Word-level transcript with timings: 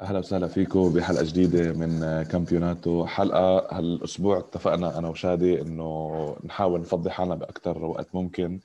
أهلا 0.00 0.18
وسهلا 0.18 0.46
فيكم 0.46 0.92
بحلقة 0.92 1.24
جديدة 1.24 1.72
من 1.72 2.22
كامبيوناتو. 2.22 3.06
حلقة 3.06 3.78
هالأسبوع 3.78 4.38
اتفقنا 4.38 4.98
أنا 4.98 5.08
وشادي 5.08 5.60
إنه 5.60 6.36
نحاول 6.44 6.80
نفضي 6.80 7.10
حالنا 7.10 7.34
باكثر 7.34 7.84
وقت 7.84 8.14
ممكن 8.14 8.60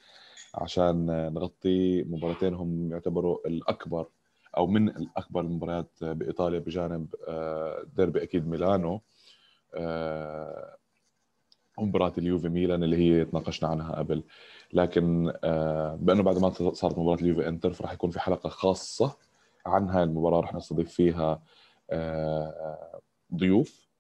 عشان 0.56 1.06
نغطي 1.34 2.04
مباراتين 2.04 2.54
هم 2.54 2.92
يعتبروا 2.92 3.48
الأكبر 3.48 4.08
أو 4.58 4.68
من 4.68 4.90
الأكبر 4.90 5.42
المباريات 5.42 5.92
بإيطاليا 6.02 6.60
بجانب 6.60 7.16
آه، 7.28 7.86
ديربي 7.98 8.24
أكيد 8.24 8.48
ميلانو. 8.48 9.02
آه، 9.76 10.76
مباراة 11.80 12.14
اليوفي 12.18 12.50
ميلان 12.50 12.84
اللي 12.84 12.98
هي 12.98 13.26
تناقشنا 13.26 13.70
عنها 13.70 13.96
قبل. 13.96 14.24
لكن 14.74 15.34
آه، 15.44 15.98
بأنه 16.02 16.24
بعد 16.24 16.38
ما 16.38 16.50
صارت 16.74 16.98
مباراة 17.00 17.22
اليوفي 17.22 17.48
إنتر 17.48 17.74
فراح 17.74 17.94
يكون 17.94 18.10
في 18.12 18.20
حلقة 18.20 18.50
خاصة. 18.50 19.31
عن 19.66 19.90
هاي 19.90 20.04
المباراة 20.04 20.40
رح 20.40 20.56
نستضيف 20.56 20.94
فيها 20.94 21.42
ضيوف. 23.36 23.92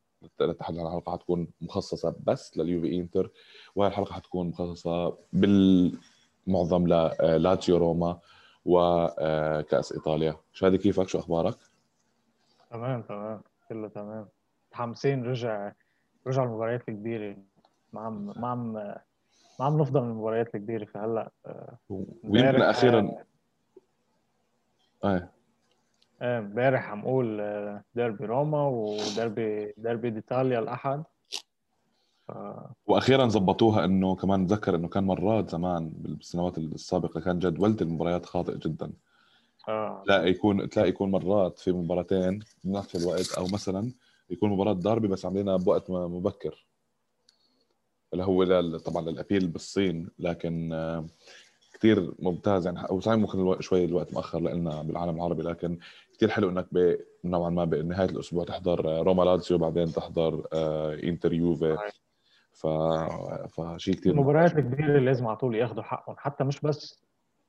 التحدث 0.41 0.79
عن 0.79 0.87
الحلقة 0.87 1.11
حتكون 1.11 1.47
مخصصة 1.61 2.15
بس 2.23 2.57
لليوفي 2.57 2.95
إنتر 2.95 3.31
وهي 3.75 3.87
الحلقة 3.87 4.13
حتكون 4.13 4.47
مخصصة 4.47 5.17
بالمعظم 5.33 6.87
للاتشيو 6.87 7.77
روما 7.77 8.19
وكأس 8.65 9.91
إيطاليا. 9.91 10.35
شادي 10.53 10.77
كيفك؟ 10.77 11.07
شو 11.07 11.19
أخبارك؟ 11.19 11.57
تمام 12.69 13.01
تمام. 13.01 13.41
كله 13.69 13.87
تمام. 13.87 14.27
متحمسين 14.67 15.23
رجع 15.25 15.71
رجع 16.27 16.43
المباريات 16.43 16.89
الكبيرة. 16.89 17.37
ما 17.93 18.01
عم 18.01 18.33
ما 18.35 18.47
عم 18.47 18.73
ما 18.73 19.65
عم 19.65 19.81
نفضل 19.81 20.01
من 20.01 20.09
المباريات 20.09 20.55
الكبيرة. 20.55 20.85
فهلأ 20.85 21.31
ويمكن 21.89 22.61
أخيرا 22.61 22.99
إيه 22.99 23.25
إيه 25.05 25.31
امبارح 26.21 26.89
عم 26.89 27.01
أقول 27.01 27.37
ديربي 27.95 28.25
روما 28.25 28.67
وديربي 28.67 29.73
ديربي 29.77 30.09
ديتاليا 30.09 30.59
الأحد. 30.59 31.03
ف... 32.27 32.31
وأخيرا 32.87 33.27
زبطوها 33.27 33.85
إنه 33.85 34.15
كمان 34.15 34.43
اتذكر 34.43 34.75
إنه 34.75 34.87
كان 34.87 35.03
مرات 35.03 35.49
زمان 35.49 35.89
بالسنوات 35.95 36.57
السابقة 36.57 37.19
كان 37.19 37.39
جدولة 37.39 37.77
المباريات 37.81 38.25
خاطئ 38.25 38.57
جدا. 38.57 38.91
آه. 39.67 40.03
تلاقي 40.05 40.29
يكون 40.29 40.69
تلاقي 40.69 40.89
يكون 40.89 41.11
مرات 41.11 41.59
في 41.59 41.71
مباراتين 41.71 42.39
بنفس 42.63 42.95
الوقت 42.95 43.31
أو 43.37 43.45
مثلا 43.53 43.91
يكون 44.29 44.49
مباراة 44.49 44.73
داربي 44.73 45.07
بس 45.07 45.25
عاملينها 45.25 45.57
بوقت 45.57 45.89
مبكر. 45.89 46.65
اللي 48.13 48.23
هو 48.23 48.77
طبعا 48.77 49.01
للأبيل 49.01 49.47
بالصين 49.47 50.09
لكن 50.19 50.73
آه، 50.73 51.05
كثير 51.81 52.13
ممتاز. 52.19 52.65
يعني 52.65 52.79
أو 52.89 52.99
صحيح 52.99 53.17
ممكن 53.17 53.61
شوي 53.61 53.85
الوقت 53.85 54.13
مأخر 54.13 54.39
لنا 54.39 54.81
بالعالم 54.81 55.15
العربي 55.15 55.43
لكن 55.43 55.77
كثير 56.13 56.29
حلو 56.29 56.49
إنك 56.49 56.67
نوعا 57.25 57.49
ما 57.49 57.65
بنهاية 57.65 58.09
الأسبوع 58.09 58.45
تحضر 58.45 58.89
آه، 58.89 59.01
روما 59.01 59.23
لاتسيو 59.23 59.57
بعدين 59.57 59.85
تحضر 59.85 60.47
آه، 60.53 60.99
إنتر 61.03 61.33
يوفي. 61.33 61.77
ف... 62.53 62.67
فشيء 63.47 63.93
كثير 63.93 64.13
المباريات 64.13 64.57
الكبيرة 64.57 64.99
لازم 64.99 65.27
على 65.27 65.37
طول 65.37 65.55
ياخذوا 65.55 65.83
حقهم 65.83 66.15
حتى 66.17 66.43
مش 66.43 66.59
بس 66.61 67.03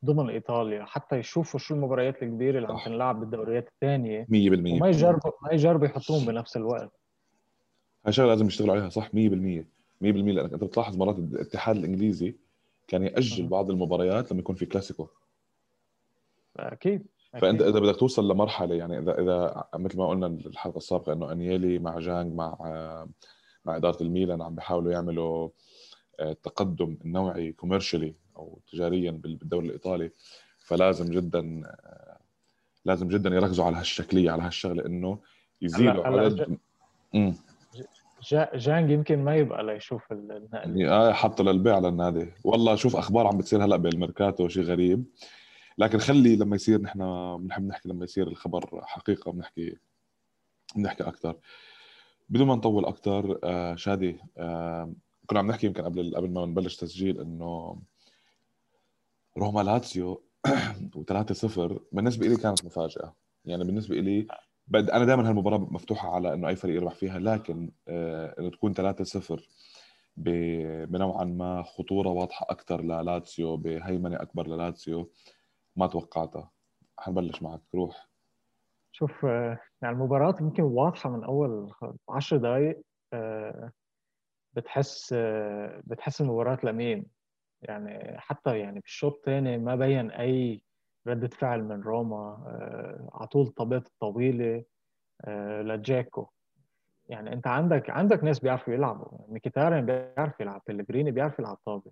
ضمن 0.04 0.30
إيطاليا 0.30 0.84
حتى 0.84 1.16
يشوفوا 1.16 1.60
شو 1.60 1.74
المباريات 1.74 2.22
الكبيرة 2.22 2.58
اللي 2.58 2.68
عم 2.68 2.78
تنلعب 2.84 3.20
بالدوريات 3.20 3.68
الثانية. 3.68 4.24
100% 4.24 4.28
وما 4.32 4.88
يجربوا 4.88 5.30
ما 5.42 5.52
يجربوا 5.52 5.86
يحطوهم 5.86 6.26
بنفس 6.26 6.56
الوقت. 6.56 6.90
هاي 8.06 8.12
شغلة 8.12 8.28
لازم 8.28 8.46
يشتغلوا 8.46 8.74
عليها 8.74 8.88
صح 8.88 9.08
100% 9.08 9.10
100% 9.10 9.14
لأنك 10.02 10.52
أنت 10.52 10.64
بتلاحظ 10.64 10.96
مرات 10.96 11.18
الاتحاد 11.18 11.76
الإنجليزي 11.76 12.36
كان 12.88 13.02
يأجل 13.02 13.46
بعض 13.46 13.70
المباريات 13.70 14.32
لما 14.32 14.40
يكون 14.40 14.56
في 14.56 14.66
كلاسيكو. 14.66 15.08
أكيد 16.56 17.06
فأنت 17.40 17.62
إذا 17.62 17.78
بدك 17.78 17.96
توصل 17.96 18.28
لمرحلة 18.28 18.74
يعني 18.74 18.98
إذا 18.98 19.20
إذا 19.20 19.64
مثل 19.74 19.98
ما 19.98 20.08
قلنا 20.08 20.26
الحلقة 20.26 20.76
السابقة 20.76 21.12
إنه 21.12 21.32
أنيلي 21.32 21.78
مع 21.78 21.98
Zhang 21.98 22.34
مع 22.34 22.56
مع 23.64 23.76
إدارة 23.76 24.02
الميلان 24.02 24.42
عم 24.42 24.54
بيحاولوا 24.54 24.92
يعملوا 24.92 25.48
التقدم 26.20 26.98
آه، 27.00 27.04
النوعي 27.04 27.52
commercially 27.52 28.14
أو 28.36 28.60
تجاريا 28.72 29.10
بالدوري 29.10 29.66
الإيطالي 29.66 30.10
فلازم 30.58 31.10
جدا 31.10 31.62
آه، 31.66 32.18
لازم 32.84 33.08
جدا 33.08 33.30
يركزوا 33.30 33.64
على 33.64 33.76
هالشكلية 33.76 34.30
على 34.30 34.42
هالشغلة 34.42 34.86
إنه 34.86 35.18
يزيدوا 35.62 36.06
عدد 36.06 36.58
Zhang 38.54 38.90
يمكن 38.90 39.24
ما 39.24 39.36
يبقى 39.36 39.64
ليشوف 39.64 40.12
النقل. 40.12 40.86
آه 40.86 41.12
حط 41.12 41.40
للبيع 41.40 41.78
للنادي 41.78 42.32
والله 42.44 42.74
شوف 42.74 42.96
أخبار 42.96 43.26
عم 43.26 43.38
بتصير 43.38 43.64
هلأ 43.64 43.76
بالميركاتو 43.76 44.48
شيء 44.48 44.62
غريب. 44.62 45.04
لكن 45.78 45.98
خلي 45.98 46.36
لما 46.36 46.56
يصير 46.56 46.82
نحن 46.82 46.98
بنحب 47.40 47.66
نحكي 47.66 47.88
لما 47.88 48.04
يصير 48.04 48.28
الخبر 48.28 48.80
حقيقة 48.84 49.32
بنحكي 49.32 49.76
بنحكي 50.76 51.02
أكثر 51.04 51.36
بدون 52.28 52.46
ما 52.46 52.54
نطول 52.54 52.84
أكثر 52.84 53.38
آه 53.44 53.74
شادي 53.74 54.20
آه 54.38 54.92
كنا 55.26 55.38
عم 55.38 55.46
نحكي 55.46 55.66
يمكن 55.66 55.82
قبل 55.82 56.16
قبل 56.16 56.30
ما 56.30 56.46
نبلش 56.46 56.76
تسجيل 56.76 57.20
إنه 57.20 57.76
روما 59.38 59.62
لاتسيو 59.62 60.22
و3-0 60.96 61.58
بالنسبة 61.92 62.26
لي 62.26 62.36
كانت 62.36 62.64
مفاجأة. 62.64 63.14
يعني 63.44 63.64
بالنسبة 63.64 63.96
لي 63.96 64.26
أنا 64.74 65.04
دائما 65.04 65.28
هالمباراة 65.28 65.58
مفتوحة 65.58 66.14
على 66.14 66.34
إنه 66.34 66.48
أي 66.48 66.56
فريق 66.56 66.76
يربح 66.76 66.94
فيها 66.94 67.18
لكن 67.18 67.70
آه 67.88 68.34
إنه 68.38 68.50
تكون 68.50 68.74
3-0 68.74 69.48
بنوعا 70.16 71.24
ما 71.24 71.62
خطورة 71.62 72.08
واضحة 72.08 72.46
أكثر 72.50 72.82
للاتسيو 72.82 73.56
بهيمنة 73.56 74.22
أكبر 74.22 74.46
للاتسيو 74.46 75.10
ما 75.76 75.86
توقعتها. 75.86 76.50
حنبلش 76.98 77.42
معك. 77.42 77.60
روح. 77.74 78.08
شوف 78.92 79.24
آه، 79.24 79.58
يعني 79.82 79.94
المباراة 79.94 80.34
يمكن 80.40 80.62
واضحة 80.62 81.10
من 81.10 81.24
أول 81.24 81.72
عشر 82.08 82.36
دقايق 82.36 82.82
آه، 83.12 83.72
بتحس 84.52 85.14
بتحس 85.84 86.20
المباراة 86.20 86.58
لمين 86.64 87.06
يعني 87.62 88.18
حتى 88.20 88.58
يعني 88.58 88.80
بالشوط 88.80 89.14
الثاني 89.14 89.58
ما 89.58 89.76
بين 89.76 90.10
أي 90.10 90.62
ردة 91.06 91.28
فعل 91.28 91.64
من 91.64 91.80
روما 91.82 92.38
على 93.14 93.26
طول 93.26 93.46
الطابات 93.46 93.86
الطويلة 93.86 94.64
لجاكو 95.60 96.26
يعني 97.08 97.32
انت 97.32 97.46
عندك 97.46 97.90
عندك 97.90 98.24
ناس 98.24 98.40
بيعرفوا 98.40 98.74
يلعبوا. 98.74 99.18
ميكيتارين 99.28 99.86
بيعرف 99.86 100.40
يلعب 100.40 100.62
بلغريني 100.68 101.10
بيعرف 101.10 101.38
يلعب 101.38 101.58
طابه 101.66 101.90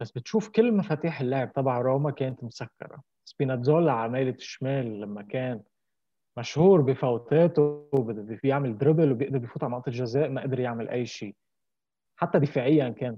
بس 0.00 0.12
بتشوف 0.12 0.48
كل 0.48 0.72
مفاتيح 0.76 1.20
اللعب 1.20 1.52
تبع 1.52 1.80
روما 1.80 2.10
كانت 2.10 2.44
مسكرة. 2.44 3.02
سبيناتزولا 3.24 3.92
على 3.92 4.12
ميلة 4.12 4.30
الشمال 4.30 5.00
لما 5.00 5.22
كان 5.22 5.60
مشهور 6.36 6.80
بفوتاته 6.80 7.88
بيعمل 8.42 8.78
دربل 8.78 9.12
وبيقدر 9.12 9.38
بيفوت 9.38 9.64
على 9.64 9.72
منطقة 9.72 9.88
الجزاء 9.88 10.28
ما 10.28 10.42
قدر 10.42 10.60
يعمل 10.60 10.88
أي 10.88 11.06
شيء. 11.06 11.34
حتى 12.16 12.38
دفاعيا 12.38 12.88
كان 12.88 13.16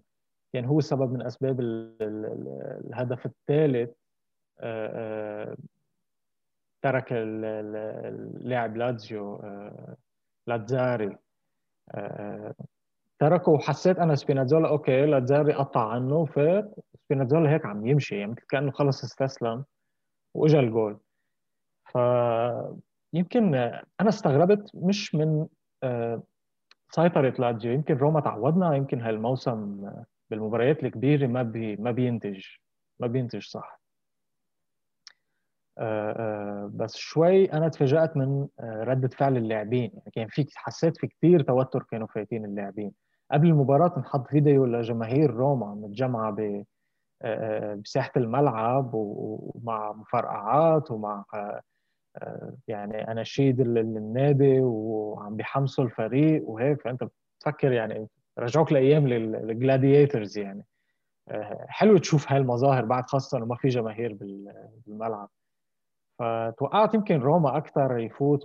كان 0.53 0.65
هو 0.65 0.81
سبب 0.81 1.12
من 1.12 1.23
أسباب 1.23 1.61
الهدف 1.61 3.27
الثالث. 3.27 3.91
آه، 3.91 3.93
آه، 3.93 4.06
ترك 6.83 7.06
اللاعب 7.11 8.77
لاتزيو 8.77 9.37
آه، 9.37 9.97
لاتزاري. 10.47 11.17
تركه. 13.19 13.53
وحسيت 13.53 13.99
أنا 13.99 14.15
سبينازولا 14.15 14.69
أوكي 14.69 15.06
لاتزاري 15.06 15.53
قطع 15.53 15.89
عنه 15.89 16.25
فات 16.25 16.75
سبينازولا 17.05 17.50
هيك 17.50 17.67
عم 17.67 17.87
يمشي 17.87 18.19
يعني 18.19 18.33
مثل 18.33 18.47
كأنه 18.49 18.71
خلص 18.71 19.05
استسلم 19.05 19.65
وإجا 20.34 20.61
الجول. 20.61 20.99
ف 21.84 21.99
يمكن 23.12 23.55
أنا 24.00 24.09
استغربت 24.09 24.70
مش 24.75 25.14
من 25.14 25.47
آه، 25.82 26.23
سيطرة 26.91 27.35
لاتزيو 27.38 27.73
يمكن 27.73 27.97
روما 27.97 28.20
تعودنا 28.20 28.75
يمكن 28.76 29.00
هالموسم 29.00 29.91
بالمباريات 30.31 30.85
الكبيرة 30.85 31.26
ما 31.26 31.43
بي 31.43 31.76
ما 31.76 31.91
بينتج 31.91 32.44
ما 33.00 33.06
بينتج 33.06 33.43
صح. 33.43 33.62
آه، 33.62 33.75
آه، 33.75 33.86
بس 36.69 36.96
شوي 36.96 37.52
أنا 37.52 37.69
تفاجأت 37.69 38.17
من 38.17 38.46
ردة 38.61 39.08
فعل 39.08 39.37
اللاعبين. 39.37 39.90
يعني 39.94 40.11
كان 40.14 40.28
في 40.28 40.46
حسيت 40.55 40.96
في 40.96 41.06
كثير 41.06 41.43
توتر 41.43 41.82
كانوا 41.82 42.06
فايتين 42.06 42.44
اللاعبين. 42.44 42.93
قبل 43.31 43.49
المباراة 43.49 43.96
انحط 43.96 44.26
فيديو 44.28 44.67
لجماهير 44.67 45.31
روما 45.31 45.75
متجمعة 45.75 46.31
ب 46.31 46.64
بساحة 47.82 48.12
الملعب 48.17 48.90
ومع 48.94 49.93
مفرقعات 49.93 50.90
ومع 50.90 51.25
يعني 52.69 53.12
أناشيد 53.12 53.61
النادي 53.61 54.61
وعم 54.61 55.37
بيحمسوا 55.37 55.84
الفريق 55.84 56.49
وهيك. 56.49 56.82
فأنت 56.82 57.05
بتفكر 57.38 57.73
يعني 57.73 58.08
رجعوك 58.38 58.73
لأيام 58.73 59.06
الجلاديترز 59.06 60.38
يعني. 60.38 60.64
آه، 61.28 61.67
حلو 61.69 61.99
تشوف 61.99 62.32
هاي 62.32 62.38
المظاهر 62.38 62.84
بعد 62.84 63.06
خاصة 63.06 63.38
إنه 63.38 63.46
ما 63.46 63.56
في 63.56 63.69
جماهير 63.69 64.17
بالملعب. 64.87 65.28
فتوقعت 66.18 66.94
يمكن 66.94 67.20
روما 67.20 67.56
أكثر 67.56 67.98
يفوت 67.98 68.42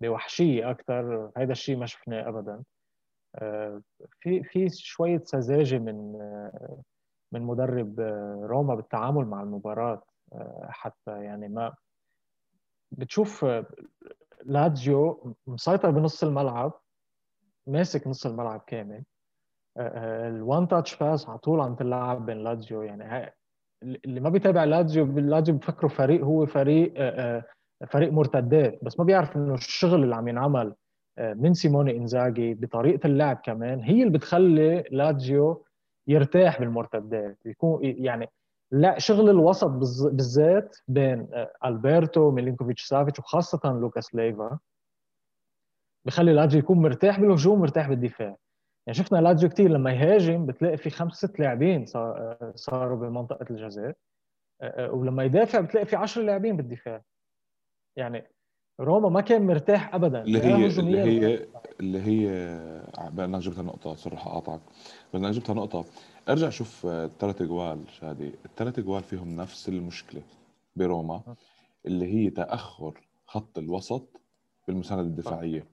بوحشية 0.00 0.70
أكثر 0.70 1.30
هذا 1.36 1.52
الشيء 1.52 1.76
ما 1.76 1.86
شفناه 1.86 2.28
ابدا. 2.28 2.62
آه، 3.36 3.82
في 4.20 4.42
في 4.42 4.68
شوية 4.68 5.22
سذاجة 5.24 5.78
من 5.78 6.16
آه، 6.20 6.82
من 7.32 7.42
مدرب 7.42 8.00
روما 8.42 8.74
بالتعامل 8.74 9.26
مع 9.26 9.42
المباراة 9.42 10.02
حتى 10.62 11.24
يعني 11.24 11.48
ما 11.48 11.74
بتشوف 12.90 13.46
لاتزيو 14.44 15.34
مسيطر 15.46 15.90
بنص 15.90 16.22
الملعب 16.22 16.80
ماسك 17.66 18.06
نص 18.06 18.26
الملعب 18.26 18.60
كامل. 18.66 19.04
ال 19.76 19.99
one 19.99 20.68
touch 20.68 20.96
pass 20.96 21.28
على 21.28 21.38
طول 21.38 21.60
عم 21.60 21.74
تلعب 21.74 22.26
بين 22.26 22.38
لاتزيو. 22.38 22.82
يعني 22.82 23.32
اللي 23.82 24.20
ما 24.20 24.28
بيتابع 24.28 24.64
لاتزيو 24.64 25.06
لاتزيو 25.06 25.56
بفكروا 25.56 25.90
فريق 25.90 26.24
هو 26.24 26.46
فريق 26.46 26.94
فريق 27.88 28.12
مرتدات 28.12 28.78
بس 28.84 28.98
ما 28.98 29.04
بيعرف 29.04 29.36
إنه 29.36 29.54
الشغل 29.54 30.04
اللي 30.04 30.14
عم 30.14 30.28
ينعمل 30.28 30.74
من 31.18 31.54
سيموني 31.54 31.96
إنزاجي 31.96 32.54
بطريقة 32.54 33.06
اللعب 33.06 33.36
كمان 33.44 33.80
هي 33.80 34.02
اللي 34.02 34.18
بتخلي 34.18 34.84
لاتزيو 34.90 35.64
يرتاح 36.06 36.60
بالمرتدات 36.60 37.38
يكون 37.46 37.80
يعني 37.82 38.28
لا 38.70 38.98
شغل 38.98 39.30
الوسط 39.30 39.70
بالذات 40.04 40.76
بين 40.88 41.28
ألبرتو 41.64 42.30
ميلينكوفيتش 42.30 42.82
سافيتش 42.84 43.18
وخاصة 43.18 43.72
لوكاس 43.72 44.14
ليفا 44.14 44.58
بخلي 46.06 46.32
لاتزيو 46.32 46.58
يكون 46.58 46.78
مرتاح 46.78 47.20
بالهجوم 47.20 47.60
مرتاح 47.60 47.88
بالدفاع. 47.88 48.36
يعني 48.86 48.98
شفنا 48.98 49.18
لاتزيو 49.18 49.48
كثير 49.48 49.70
لما 49.70 49.92
يهاجم 49.92 50.46
بتلاقي 50.46 50.76
في 50.76 50.90
خمس 50.90 51.12
ست 51.14 51.40
لاعبين 51.40 51.86
صاروا 52.54 52.96
بمنطقة 52.96 53.46
الجزاء 53.50 53.96
ولما 54.78 55.24
يدافع 55.24 55.60
بتلاقي 55.60 55.86
في 55.86 55.96
10 55.96 56.22
لاعبين 56.22 56.56
بالدفاع. 56.56 57.02
يعني 57.96 58.24
روما 58.80 59.08
ما 59.08 59.20
كان 59.20 59.46
مرتاح 59.46 59.94
ابدا 59.94 60.22
اللي 60.22 60.42
هي 60.42 60.66
اللي 60.66 61.00
هي 61.00 61.46
اللي 61.80 62.02
هي 62.02 62.30
أنا 63.18 63.38
جبتها 63.38 63.62
نقطة 63.62 63.94
صراحة 63.94 64.30
أقاطعك. 64.30 64.60
بس 65.14 65.20
أنا 65.20 65.30
جبتها 65.30 65.54
نقطة. 65.54 65.84
ارجع 66.28 66.48
شوف 66.48 66.86
الثلاث 66.86 67.42
جوال 67.42 67.80
شادي. 67.88 68.32
الثلاث 68.44 68.80
جوال 68.80 69.02
فيهم 69.02 69.36
نفس 69.36 69.68
المشكلة 69.68 70.22
بروما 70.76 71.22
اللي 71.86 72.14
هي 72.14 72.30
تأخر 72.30 73.00
خط 73.26 73.58
الوسط 73.58 74.20
بالمساندة 74.68 75.02
الدفاعية. 75.02 75.66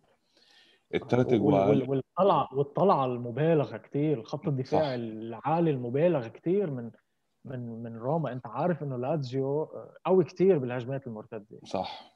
الثلاث 0.94 1.34
جوال 1.34 1.90
والطلعه 1.90 2.48
والطلعة 2.54 3.06
المبالغة 3.06 3.78
كثير 3.78 4.24
خط 4.24 4.48
الدفاع 4.48 4.96
العالي 4.96 5.72
المبالغ 5.72 6.28
كثير 6.28 6.72
من 6.72 6.92
من 7.46 7.84
من 7.84 7.98
روما. 7.98 8.32
أنت 8.32 8.48
عارف 8.48 8.84
إنه 8.84 8.98
لاتزيو 8.98 9.64
قوي 10.06 10.24
كثير 10.24 10.58
بالهجمات 10.58 11.08
المرتدة. 11.08 11.60
صح. 11.64 12.16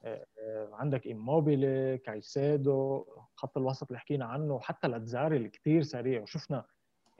عندك 0.71 1.05
ايموبيلي 1.05 1.97
كايسيدو 1.97 3.05
خط 3.35 3.57
الوسط 3.57 3.87
اللي 3.87 3.99
حكينا 3.99 4.25
عنه 4.25 4.53
وحتى 4.53 4.87
لاتزاري 4.87 5.37
اللي 5.37 5.49
كثير 5.49 5.81
سريع. 5.81 6.21
وشفنا 6.21 6.65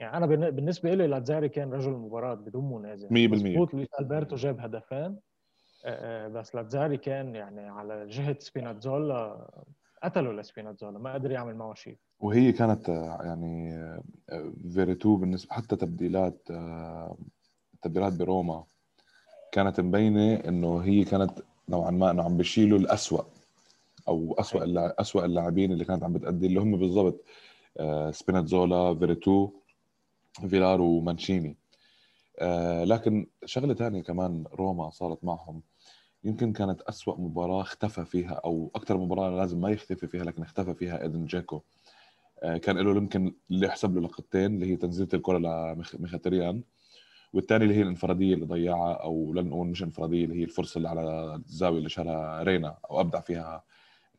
يعني 0.00 0.16
أنا 0.16 0.26
بالنسبة 0.50 0.94
لي 0.94 1.06
لاتزاري 1.06 1.48
كان 1.48 1.72
رجل 1.72 1.92
المباراة 1.92 2.34
بدون 2.34 2.72
منازع. 2.72 3.08
100% 3.08 3.12
مضبوط 3.12 3.74
لويس 3.74 3.88
ألبرتو 4.00 4.36
جاب 4.36 4.60
هدفين. 4.60 5.18
بس 6.28 6.54
لاتزاري 6.54 6.96
كان 6.96 7.34
يعني 7.34 7.60
على 7.60 8.06
جهة 8.06 8.36
سبيناتزولا 8.38 9.50
قتلوا 10.04 10.40
لسبيناتزولا 10.40 10.98
ما 10.98 11.14
قدر 11.14 11.30
يعمل 11.30 11.56
معه 11.56 11.74
شيء. 11.74 11.98
وهي 12.20 12.52
كانت 12.52 12.88
يعني 13.24 13.78
فيريتو 14.74 15.16
بالنسبة 15.16 15.54
حتى 15.54 15.76
تبديلات 15.76 16.48
التبديلات 17.74 18.12
بروما 18.12 18.64
كانت 19.52 19.80
مبينة 19.80 20.34
إنه 20.34 20.78
هي 20.78 21.04
كانت 21.04 21.30
نوعا 21.68 21.90
ما 21.90 22.10
إنه 22.10 22.22
عم 22.22 22.36
بيشيلوا 22.36 22.78
الاسوء 22.78 23.24
أو 24.08 24.34
اسوء 24.38 24.62
اسوء 25.00 25.24
اللاعبين 25.24 25.72
اللي 25.72 25.84
كانت 25.84 26.04
عم 26.04 26.12
بتأدي 26.12 26.46
اللي 26.46 26.60
هم 26.60 26.76
بالضبط 26.76 27.24
سبيناتزولا 28.10 28.94
فيريتو 28.94 29.50
فيلار 30.48 30.80
ومانشيني. 30.80 31.56
لكن 32.84 33.26
شغلة 33.44 33.74
ثانية 33.74 34.02
كمان 34.02 34.44
روما 34.54 34.90
صارت 34.90 35.24
معهم. 35.24 35.62
يمكن 36.24 36.52
كانت 36.52 36.80
أسوأ 36.80 37.20
مباراة 37.20 37.60
اختفى 37.62 38.04
فيها 38.04 38.40
أو 38.44 38.70
أكثر 38.74 38.98
مباراة 38.98 39.30
لازم 39.30 39.60
ما 39.60 39.70
يختفي 39.70 40.06
فيها 40.06 40.24
لكن 40.24 40.42
اختفى 40.42 40.74
فيها 40.74 41.02
إيدن 41.02 41.26
جاكو 41.26 41.60
كان 42.42 42.78
له 42.78 42.96
يمكن 42.96 43.34
اللي 43.50 43.66
يحسب 43.66 43.94
له 43.94 44.00
لقطتين 44.00 44.54
اللي 44.54 44.66
هي 44.66 44.76
تنزيلة 44.76 45.08
الكرة 45.14 45.38
لميخيتاريان 45.38 46.62
والثاني 47.32 47.64
اللي 47.64 47.74
هي 47.74 47.82
الانفرادية 47.82 48.34
اللي 48.34 48.46
ضيعها 48.46 48.92
أو 48.92 49.32
لن 49.32 49.46
نقول 49.46 49.66
مش 49.66 49.82
انفرادية 49.82 50.24
اللي 50.24 50.40
هي 50.40 50.44
الفرصة 50.44 50.78
اللي 50.78 50.88
على 50.88 51.34
الزاوية 51.34 51.78
اللي 51.78 51.88
شالها 51.88 52.42
رينا 52.42 52.76
أو 52.90 53.00
أبدع 53.00 53.20
فيها 53.20 53.64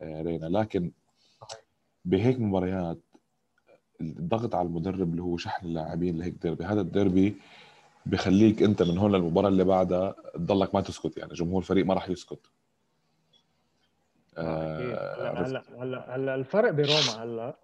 رينا. 0.02 0.46
لكن 0.46 0.92
بهيك 2.06 2.40
مباريات 2.40 3.00
الضغط 4.02 4.56
على 4.56 4.68
المدرب 4.68 5.12
اللي 5.12 5.22
هو 5.22 5.38
شحن 5.38 5.66
اللاعبين 5.66 6.18
لهيك 6.18 6.34
ديربي. 6.34 6.63
هذا 6.66 6.81
الديربي 6.81 7.36
بخليك 8.06 8.63
انت 8.63 8.84
من 8.84 8.98
هون 8.98 9.12
للمباراة 9.16 9.48
اللي 9.48 9.63
بعدها 9.63 10.16
تضلك 10.34 10.75
ما 10.75 10.81
تسكت 10.81 11.18
يعني 11.18 11.34
جمهور 11.34 11.62
الفريق 11.62 11.86
ما 11.86 11.94
راح 11.94 12.10
يسكت. 12.10 12.52
آه 14.38 15.42
هلا 15.42 15.63
هلا 15.80 16.16
هلا 16.16 16.36
الفرق 16.36 16.72
بروما 16.72 17.24
هلا 17.24 17.57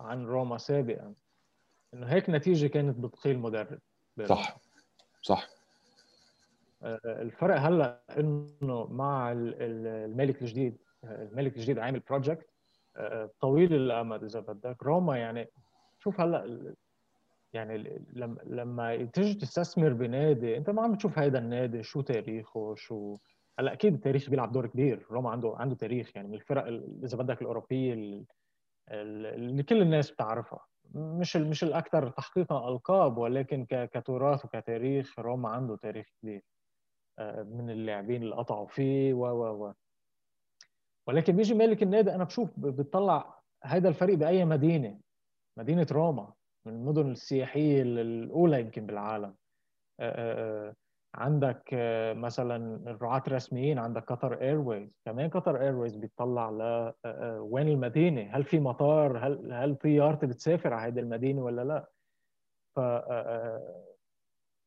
عن 0.00 0.26
روما 0.26 0.58
سابقا. 0.58 1.14
إنه 1.94 2.06
هيك 2.06 2.30
نتيجة 2.30 2.66
كانت 2.66 2.98
بتقيل 2.98 3.38
مدرب. 3.38 3.78
صح 4.24 4.56
صح. 5.22 5.48
الفرق 7.04 7.56
هلا 7.56 8.02
إنه 8.18 8.86
مع 8.86 9.32
الملك 9.32 10.42
الجديد 10.42 10.78
الملك 11.04 11.56
الجديد 11.56 11.78
عامل 11.78 12.00
بروجكت 12.00 12.50
طويل 13.40 13.74
الأمد 13.74 14.24
إذا 14.24 14.40
بدك. 14.40 14.82
روما 14.82 15.18
يعني 15.18 15.48
شوف 15.98 16.20
هلا 16.20 16.74
يعني 17.52 18.04
لما 18.46 19.04
تيجي 19.04 19.34
تستثمر 19.34 19.92
بنادي 19.92 20.56
انت 20.56 20.70
ما 20.70 20.82
عم 20.82 20.92
بتشوف 20.92 21.18
هذا 21.18 21.38
النادي 21.38 21.82
شو 21.82 22.00
تاريخه 22.00 22.74
شو 22.74 23.16
هلأ 23.58 23.72
أكيد 23.72 23.94
التاريخ 23.94 24.30
بيلعب 24.30 24.52
دور 24.52 24.66
كبير. 24.66 25.06
روما 25.10 25.30
عنده 25.30 25.54
عنده 25.56 25.74
تاريخ 25.74 26.10
يعني 26.16 26.28
من 26.28 26.34
الفرق 26.34 26.66
إذا 27.04 27.16
بدك 27.16 27.42
الأوروبية 27.42 27.92
اللي 28.90 29.62
كل 29.62 29.82
الناس 29.82 30.10
بتعرفها. 30.10 30.66
مش 30.94 31.36
مش 31.36 31.64
الأكثر 31.64 32.10
تحقيقا 32.10 32.68
ألقاب 32.68 33.18
ولكن 33.18 33.66
كتراث 33.70 34.44
وكتاريخ 34.44 35.18
روما 35.18 35.48
عنده 35.48 35.76
تاريخ 35.76 36.06
كبير 36.22 36.42
من 37.44 37.70
اللاعبين 37.70 38.22
اللي 38.22 38.34
قطعوا 38.34 38.66
فيه 38.66 39.14
و 39.14 39.26
و 39.26 39.66
و. 39.66 39.72
ولكن 41.06 41.36
بيجي 41.36 41.54
مالك 41.54 41.82
النادي 41.82 42.14
أنا 42.14 42.24
بشوف 42.24 42.50
بتطلع 42.56 43.42
هذا 43.62 43.88
الفريق 43.88 44.14
بأي 44.18 44.44
مدينة 44.44 45.00
مدينة 45.56 45.86
روما. 45.92 46.32
من 46.66 46.72
المدن 46.72 47.10
السياحية 47.10 47.82
الأولى 47.82 48.60
يمكن 48.60 48.86
بالعالم. 48.86 49.34
عندك 51.14 51.62
مثلا 52.16 52.56
الرعاة 52.90 53.22
الرسميين 53.26 53.78
عندك 53.78 54.04
Qatar 54.04 54.40
Airways 54.40 55.00
كمان 55.04 55.30
Qatar 55.30 55.60
Airways 55.60 55.96
بيطلع 55.96 56.50
ل 56.50 56.92
وين 57.38 57.68
المدينة؟ 57.68 58.22
هل 58.36 58.44
في 58.44 58.60
مطار؟ 58.60 59.18
هل 59.18 59.52
هل 59.52 59.76
طيارتي 59.76 60.26
بتسافر 60.26 60.74
على 60.74 60.92
هذه 60.92 61.00
المدينة 61.00 61.42
ولا 61.42 61.64
لا؟ 61.64 61.88
ف 62.76 62.80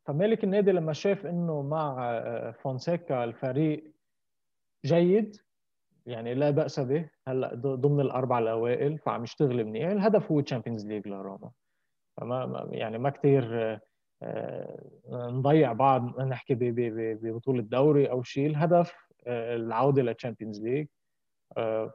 فمالك 0.08 0.44
النادي 0.44 0.72
لما 0.72 0.94
شاف 0.94 1.26
إنه 1.26 1.62
مع 1.62 2.22
فونسيكا 2.52 3.24
الفريق 3.24 3.94
جيد 4.86 5.38
يعني 6.06 6.34
لا 6.34 6.50
بأس 6.50 6.80
به. 6.80 7.10
هلأ 7.28 7.56
ضمن 7.56 8.00
الاربعه 8.00 8.40
الأوائل 8.40 8.98
فعم 8.98 9.24
يشتغل 9.24 9.66
منيح. 9.66 9.90
الهدف 9.90 10.32
هو 10.32 10.42
Champions 10.42 10.88
League 10.88 11.08
لروما. 11.08 11.52
فما 12.18 12.68
يعني 12.72 12.98
ما 12.98 13.10
كثير 13.10 13.80
نضيع 15.10 15.74
بعض 15.74 16.22
نحكي 16.22 16.56
ببطولة 17.16 17.62
دوري 17.62 18.12
أو 18.12 18.24
شيء 18.24 18.48
الهدف 18.48 18.96
العودة 19.28 20.02
لل 20.02 20.13
Champions 20.13 20.62
League 20.64 20.88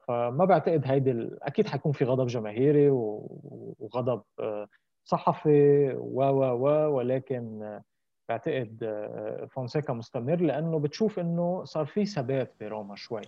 فما 0.06 0.44
بعتقد 0.44 0.82
هيدي 0.86 1.30
أكيد 1.42 1.68
حيكون 1.68 1.92
في 1.92 2.04
غضب 2.04 2.26
جماهيري 2.26 2.88
وغضب 2.90 4.22
صحفي 5.04 5.92
و 5.94 6.22
و 6.22 6.44
و 6.44 6.96
ولكن 6.96 7.78
بعتقد 8.28 9.06
فونسيكا 9.50 9.92
مستمر 9.92 10.40
لأنه 10.40 10.78
بتشوف 10.78 11.18
إنه 11.18 11.64
صار 11.64 11.86
في 11.86 12.04
ثبات 12.06 12.52
بروما 12.60 12.96
شوي. 12.96 13.22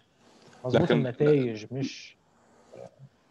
مضبوط 0.64 0.90
النتائج 0.90 1.74
مش 1.74 2.16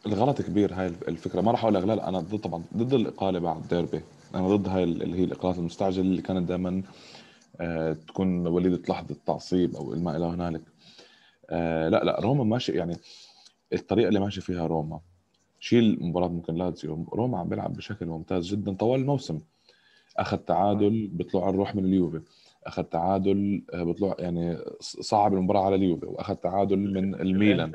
الغلط 0.05 0.41
كبير 0.41 0.74
هاي 0.74 0.88
الفكرة. 0.88 1.41
ما 1.41 1.51
راح 1.51 1.63
أقول 1.63 1.74
لا 1.74 2.10
أنا 2.10 2.20
ضد 2.20 2.39
طبعا 2.39 2.63
ضد 2.77 2.93
الإقالة 2.93 3.39
بعد 3.39 3.67
ديربي 3.67 4.01
أنا 4.36 4.55
ضد 4.55 4.67
هاي 4.67 4.84
اللي 4.84 5.20
هي 5.20 5.24
الاقالات 5.24 5.58
المستعجله 5.58 6.01
اللي 6.01 6.22
كانت 6.22 6.48
دائما 6.50 6.84
آه 7.62 7.93
تكون 7.93 8.48
وليدة 8.48 8.81
لحظة 8.89 9.15
تعصيب 9.25 9.75
أو 9.75 9.96
ما 9.96 10.17
إلى 10.17 10.25
هنالك. 10.25 10.62
آه 11.50 11.89
لا 11.89 12.03
لا 12.03 12.20
روما 12.20 12.43
ماشي 12.43 12.72
يعني 12.72 12.98
الطريقة 13.74 14.08
اللي 14.08 14.20
ماشي 14.20 14.41
فيها 14.41 14.67
روما 14.67 15.00
شيل 15.60 15.98
مباراة 16.01 16.27
ممكن 16.27 16.55
لازيو 16.55 17.05
روما 17.13 17.38
عم 17.39 17.50
بيلعب 17.50 17.74
بشكل 17.74 18.05
ممتاز 18.05 18.46
جدا 18.46 18.74
طوال 18.74 19.00
الموسم. 19.00 19.39
أخذ 20.17 20.38
تعادل 20.38 21.10
بطلوع 21.13 21.50
الروح 21.50 21.75
من 21.75 21.86
اليوفي. 21.86 22.22
أخذ 22.67 22.84
تعادل 22.84 23.63
بطلوع 23.74 24.15
يعني 24.20 24.58
صعب 24.79 25.34
المباراة 25.34 25.65
على 25.65 25.75
اليوفي. 25.75 26.05
وأخذ 26.05 26.36
تعادل 26.36 26.93
من 26.93 27.15
الميلان. 27.15 27.72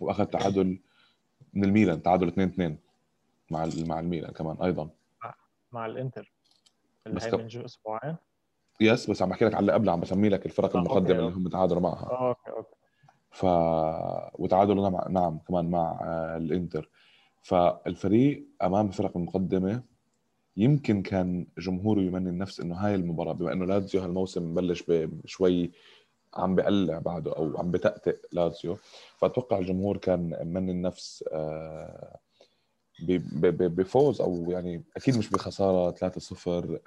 وأخذ 0.00 0.24
تعادل 0.24 0.78
من 1.54 1.64
الميلان 1.64 2.02
تعادل 2.02 2.28
2 2.28 2.48
2 2.48 2.78
مع 3.50 3.68
مع 3.86 4.00
الميلان 4.00 4.32
كمان 4.32 4.56
أيضا. 4.62 4.90
مع 5.72 5.86
الإنتر 5.86 6.32
اللي 7.06 7.20
هي 7.22 7.30
من 7.30 7.64
أسبوعين. 7.64 8.16
yes 8.80 9.10
بس 9.10 9.22
عم 9.22 9.28
بحكي 9.28 9.44
لك 9.44 9.54
على 9.54 9.60
اللي 9.60 9.72
قبلها 9.72 9.92
عم 9.92 10.00
بسمي 10.00 10.28
لك 10.28 10.46
الفرق 10.46 10.76
آه 10.76 10.78
المقدمة 10.78 11.18
اللي 11.18 11.36
هم 11.36 11.48
تعادلوا 11.48 11.80
معها. 11.80 12.04
okay 12.04 12.50
okay. 12.50 12.74
ف 13.30 13.44
وتعادلوا 14.40 14.90
نعم, 14.90 15.12
نعم 15.12 15.38
كمان 15.38 15.70
مع 15.70 16.00
آه، 16.02 16.36
الإنتر. 16.36 16.90
فالفريق 17.42 18.46
أمام 18.62 18.86
الفرق 18.86 19.16
المقدمة 19.16 19.82
يمكن 20.56 21.02
كان 21.02 21.46
جمهوره 21.58 22.00
يمني 22.00 22.30
النفس 22.30 22.60
إنه 22.60 22.74
هاي 22.74 22.94
المباراة 22.94 23.32
بما 23.32 23.52
إنه 23.52 23.64
لاتزيو 23.64 24.00
هالموسم 24.00 24.54
بلش 24.54 24.84
بشوي 24.88 25.70
عم 26.34 26.54
بقلع 26.54 26.98
بعده 26.98 27.36
أو 27.36 27.58
عم 27.58 27.70
بتأتئ 27.70 28.16
لاتزيو 28.32 28.78
فأتوقع 29.16 29.58
الجمهور 29.58 29.96
كان 29.96 30.46
من 30.46 30.70
النفس 30.70 31.24
آه، 31.32 32.18
بفوز 33.00 34.20
أو 34.20 34.50
يعني 34.50 34.82
أكيد 34.96 35.18
مش 35.18 35.30
بخسارة 35.30 35.90
3-0 35.90 36.78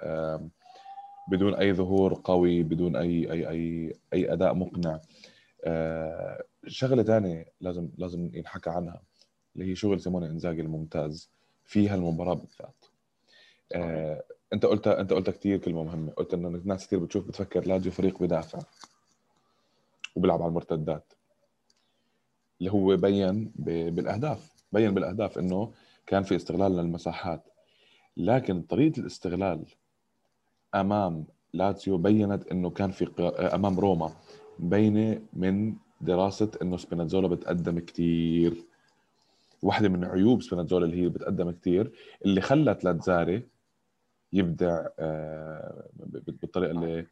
بدون 1.28 1.54
أي 1.54 1.72
ظهور 1.72 2.20
قوي 2.24 2.62
بدون 2.62 2.96
أي 2.96 3.32
أي 3.32 3.48
أي 3.48 3.92
أي 4.12 4.32
أداء 4.32 4.54
مقنع. 4.54 5.00
آه، 5.64 6.44
شغلة 6.66 7.02
ثانية 7.02 7.46
لازم 7.60 7.88
لازم 7.98 8.30
ينحكى 8.34 8.70
عنها 8.70 9.02
اللي 9.56 9.70
هي 9.70 9.74
شغل 9.74 10.00
سيموني 10.00 10.26
إنزاجي 10.26 10.60
الممتاز 10.60 11.30
في 11.64 11.88
هالمباراة 11.88 12.34
بالذات. 12.34 12.84
آه، 13.72 14.24
أنت 14.52 14.66
قلت 14.66 14.86
أنت 14.86 15.12
قلت 15.12 15.30
كثير 15.30 15.58
كلمة 15.58 15.84
مهمة 15.84 16.12
قلت 16.12 16.34
إنه 16.34 16.48
الناس 16.48 16.86
كثير 16.86 16.98
بتشوف 16.98 17.26
بتفكر 17.26 17.66
لازيو 17.66 17.92
فريق 17.92 18.22
بدافع. 18.22 18.58
وبيلعب 20.14 20.42
على 20.42 20.48
المرتدات. 20.48 21.12
اللي 22.60 22.72
هو 22.72 22.96
بين 22.96 23.52
بالأهداف 23.56 24.52
بين 24.72 24.94
بالأهداف 24.94 25.38
إنه 25.38 25.72
كان 26.06 26.22
في 26.22 26.36
استغلال 26.36 26.76
للمساحات. 26.76 27.48
لكن 28.16 28.62
طريقة 28.62 29.00
الاستغلال 29.00 29.64
أمام 30.74 31.26
لاتسيو 31.52 31.98
بينت 31.98 32.46
إنه 32.46 32.70
كان 32.70 32.90
في 32.90 33.30
أمام 33.54 33.80
روما 33.80 34.12
بينة 34.58 35.22
من 35.32 35.74
دراسة 36.00 36.50
إنه 36.62 36.76
سبينازولا 36.76 37.28
بتقدم 37.28 37.78
كثير 37.78 38.66
واحدة 39.62 39.88
من 39.88 40.04
عيوب 40.04 40.42
سبينازولا 40.42 40.84
اللي 40.84 41.02
هي 41.02 41.08
بتقدم 41.08 41.50
كثير 41.50 41.92
اللي 42.24 42.40
خلت 42.40 42.84
لاتزاري 42.84 43.42
يبدع 44.32 44.86
آه، 44.98 45.88
بالطريقة 46.26 46.70
اللي 46.70 47.06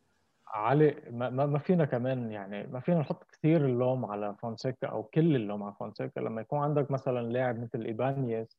علي 0.50 1.02
ما, 1.11 1.30
ما 1.30 1.59
فينا 1.59 1.85
كمان 1.85 2.30
يعني 2.30 2.66
ما 2.66 2.80
فينا 2.80 2.99
نحط 2.99 3.25
كثير 3.25 3.64
اللوم 3.66 4.04
على 4.04 4.35
فونسيكا 4.38 4.87
أو 4.88 5.02
كل 5.02 5.37
اللوم 5.37 5.62
على 5.62 5.75
فونسيكا. 5.75 6.21
لما 6.21 6.40
يكون 6.40 6.59
عندك 6.59 6.90
مثلا 6.90 7.21
لاعب 7.33 7.59
مثل 7.62 7.85
إيبانيز 7.85 8.59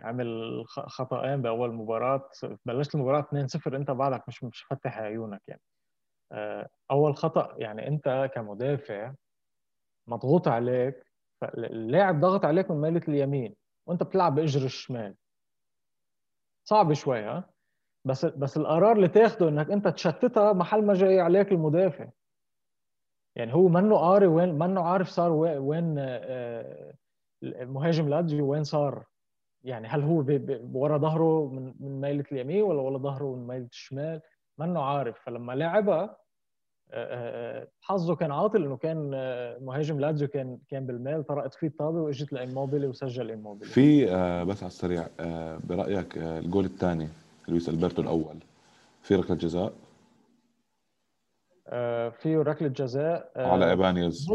عمل 0.00 0.62
خطأين 0.68 1.42
بأول 1.42 1.72
مباراة 1.74 2.28
بلشت 2.66 2.94
المباراة 2.94 3.20
2-0 3.20 3.76
أنت 3.76 3.90
بعدك 3.90 4.28
مش 4.28 4.44
مش 4.44 4.62
فاتح 4.62 4.98
عيونك 4.98 5.40
يعني. 5.48 5.60
آه، 6.32 6.68
أول 6.90 7.16
خطأ 7.16 7.54
يعني 7.58 7.88
أنت 7.88 8.30
كمدافع 8.34 9.12
مضغوط 10.06 10.48
عليك 10.48 11.04
اللاعب 11.58 12.20
ضغط 12.20 12.44
عليك 12.44 12.70
من 12.70 12.80
ميلة 12.80 13.02
اليمين 13.08 13.54
وأنت 13.86 14.02
بتلعب 14.02 14.34
بإجر 14.34 14.64
الشمال. 14.64 15.14
صعب 16.64 16.92
شوي 16.92 17.20
ها؟ 17.20 17.50
بس 18.04 18.24
بس 18.24 18.56
القرار 18.56 18.96
اللي 18.96 19.08
تاخده 19.08 19.48
إنك 19.48 19.70
أنت 19.70 19.88
تشتتها 19.88 20.52
محل 20.52 20.84
ما 20.84 20.94
جاي 20.94 21.20
عليك 21.20 21.52
المدافع. 21.52 22.08
يعني 23.36 23.54
هو 23.54 23.68
منه 23.68 23.96
قاري 23.96 24.26
وين 24.26 24.58
منه 24.58 24.80
عارف 24.80 25.08
صار 25.08 25.32
وين 25.32 25.94
آه، 25.98 26.94
مهاجم 27.42 28.08
لاتزيو 28.08 28.46
وين 28.52 28.64
صار. 28.64 29.04
يعني 29.64 29.88
هل 29.88 30.02
هو 30.02 30.24
ورا 30.74 30.98
ظهره 30.98 31.48
من 31.48 31.74
من 31.80 32.00
ميله 32.00 32.24
اليمين 32.32 32.62
ولا 32.62 32.80
ورا 32.80 32.98
ظهره 32.98 33.34
من 33.34 33.46
ميله 33.46 33.66
الشمال؟ 33.66 34.20
منه 34.58 34.82
عارف. 34.82 35.18
فلما 35.24 35.52
لعبها 35.52 36.16
آه، 36.94 37.60
آه، 37.60 37.68
حظه 37.80 38.16
كان 38.16 38.32
عاطل 38.32 38.64
إنه 38.64 38.76
كان 38.76 39.10
مهاجم 39.64 40.00
لاتزيو 40.00 40.28
كان 40.28 40.58
كان 40.68 40.86
بالمال 40.86 41.26
طرقت 41.26 41.54
فيه 41.54 41.66
الطابة 41.66 41.98
وإجت 41.98 42.32
لإموبيلي 42.32 42.86
وسجل 42.86 43.30
إموبيلي. 43.30 43.70
في 43.72 44.04
بس 44.44 44.62
على 44.62 44.70
السريع 44.70 45.06
برأيك 45.68 46.16
الجول 46.18 46.64
الثاني 46.64 47.08
لويس 47.52 47.68
ألبرتو 47.68 48.02
الأول. 48.02 48.38
في 49.02 49.14
ركلة 49.14 49.36
جزاء؟ 49.36 49.72
آه 51.68 52.08
فيه 52.08 52.38
ركلة 52.38 52.68
جزاء 52.68 53.32
آه 53.36 53.46
على 53.46 53.70
إيبانيز. 53.70 54.32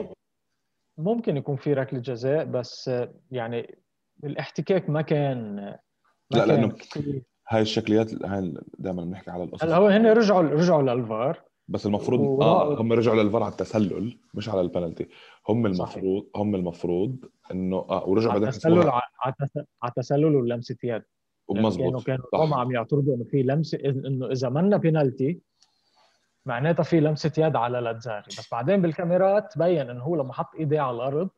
ممكن 0.97 1.37
يكون 1.37 1.55
في 1.55 1.73
ركلة 1.73 1.99
جزاء 1.99 2.45
بس 2.45 2.89
آه 2.89 3.13
يعني 3.31 3.77
الاحتكاك 4.23 4.89
ما 4.89 5.01
كان 5.01 5.55
ما 5.55 5.79
لا 6.31 6.39
كان 6.39 6.47
لأنه 6.47 6.67
كتير. 6.67 7.23
هاي 7.49 7.61
الشكليات 7.61 8.25
هاي 8.25 8.53
دائما 8.79 9.03
بنحكي 9.03 9.31
على 9.31 9.43
القصص 9.43 9.63
هلا 9.63 9.75
هو 9.75 9.87
هن 9.87 10.05
رجعوا 10.05 10.41
رجعوا 10.41 10.81
للفار 10.81 11.43
بس 11.67 11.85
المفروض 11.85 12.19
و... 12.19 12.41
آه 12.41 12.81
هم 12.81 12.93
رجعوا 12.93 13.23
للفار 13.23 13.43
على 13.43 13.51
التسلل 13.51 14.19
مش 14.33 14.49
على 14.49 14.61
البنالتي. 14.61 15.07
هم 15.49 15.65
المفروض 15.65 16.23
صحيح. 16.23 16.31
هم 16.35 16.55
المفروض 16.55 17.25
إنه 17.51 17.77
آه 17.77 18.09
ورجعوا 18.09 18.33
بعدين 18.33 18.47
على 18.47 18.55
التسلل 18.55 18.89
على 19.81 19.89
التسلل 19.89 20.35
ولمسه 20.35 20.77
يد 20.83 21.03
ومزبوط 21.47 22.03
كانوا 22.03 22.25
كانوا 22.31 22.57
عم 22.57 22.71
يعترضوا 22.71 23.15
إنه 23.15 23.23
في 23.23 23.43
لمسه 23.43 23.77
إنه 23.85 24.31
إذا 24.31 24.49
منا 24.49 24.77
بينالتي 24.77 25.39
معناتها 26.45 26.83
في 26.83 26.99
لمسة 26.99 27.31
يد 27.37 27.55
على 27.55 27.79
لاتزاري. 27.79 28.25
بس 28.27 28.51
بعدين 28.51 28.81
بالكاميرات 28.81 29.57
بين 29.57 29.89
إنه 29.89 30.03
هو 30.03 30.15
لما 30.15 30.33
حط 30.33 30.55
إيديه 30.55 30.79
على 30.81 30.95
الأرض 30.95 31.29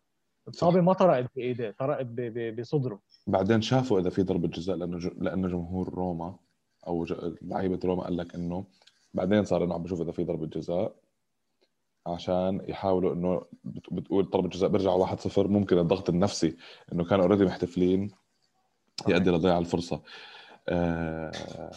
الطابه 0.47 0.81
ما 0.81 0.93
طرقت 0.93 1.25
بإيديه 1.35 1.75
طرقت 1.79 2.07
بصدره. 2.59 2.99
بعدين 3.27 3.61
شافوا 3.61 3.99
إذا 3.99 4.09
في 4.09 4.23
ضربة 4.23 4.47
جزاء 4.47 4.75
لأنه 4.75 4.97
ج... 4.97 5.09
لأنه 5.17 5.47
جمهور 5.47 5.93
روما 5.93 6.35
أو 6.87 7.05
ج... 7.05 7.13
لعيبة 7.41 7.79
روما 7.85 8.03
قال 8.03 8.17
لك 8.17 8.35
إنه 8.35 8.65
بعدين 9.13 9.43
صار 9.43 9.63
إنه 9.63 9.73
عم 9.73 9.83
بشوف 9.83 10.01
إذا 10.01 10.11
في 10.11 10.23
ضربة 10.23 10.45
جزاء 10.47 10.95
عشان 12.07 12.61
يحاولوا 12.67 13.13
إنه 13.13 13.41
بتقول 13.91 14.29
ضربة 14.29 14.49
جزاء 14.49 14.69
بيرجعوا 14.69 15.05
1-0 15.05 15.37
ممكن 15.39 15.77
الضغط 15.77 16.09
النفسي 16.09 16.55
إنه 16.93 17.05
كانوا 17.05 17.25
اوريدي 17.25 17.45
محتفلين. 17.45 18.11
يؤدي 19.07 19.29
لضياع 19.29 19.57
الفرصة. 19.57 20.01
آه 20.69 21.71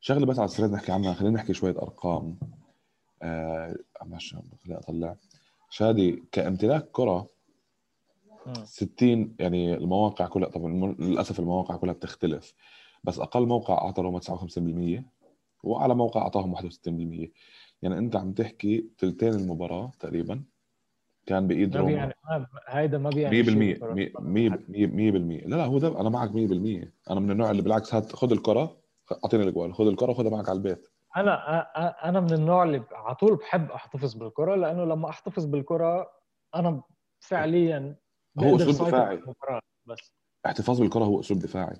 شغلة 0.00 0.26
بس 0.26 0.38
على 0.38 0.46
السريع 0.46 0.70
نحكي 0.70 0.92
عنها. 0.92 1.14
خلينا 1.14 1.34
نحكي 1.34 1.54
شوية 1.54 1.76
أرقام. 1.82 2.38
آه 3.22 3.76
خليني 4.64 4.78
أطلع. 4.78 5.16
شادي 5.70 6.22
كامتلاك 6.32 6.90
كرة 6.92 7.28
60 8.64 9.36
يعني 9.38 9.74
المواقع 9.74 10.26
كلها 10.26 10.48
طبعا 10.48 10.94
للأسف 10.98 11.40
المواقع 11.40 11.76
كلها 11.76 11.94
بتختلف. 11.94 12.54
بس 13.04 13.18
أقل 13.18 13.46
موقع 13.46 13.74
اعطى 13.74 14.02
روما 14.02 14.20
59% 14.20 15.04
وأعلى 15.62 15.94
موقع 15.94 16.20
أعطاهم 16.20 16.54
61% 16.54 17.32
يعني 17.82 17.98
أنت 17.98 18.16
عم 18.16 18.32
تحكي 18.32 18.88
ثلثين 18.98 19.28
المباراة 19.28 19.92
تقريبا. 20.00 20.42
كان 21.26 21.46
بإيد 21.46 21.76
روما. 21.76 21.90
يعني 21.90 22.14
هيدا 22.68 22.98
ما 22.98 23.10
بيعني 23.10 23.42
100% 23.42 23.78
100% 24.18 25.46
لا 25.46 25.56
لا 25.56 25.64
هو 25.64 25.78
ده 25.78 26.00
أنا 26.00 26.08
معك 26.08 26.30
100% 26.30 26.32
أنا 27.10 27.20
من 27.20 27.30
النوع 27.30 27.50
اللي 27.50 27.62
بالعكس 27.62 27.94
هات 27.94 28.12
خذ 28.12 28.32
الكرة 28.32 28.76
أعطيني 29.24 29.44
الجوال 29.44 29.74
خذ 29.74 29.86
الكرة 29.86 30.10
وخذها 30.10 30.30
معك 30.30 30.48
على 30.48 30.56
البيت. 30.56 30.88
أنا 31.16 31.60
أنا 32.08 32.20
من 32.20 32.32
النوع 32.32 32.62
اللي 32.62 32.82
على 32.92 33.14
طول 33.14 33.36
بحب 33.36 33.70
أحتفظ 33.70 34.14
بالكرة 34.14 34.54
لأنه 34.54 34.84
لما 34.84 35.08
أحتفظ 35.08 35.44
بالكرة 35.44 36.10
أنا 36.54 36.82
فعليا 37.20 37.96
هو 38.38 38.56
أسلوب 38.56 38.88
دفاعي. 38.88 39.22
بس. 39.86 40.12
احتفاظ 40.46 40.80
بالكرة 40.80 41.04
هو 41.04 41.20
أسلوب 41.20 41.40
دفاعي. 41.40 41.76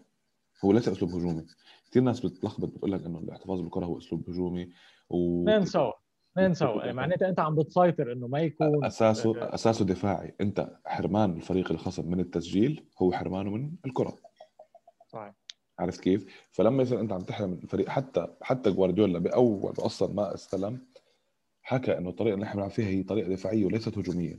هو 0.64 0.72
ليس 0.72 0.88
أسلوب 0.88 1.10
هجومي. 1.10 1.46
كثير 1.90 2.02
ناس 2.02 2.26
بتلخبط 2.26 2.68
بتقول 2.68 2.92
لك 2.92 3.04
إنه 3.06 3.18
الاحتفاظ 3.18 3.60
بالكرة 3.60 3.84
هو 3.84 3.98
أسلوب 3.98 4.30
هجومي 4.30 4.70
و 5.10 5.42
اثنين 5.42 5.64
سوا. 5.64 5.92
اثنين 6.34 6.54
سوا 6.54 6.84
يعني 6.84 6.96
معناتها 6.96 7.28
أنت 7.28 7.40
عم 7.40 7.54
بتسيطر 7.54 8.12
إنه 8.12 8.26
ما 8.26 8.40
يكون. 8.40 8.84
أساسه 8.84 9.54
أساسه 9.54 9.84
دفاعي. 9.84 10.34
أنت 10.40 10.68
حرمان 10.86 11.36
الفريق 11.36 11.72
الخصم 11.72 12.10
من 12.10 12.20
التسجيل 12.20 12.84
هو 12.98 13.12
حرمانه 13.12 13.50
من 13.50 13.72
الكرة. 13.86 14.16
صحيح. 15.06 15.34
عرفت 15.78 16.00
كيف؟ 16.00 16.48
فلما 16.52 16.82
يصير 16.82 17.00
أنت 17.00 17.12
عم 17.12 17.20
تحرم 17.20 17.52
الفريق 17.52 17.88
حتى 17.88 18.26
حتى 18.42 18.70
جوارديولا 18.70 19.18
بأول 19.18 19.74
أصلا 19.78 20.14
ما 20.14 20.34
استلم 20.34 20.86
حكى 21.62 21.98
إنه 21.98 22.10
الطريقة 22.10 22.34
اللي 22.34 22.44
إحنا 22.44 22.54
بنلعب 22.54 22.70
فيها 22.70 22.86
هي 22.86 23.02
طريقة 23.02 23.28
دفاعية 23.28 23.64
وليست 23.64 23.98
هجومية. 23.98 24.38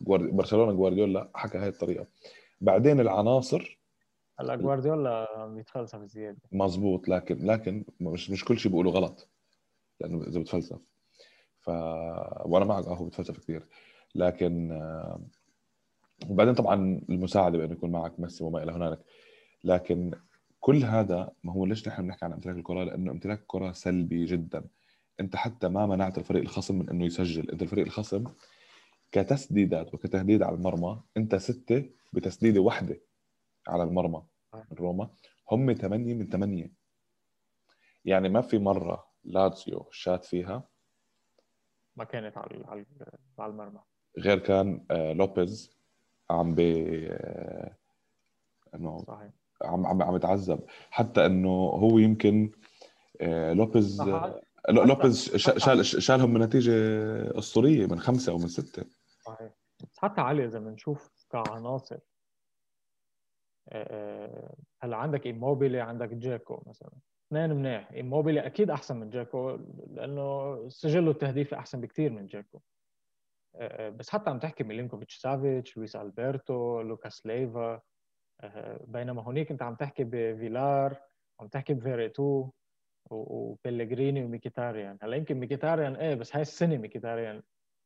برشلونة 0.00 0.72
جوارديولا 0.72 1.30
حكى 1.34 1.58
هاي 1.58 1.68
الطريقة. 1.68 2.06
بعدين 2.60 3.00
العناصر 3.00 3.80
هلأ 4.40 4.56
جوارديولا 4.56 5.46
بيتفلسف 5.46 6.04
زيادة. 6.04 6.40
مزبوط 6.52 7.08
لكن 7.08 7.46
لكن 7.46 7.84
مش 8.00 8.30
مش 8.30 8.44
كل 8.44 8.58
شيء 8.58 8.70
بيقولوا 8.72 8.92
غلط. 8.92 9.28
لأنه 10.00 10.22
إذا 10.22 10.40
بتفلسف. 10.40 10.78
ف 11.60 11.68
وأنا 12.44 12.64
معك 12.64 12.84
آه 12.84 12.94
هو 12.94 13.04
بتفلسف 13.04 13.38
كثير 13.38 13.66
لكن 14.14 14.72
آه، 14.72 15.20
وبعدين 16.28 16.54
طبعا 16.54 17.00
المساعدة 17.08 17.58
بأنه 17.58 17.72
يكون 17.72 17.90
معك 17.90 18.20
ميسي 18.20 18.44
وما 18.44 18.62
إلى 18.62 18.72
هنالك. 18.72 19.00
لكن 19.64 20.10
كل 20.60 20.84
هذا 20.84 21.32
ما 21.44 21.52
هو 21.52 21.66
ليش 21.66 21.88
نحن 21.88 22.02
بنحكي 22.02 22.24
عن 22.24 22.32
امتلاك 22.32 22.56
الكرة؟ 22.56 22.84
لأنه 22.84 23.10
امتلاك 23.10 23.40
الكرة 23.40 23.72
سلبي 23.72 24.24
جدا. 24.24 24.64
أنت 25.20 25.36
حتى 25.36 25.68
ما 25.68 25.86
منعت 25.86 26.18
الفريق 26.18 26.42
الخصم 26.42 26.78
من 26.78 26.90
إنه 26.90 27.04
يسجل. 27.04 27.50
أنت 27.50 27.62
الفريق 27.62 27.84
الخصم 27.86 28.24
كتسديدات 29.12 29.94
وكتهديد 29.94 30.42
على 30.42 30.56
المرمى 30.56 31.00
أنت 31.16 31.34
ستة 31.34 31.84
بتسديدة 32.12 32.60
واحدة 32.60 33.00
على 33.68 33.82
المرمى 33.82 34.22
من 34.54 34.76
روما. 34.78 35.10
هم 35.50 35.72
ثمانية 35.72 36.14
من 36.14 36.28
ثمانية. 36.28 36.72
يعني 38.04 38.28
ما 38.28 38.40
في 38.40 38.58
مرة 38.58 39.06
لاتزيو 39.24 39.88
شات 39.92 40.24
فيها 40.24 40.68
ما 41.96 42.04
كانت 42.04 42.38
على 42.38 42.86
على 43.38 43.52
المرمى. 43.52 43.80
غير 44.18 44.38
كان 44.38 44.86
آه، 44.90 45.12
لوبيز 45.12 45.76
عم 46.30 46.54
ب 46.54 46.60
آه، 46.60 47.76
إنه 48.74 48.98
صحيح. 48.98 49.30
عم 49.62 49.86
عم 49.86 50.02
عم 50.02 50.16
يتعذب. 50.16 50.60
حتى 50.90 51.26
إنه 51.26 51.48
هو 51.50 51.98
يمكن 51.98 52.50
آه، 53.20 53.52
لوبيز 53.52 54.02
لوبيز 54.68 55.36
شال 55.36 55.84
شالهم 55.84 56.34
من 56.34 56.40
نتيجه 56.40 56.72
أسطورية 57.38 57.86
من 57.86 58.00
خمسة 58.00 58.32
أو 58.32 58.38
من 58.38 58.48
ستة. 58.48 58.84
صحيح. 59.20 59.52
حتى 59.98 60.20
علي 60.20 60.44
إذا 60.44 60.58
بنشوف 60.58 61.10
كعناصر 61.30 61.98
هلا 64.82 64.96
عندك 64.96 65.26
إيموبيلي 65.26 65.80
عندك 65.80 66.08
جاكو 66.08 66.62
مثلا. 66.66 66.90
اثنين 67.30 67.52
منيح. 67.56 67.92
إيموبيلي 67.92 68.46
أكيد 68.46 68.70
أحسن 68.70 68.96
من 68.96 69.10
جاكو 69.10 69.58
لأنه 69.90 70.68
سجله 70.68 71.10
التهديفي 71.10 71.54
أحسن 71.56 71.80
بكثير 71.80 72.12
من 72.12 72.26
جاكو. 72.26 72.60
آه، 73.54 73.88
بس 73.88 74.10
حتى 74.10 74.30
عم 74.30 74.38
تحكي 74.38 74.64
ميلينكوفيتش 74.64 75.16
سافيتش 75.16 75.76
لويس 75.76 75.96
ألبرتو 75.96 76.80
لوكاس 76.80 77.26
ليفا 77.26 77.80
آه، 78.40 78.84
بينما 78.88 79.22
هونيك 79.22 79.50
أنت 79.50 79.62
عم 79.62 79.74
تحكي 79.74 80.04
بفيلار 80.04 80.96
عم 81.40 81.48
تحكي 81.48 81.74
بفيريتو 81.74 82.50
وبيلغريني 83.10 84.24
وميكيتاريان. 84.24 84.98
هلأ 85.02 85.16
يمكن 85.16 85.40
ميكيتاريان 85.40 85.96
إيه 85.96 86.14
بس 86.14 86.36
هاي 86.36 86.42
السنة 86.42 86.76
ميكيتاريان 86.76 87.42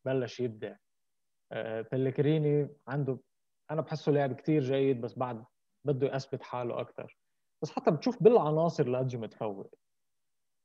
بلش 0.07 0.41
يبدع. 0.41 0.77
بيلغريني 1.93 2.69
عنده 2.89 3.19
أنا 3.71 3.81
بحسه 3.81 4.13
لاعب 4.13 4.33
كتير 4.35 4.63
جيد 4.63 5.01
بس 5.01 5.19
بعد 5.19 5.45
بده 5.87 6.17
يثبت 6.17 6.43
حاله 6.43 6.81
أكثر 6.81 7.19
بس 7.63 7.71
حتى 7.71 7.91
بتشوف 7.91 8.23
بالعناصر 8.23 8.89
لاتزيو 8.89 9.17
متفوق 9.17 9.75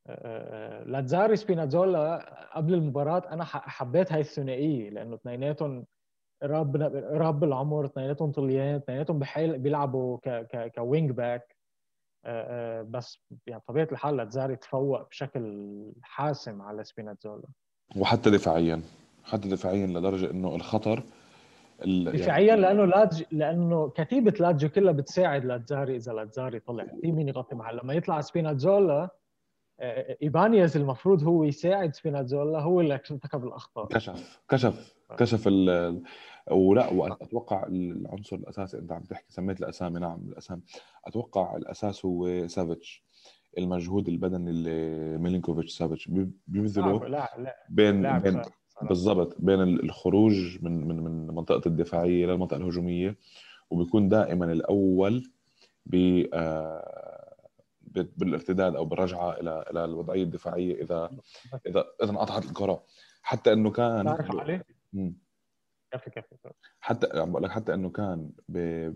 آه، 0.07 0.81
آه، 0.81 0.83
لاتزاري 0.83 1.35
سبينازولا 1.35 2.17
قبل 2.55 2.73
المباراة 2.73 3.33
أنا 3.33 3.43
حبيت 3.45 4.11
هاي 4.11 4.21
الثنائية 4.21 4.89
لأنه 4.89 5.15
اثنيناتهم 5.15 5.85
قراب 6.41 6.81
قراب 7.13 7.39
بالعمر 7.39 7.85
اثنيناتهم 7.85 8.31
طليان 8.31 8.75
اثنيناتهم 8.75 9.19
بحيل 9.19 9.59
بيلعبوا 9.59 10.17
ك 10.17 10.29
ك 10.29 10.71
ك 10.75 10.83
wing 10.83 11.11
back. 11.11 11.55
آه، 12.25 12.79
آه، 12.79 12.81
بس 12.81 13.19
يعني 13.47 13.61
طبيعة 13.67 13.87
الحال 13.91 14.17
لاتزاري 14.17 14.55
تفوق 14.55 15.09
بشكل 15.09 15.93
حاسم 16.01 16.61
على 16.61 16.83
سبينازولا. 16.83 17.47
وحتى 17.95 18.29
دفاعيا 18.29 18.81
حتى 19.23 19.49
دفاعيا 19.49 19.87
لدرجة 19.87 20.31
إنه 20.31 20.55
الخطر 20.55 21.03
ال- 21.83 22.05
يعني 22.07 22.17
دفاعيا 22.17 22.55
لأنه 22.55 22.85
لاتزيو 22.85 23.23
لأنه 23.31 23.89
كتيبة 23.89 24.33
لاتزيو 24.39 24.69
كلها 24.69 24.91
بتساعد 24.91 25.45
لاتزاري 25.45 25.95
إذا 25.95 26.13
لاتزاري 26.13 26.59
طلع. 26.59 26.85
في 27.01 27.11
مين 27.11 27.27
يغطي 27.27 27.55
محل؟ 27.55 27.77
لما 27.83 27.93
يطلع 27.93 28.21
سبينازولا 28.21 29.09
آه، 29.81 30.17
ايبانيز 30.21 30.77
المفروض 30.77 31.23
هو 31.23 31.43
يساعد 31.43 31.95
سبينازولا 31.95 32.59
هو 32.59 32.81
اللي 32.81 32.93
ارتكب 32.93 33.43
الأخطاء. 33.43 33.85
كشف 33.87 34.41
كشف 34.49 34.93
كشف 35.17 35.43
ال 35.47 36.01
ولا 36.51 36.89
وأتوقع 36.93 37.63
العنصر 37.67 38.35
الأساسي 38.35 38.77
أنت 38.77 38.91
عم 38.91 39.03
تحكي 39.03 39.25
سميت 39.31 39.59
الأسامي 39.59 39.99
نعم 39.99 40.19
الأسامي. 40.29 40.61
أتوقع 41.05 41.55
الأساس 41.55 42.05
هو 42.05 42.47
سافيتش 42.47 43.03
المجهود 43.57 44.07
البدني 44.07 44.49
اللي 44.49 45.17
ميلينكوفيتش 45.17 45.71
سافيتش. 45.77 46.07
بي- 46.07 46.31
بيبذله 46.47 47.07
لا 47.07 47.29
لا 47.37 47.55
بين 47.69 48.19
بين. 48.19 48.41
بالضبط 48.81 49.35
بين 49.39 49.61
الخروج 49.61 50.63
من 50.63 50.87
من 50.87 51.03
من 51.03 51.27
منطقة 51.27 51.67
الدفاعية 51.67 52.25
للمنطقه 52.25 52.57
الهجومية 52.57 53.17
وبيكون 53.69 54.09
دائما 54.09 54.51
الأول 54.51 55.31
ب 55.85 56.23
آه، 56.33 57.35
ب- 57.81 58.09
بالارتداد 58.17 58.75
أو 58.75 58.85
بالرجعة 58.85 59.31
إلى 59.31 59.65
إلى 59.71 59.85
الوضعية 59.85 60.23
الدفاعية 60.23 60.81
إذا 60.81 61.09
إذا 61.67 61.85
إذا 62.03 62.11
انقطعت 62.11 62.45
الكرة. 62.45 62.83
حتى 63.21 63.53
إنه 63.53 63.71
كان. 63.71 64.03
كفي 65.91 66.09
كفي 66.09 66.35
حتى 66.79 67.19
عم 67.19 67.31
بقول 67.31 67.43
لك 67.43 67.51
حتى 67.51 67.73
إنه 67.73 67.89
كان 67.89 68.31
ب... 68.49 68.93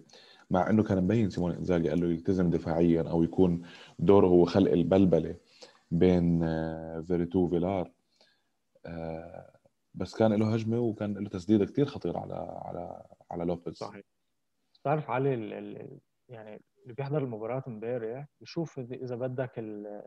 مع 0.52 0.70
إنه 0.70 0.84
كان 0.84 1.04
مبين 1.04 1.30
سيمون 1.30 1.52
إنزاجي 1.52 1.90
قال 1.90 2.00
له 2.02 2.08
يلتزم 2.08 2.50
دفاعيا 2.50 3.02
أو 3.02 3.24
يكون 3.24 3.62
دوره 4.00 4.28
هو 4.28 4.46
خلق 4.46 4.72
البلبلة 4.72 5.36
بين 5.92 6.40
فيريتو 7.04 7.40
وفيلار 7.40 7.92
آه، 8.86 9.53
بس 9.94 10.16
كان 10.16 10.34
له 10.34 10.54
هجمة 10.54 10.80
وكان 10.80 11.14
له 11.14 11.30
تسديدة 11.30 11.66
كثير 11.66 11.86
خطيرة 11.86 12.18
على 12.20 12.34
على 12.66 13.04
على 13.32 13.46
لوبيز. 13.46 13.74
صحيح. 13.76 14.04
تعرف 14.84 15.10
علي 15.10 15.34
ال 15.34 15.54
ال 15.54 16.00
يعني 16.30 16.62
اللي 16.84 16.94
بيحضر 16.94 17.18
المباراة 17.18 17.64
امبارح 17.68 18.26
بيشوف 18.40 18.80
إذا- 18.80 18.94
إذا 19.04 19.16
بدك 19.16 19.60
ال- 19.60 20.02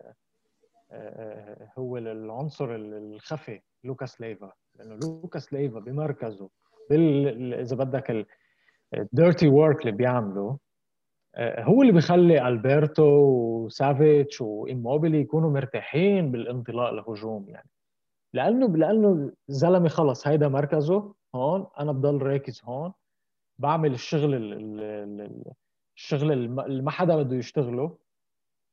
آه، 0.90 1.72
هو 1.78 1.96
العنصر 1.96 2.74
الخفي 2.74 3.60
لوكاس 3.84 4.20
ليفا. 4.20 4.52
لأنه 4.74 4.94
لوكاس 4.94 5.52
ليفا 5.52 5.80
بمركزه 5.80 6.50
بال 6.90 7.54
إذا 7.54 7.76
بدك 7.76 8.26
ال 8.94 9.03
dirty 9.03 9.48
work 9.48 9.80
اللي 9.80 9.92
بيعمله 9.92 10.58
آه، 11.34 11.62
هو 11.62 11.82
اللي 11.82 11.92
بيخلي 11.92 12.48
ألبرتو 12.48 13.04
وسافيتش 13.04 14.40
وايموبيلي 14.40 15.20
يكونوا 15.20 15.50
مرتاحين 15.50 16.30
بالانطلاق 16.30 16.90
لهجوم 16.90 17.48
يعني. 17.48 17.68
لأنه 18.36 18.76
لأنه 18.76 19.32
زلمة 19.48 19.88
خلص 19.88 20.26
هيدا 20.26 20.48
مركزه 20.48 21.14
هون 21.34 21.66
أنا 21.80 21.92
بضل 21.92 22.22
راكز 22.22 22.62
هون. 22.64 22.92
بعمل 23.58 23.92
الشغل 23.92 24.34
ال- 24.34 24.52
ال- 24.52 24.80
ال- 25.20 25.52
الشغل 25.96 26.32
اللي 26.32 26.82
ما 26.82 26.90
حدا 26.90 27.16
بده 27.16 27.36
يشتغله. 27.36 27.98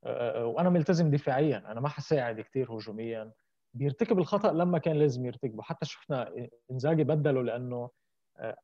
آه، 0.03 0.45
وأنا 0.45 0.69
ملتزم 0.69 1.09
دفاعيا 1.11 1.71
أنا 1.71 1.81
ما 1.81 1.89
حساعد 1.89 2.41
كثير 2.41 2.71
هجوميا. 2.73 3.31
بيرتكب 3.73 4.19
الخطأ 4.19 4.51
لما 4.53 4.77
كان 4.77 4.95
لازم 4.95 5.25
يرتكبه. 5.25 5.61
حتى 5.63 5.85
شفنا 5.85 6.47
إنزاجي 6.71 7.03
بدله 7.03 7.43
لأنه 7.43 7.89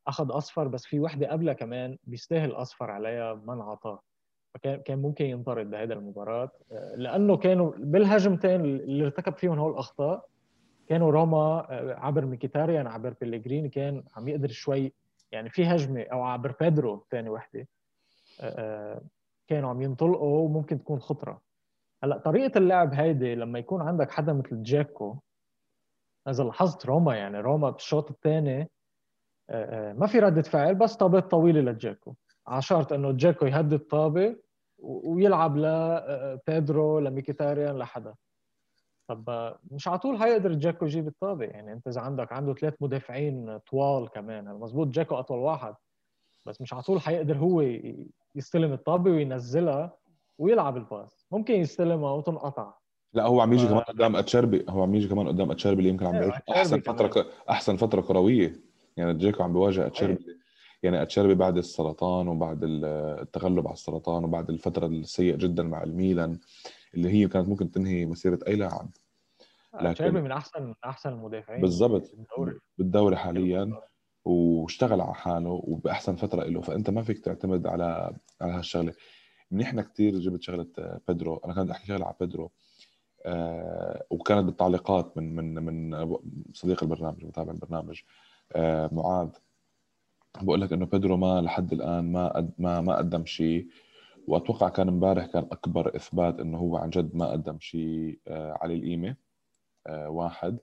أخذ 0.06 0.36
أصفر 0.36 0.68
بس 0.68 0.86
في 0.86 1.00
وحدة 1.00 1.30
قبلها 1.30 1.54
كمان 1.54 1.98
بيستاهل 2.04 2.52
أصفر 2.52 2.90
عليها 2.90 3.34
ما 3.34 3.52
انعطاه 3.54 4.02
فكان 4.54 4.80
كان 4.80 4.98
ممكن 4.98 5.24
ينطرد 5.24 5.70
بهذا 5.70 5.94
المباراة. 5.94 6.50
لأنه 6.96 7.36
كانوا 7.36 7.72
بالهجمتين 7.76 8.60
اللي 8.64 9.04
ارتكب 9.04 9.36
فيهم 9.36 9.58
هول 9.58 9.72
الأخطاء 9.72 10.26
كانوا 10.90 11.10
روما 11.10 11.66
آه، 11.70 11.94
عبر 11.98 12.24
ميكيتاريان 12.26 12.86
عبر 12.86 13.14
بيليجريني 13.20 13.68
كان 13.68 14.02
عم 14.16 14.28
يقدر 14.28 14.48
شوي 14.48 14.92
يعني 15.32 15.50
في 15.50 15.64
هجمة 15.66 16.02
أو 16.02 16.22
عبر 16.22 16.54
بيدرو 16.60 17.04
ثاني 17.10 17.30
وحدة 17.30 17.68
آه، 18.40 19.00
كانوا 19.48 19.70
عم 19.70 19.82
ينطلقوا 19.82 20.38
وممكن 20.44 20.78
تكون 20.78 21.00
خطرة. 21.00 21.40
هلأ 22.04 22.18
طريقة 22.18 22.58
اللعب 22.58 22.94
هيدي 22.94 23.34
لما 23.34 23.58
يكون 23.58 23.82
عندك 23.82 24.10
حدا 24.10 24.32
مثل 24.32 24.62
جاكو 24.62 25.16
إذا 26.28 26.44
لاحظت 26.44 26.86
روما 26.86 27.16
يعني 27.16 27.40
روما 27.40 27.70
بالشوط 27.70 28.10
الثاني 28.10 28.70
ما 29.92 30.06
في 30.12 30.18
ردة 30.18 30.42
فعل 30.42 30.74
بس 30.74 30.96
طابات 30.96 31.30
طويلة 31.30 31.60
لجاكو. 31.60 32.14
على 32.46 32.62
شرط 32.62 32.92
إنه 32.92 33.12
جاكو 33.12 33.46
يهدي 33.46 33.74
الطابة 33.74 34.36
و- 34.78 35.12
ويلعب 35.14 35.56
لبيدرو 35.56 36.98
لميكيتاريان 36.98 37.78
لحدا. 37.78 38.14
طب 39.10 39.54
مش 39.70 39.88
على 39.88 39.98
طول 39.98 40.18
حيقدر 40.18 40.52
جاكو 40.52 40.84
يجيب 40.84 41.06
الطابة 41.06 41.44
يعني 41.44 41.72
انت 41.72 41.86
إذا 41.88 42.00
عندك 42.00 42.32
عنده 42.32 42.54
ثلاث 42.54 42.74
مدافعين 42.80 43.58
طوال 43.58 44.08
كمان 44.08 44.44
مزبوط 44.44 44.86
جاكو 44.88 45.14
أطول 45.14 45.38
واحد 45.38 45.74
بس 46.46 46.60
مش 46.60 46.72
على 46.72 46.82
طول 46.82 47.00
حيقدر 47.00 47.36
هو 47.38 47.60
يستلم 48.34 48.72
الطابة 48.72 49.10
وينزلها 49.10 49.96
ويلعب 50.38 50.76
ال 50.76 50.86
pass 50.86 51.26
ممكن 51.30 51.54
يستلمها 51.54 52.12
وتنقطع. 52.12 52.72
لا 53.14 53.26
هو 53.26 53.40
عم 53.40 53.52
يجي 53.52 53.64
آه. 53.66 53.68
كمان 53.68 53.80
قدام 53.82 54.16
أتشيربي 54.16 54.64
هو 54.68 54.82
عم 54.82 54.94
يجي 54.94 55.08
كمان 55.08 55.28
قدام 55.28 55.50
أتشيربي 55.50 55.78
اللي 55.78 55.88
يمكن 55.88 56.06
عم 56.06 56.12
بيعيش. 56.12 56.34
أحسن 56.50 56.80
كمان. 56.80 56.96
فتره 56.96 57.22
ك... 57.22 57.26
أحسن 57.50 57.76
فترة 57.76 58.00
كروية. 58.00 58.52
يعني 58.96 59.14
دجيكو 59.18 59.42
عم 59.42 59.52
بيواجه 59.52 59.86
أتشيربي 59.86 60.26
يعني 60.82 61.02
أتشيربي 61.02 61.34
بعد 61.34 61.56
السرطان 61.56 62.28
وبعد 62.28 62.64
ال- 62.64 62.84
التغلب 63.22 63.66
على 63.66 63.74
السرطان 63.74 64.24
وبعد 64.24 64.50
الفترة 64.50 64.86
السيئة 64.86 65.36
جدا 65.36 65.62
مع 65.62 65.82
الميلان 65.82 66.38
اللي 66.94 67.08
هي 67.10 67.28
كانت 67.28 67.48
ممكن 67.48 67.70
تنهي 67.70 68.06
مسيرة 68.06 68.38
أي 68.46 68.56
لاعب. 68.56 68.88
لكن- 69.74 70.14
من 70.14 70.32
أحسن 70.32 70.62
من 70.62 70.74
أحسن 70.84 71.10
المدافعين 71.12 71.60
بالضبط. 71.60 72.10
بالدوري 72.14 72.58
بالدوري 72.78 73.16
حاليا. 73.16 73.80
واشتغل 74.24 75.00
على 75.00 75.14
حاله 75.14 75.50
وبأحسن 75.64 76.16
فترة 76.16 76.44
له. 76.44 76.60
فأنت 76.60 76.90
ما 76.90 77.02
فيك 77.02 77.18
تعتمد 77.18 77.66
على 77.66 78.16
على 78.40 78.52
هالشغلة. 78.52 78.92
منيحنا 79.50 79.82
كثير 79.82 80.18
جبت 80.18 80.42
شغلة 80.42 80.66
آه، 80.78 81.00
بيدرو. 81.08 81.36
أنا 81.36 81.54
كنت 81.54 81.70
أحكي 81.70 81.86
شغلة 81.86 82.04
على 82.06 82.14
بيدرو. 82.20 82.50
آه 83.26 84.04
وكانت 84.10 84.44
بالتعليقات 84.44 85.16
من 85.16 85.34
من 85.34 85.54
من 85.62 85.96
صديق 86.52 86.82
البرنامج 86.82 87.24
متابع 87.24 87.52
البرنامج. 87.52 88.00
آه 88.52 88.90
معاذ. 88.92 89.28
بقول 90.42 90.60
لك 90.60 90.72
إنه 90.72 90.86
بيدرو 90.86 91.16
ما 91.16 91.40
لحد 91.40 91.72
الآن 91.72 92.12
ما 92.12 92.28
قد 92.28 92.50
ما 92.58 92.80
ما 92.80 92.96
قدم 92.96 93.24
شيء. 93.24 93.68
وأتوقع 94.28 94.68
كان 94.68 94.88
إمبارح 94.88 95.26
كان 95.26 95.42
أكبر 95.42 95.96
إثبات 95.96 96.40
إنه 96.40 96.58
هو 96.58 96.76
عن 96.76 96.90
جد 96.90 97.16
ما 97.16 97.26
قدم 97.30 97.58
شيء 97.60 98.18
آه 98.28 98.58
على 98.60 98.74
القيمة. 98.74 99.16
واحد. 99.88 100.58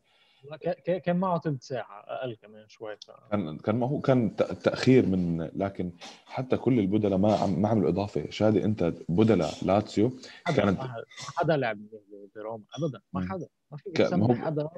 كان 1.03 1.15
معه 1.17 1.39
ثلث 1.39 1.63
ساعة 1.63 1.99
أقل 2.08 2.36
كمان 2.36 2.67
شوي 2.67 2.95
ف... 2.95 3.12
كان 3.32 3.58
كان 3.58 3.75
ما 3.75 3.88
هو 3.88 3.99
كان 4.01 4.36
ت- 4.36 4.43
تأخير 4.43 5.06
من 5.06 5.41
لكن 5.56 5.91
حتى 6.25 6.58
كل 6.58 6.80
البدلاء 6.80 7.17
ما 7.17 7.36
عم 7.36 7.62
ما 7.62 7.69
عملوا 7.69 7.89
إضافة. 7.89 8.30
شادي 8.30 8.65
أنت 8.65 8.93
بدلاء 9.10 9.51
لاتسيو 9.62 10.12
كانت- 10.56 10.80
ما 10.80 11.03
حدا 11.38 11.58
لعب 11.58 11.80
بروما 12.36 12.63
أبدا 12.77 13.01
ما. 13.13 13.27
حدا 13.30 13.47
ما 13.71 13.77
في 13.77 14.15
هو- 14.15 14.36
حدا 14.36 14.69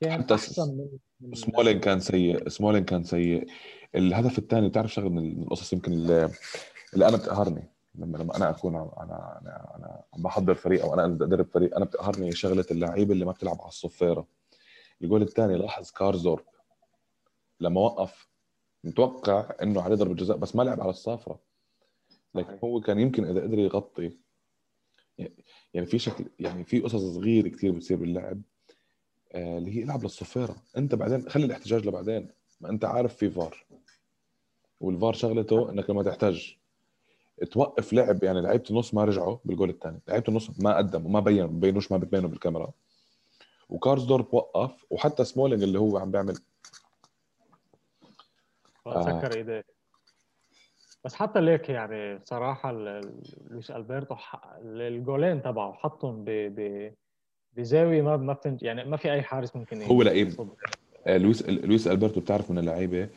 كان 0.00 0.12
حتى 0.22 0.34
أحسن 0.34 0.68
من, 0.76 0.88
من 1.20 1.34
سمولينج 1.34 1.80
كان 1.80 2.00
سيء 2.00 2.48
سمولينج 2.48 2.84
كان 2.84 3.04
سيء. 3.04 3.46
الهدف 3.94 4.38
الثاني 4.38 4.68
بتعرف 4.68 4.92
شغلة 4.92 5.08
من 5.10 5.42
القصص 5.42 5.72
يمكن 5.72 5.92
اللي, 5.92 6.30
اللي 6.94 7.08
أنا 7.08 7.16
بتقهرني. 7.16 7.68
لما 7.94 8.18
لما 8.18 8.36
أنا 8.36 8.50
أكون 8.50 8.74
أنا 8.76 8.92
أنا 9.00 9.76
أنا 9.76 10.02
عم 10.14 10.22
بحضر 10.22 10.54
فريق 10.54 10.84
أو 10.84 10.94
أنا 10.94 11.04
أدرب 11.04 11.46
فريق 11.46 11.76
أنا 11.76 11.84
بتقهرني 11.84 12.32
شغلة 12.32 12.66
اللعيبه 12.70 13.12
اللي 13.12 13.24
ما 13.24 13.32
بتلعب 13.32 13.60
على 13.60 13.68
الصفيرة 13.68 14.26
الجول 15.02 15.22
الثاني 15.22 15.56
لاحظ 15.56 15.90
كارزدورب 15.90 16.44
لما 17.60 17.80
وقف 17.80 18.28
متوقع 18.84 19.54
إنه 19.62 19.82
عليه 19.82 19.96
ضربة 19.96 20.14
جزاء 20.14 20.36
بس 20.36 20.56
ما 20.56 20.62
لعب 20.62 20.80
على 20.80 20.90
الصافره 20.90 21.40
لكن 22.34 22.58
هو 22.64 22.80
كان 22.80 22.98
يمكن 22.98 23.24
إذا 23.24 23.42
قدر 23.42 23.58
يغطي 23.58 24.18
يعني 25.74 25.86
في 25.86 25.98
شكل 25.98 26.24
يعني 26.40 26.64
في 26.64 26.80
قصص 26.80 27.14
صغيرة 27.14 27.48
كثير 27.48 27.72
بتصير 27.72 27.96
باللعب 27.96 28.42
آه، 29.32 29.58
اللي 29.58 29.76
هي 29.76 29.82
إلعب 29.82 30.02
للصفيرة 30.02 30.56
أنت 30.76 30.94
بعدين 30.94 31.28
خلي 31.28 31.44
الاحتجاج 31.44 31.86
لبعدين. 31.86 32.28
ما 32.60 32.70
أنت 32.70 32.84
عارف 32.84 33.16
في 33.16 33.30
VAR. 33.30 33.66
وال 34.80 34.93
VAR 34.93 35.12
شغلته 35.12 35.70
إنك 35.70 35.90
لما 35.90 36.02
تحتاج 36.02 36.56
توقف 37.50 37.92
لعب 37.92 38.24
يعني 38.24 38.40
لعيبة 38.40 38.64
النص 38.70 38.94
ما 38.94 39.04
رجعوا 39.04 39.36
بالجول 39.44 39.70
الثاني. 39.70 40.00
لعيبة 40.08 40.24
النص 40.28 40.50
ما 40.58 40.76
قدموا 40.76 41.10
ما 41.10 41.20
بينوا 41.20 41.48
ما 41.48 41.60
بينوش 41.60 41.92
ما 41.92 41.98
بتبينوا 41.98 42.28
بالكاميرا. 42.28 42.72
وكارزدورب 43.68 44.34
وقف 44.34 44.84
وحتى 44.90 45.24
سمولينج 45.24 45.62
اللي 45.62 45.78
هو 45.78 45.98
عم 45.98 46.10
بيعمل. 46.10 46.34
سكر 48.86 49.32
إيديه. 49.32 49.64
بس 51.04 51.14
حتى 51.14 51.40
ليك 51.40 51.68
يعني 51.68 52.20
صراحة 52.24 52.72
لويس 52.72 53.70
ألبرتو 53.70 54.16
الجولين 54.64 55.42
تبعه 55.42 55.72
حطهم 55.72 56.24
ب 56.24 56.30
ب 56.30 56.92
بزاوية 57.56 58.02
ما 58.02 58.16
ما 58.16 58.32
بتنج 58.32 58.62
يعني 58.62 58.84
ما 58.84 58.96
في 58.96 59.12
أي 59.12 59.22
حارس 59.22 59.56
ممكن 59.56 59.82
هو 59.82 60.02
لئيم 60.02 60.36
آه، 61.06 61.18
لويس 61.18 61.48
لويس 61.48 61.88
ألبرتو 61.88 62.20
بتعرف 62.20 62.50
من 62.50 62.58
اللعيبة 62.58 63.08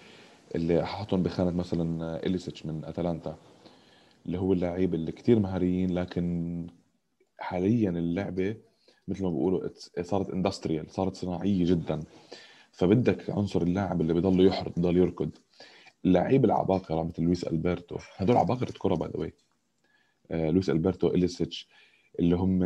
اللي 0.55 0.85
حطهم 0.85 1.23
بخانة 1.23 1.51
مثلا 1.51 2.17
إليسيتش 2.25 2.65
من 2.65 2.85
أتلانتا. 2.85 3.37
اللي 4.25 4.37
هو 4.39 4.53
اللعيب 4.53 4.93
اللي 4.93 5.11
كثير 5.11 5.39
مهاريين 5.39 5.93
لكن 5.99 6.67
حاليا 7.39 7.89
اللعبة 7.89 8.55
مثل 9.07 9.23
ما 9.23 9.29
بيقولوا 9.29 9.69
صارت 10.01 10.29
industrial 10.29 10.91
صارت 10.91 11.15
صناعية 11.15 11.65
جدا. 11.65 11.99
فبدك 12.71 13.29
عنصر 13.29 13.61
اللاعب 13.61 14.01
اللي 14.01 14.13
بضل 14.13 14.45
يحرت 14.47 14.79
بضل 14.79 14.97
يركض. 14.97 15.29
اللعيب 16.05 16.45
العباقرة 16.45 17.03
مثل 17.03 17.23
لويس 17.23 17.43
ألبرتو 17.43 17.97
هدول 18.17 18.37
عباقرة 18.37 18.73
كرة 18.77 18.95
by 18.95 19.09
the 19.17 19.31
آه 20.31 20.49
لويس 20.49 20.69
ألبرتو 20.69 21.07
إليسيتش 21.07 21.67
اللي 22.19 22.35
هم 22.35 22.59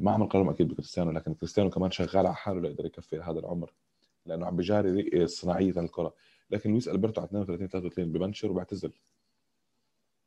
ما 0.00 0.10
عم 0.10 0.22
نقارنهم 0.22 0.50
أكيد 0.50 0.68
بكريستيانو 0.68 1.10
لكن 1.10 1.34
كريستيانو 1.34 1.70
كمان 1.70 1.90
شغال 1.90 2.26
على 2.26 2.34
حاله 2.34 2.60
ليقدر 2.60 2.86
يكفي 2.86 3.20
هذا 3.20 3.38
العمر 3.38 3.72
لأنه 4.26 4.46
عم 4.46 4.56
بجاري 4.56 5.26
صناعية 5.26 5.80
الكرة. 5.80 6.14
لكن 6.50 6.70
لويس 6.70 6.88
ألبرتو 6.88 7.20
على 7.20 7.28
32 7.28 7.68
33 7.68 8.12
ببنشر 8.12 8.50
وبيعتزل 8.50 8.92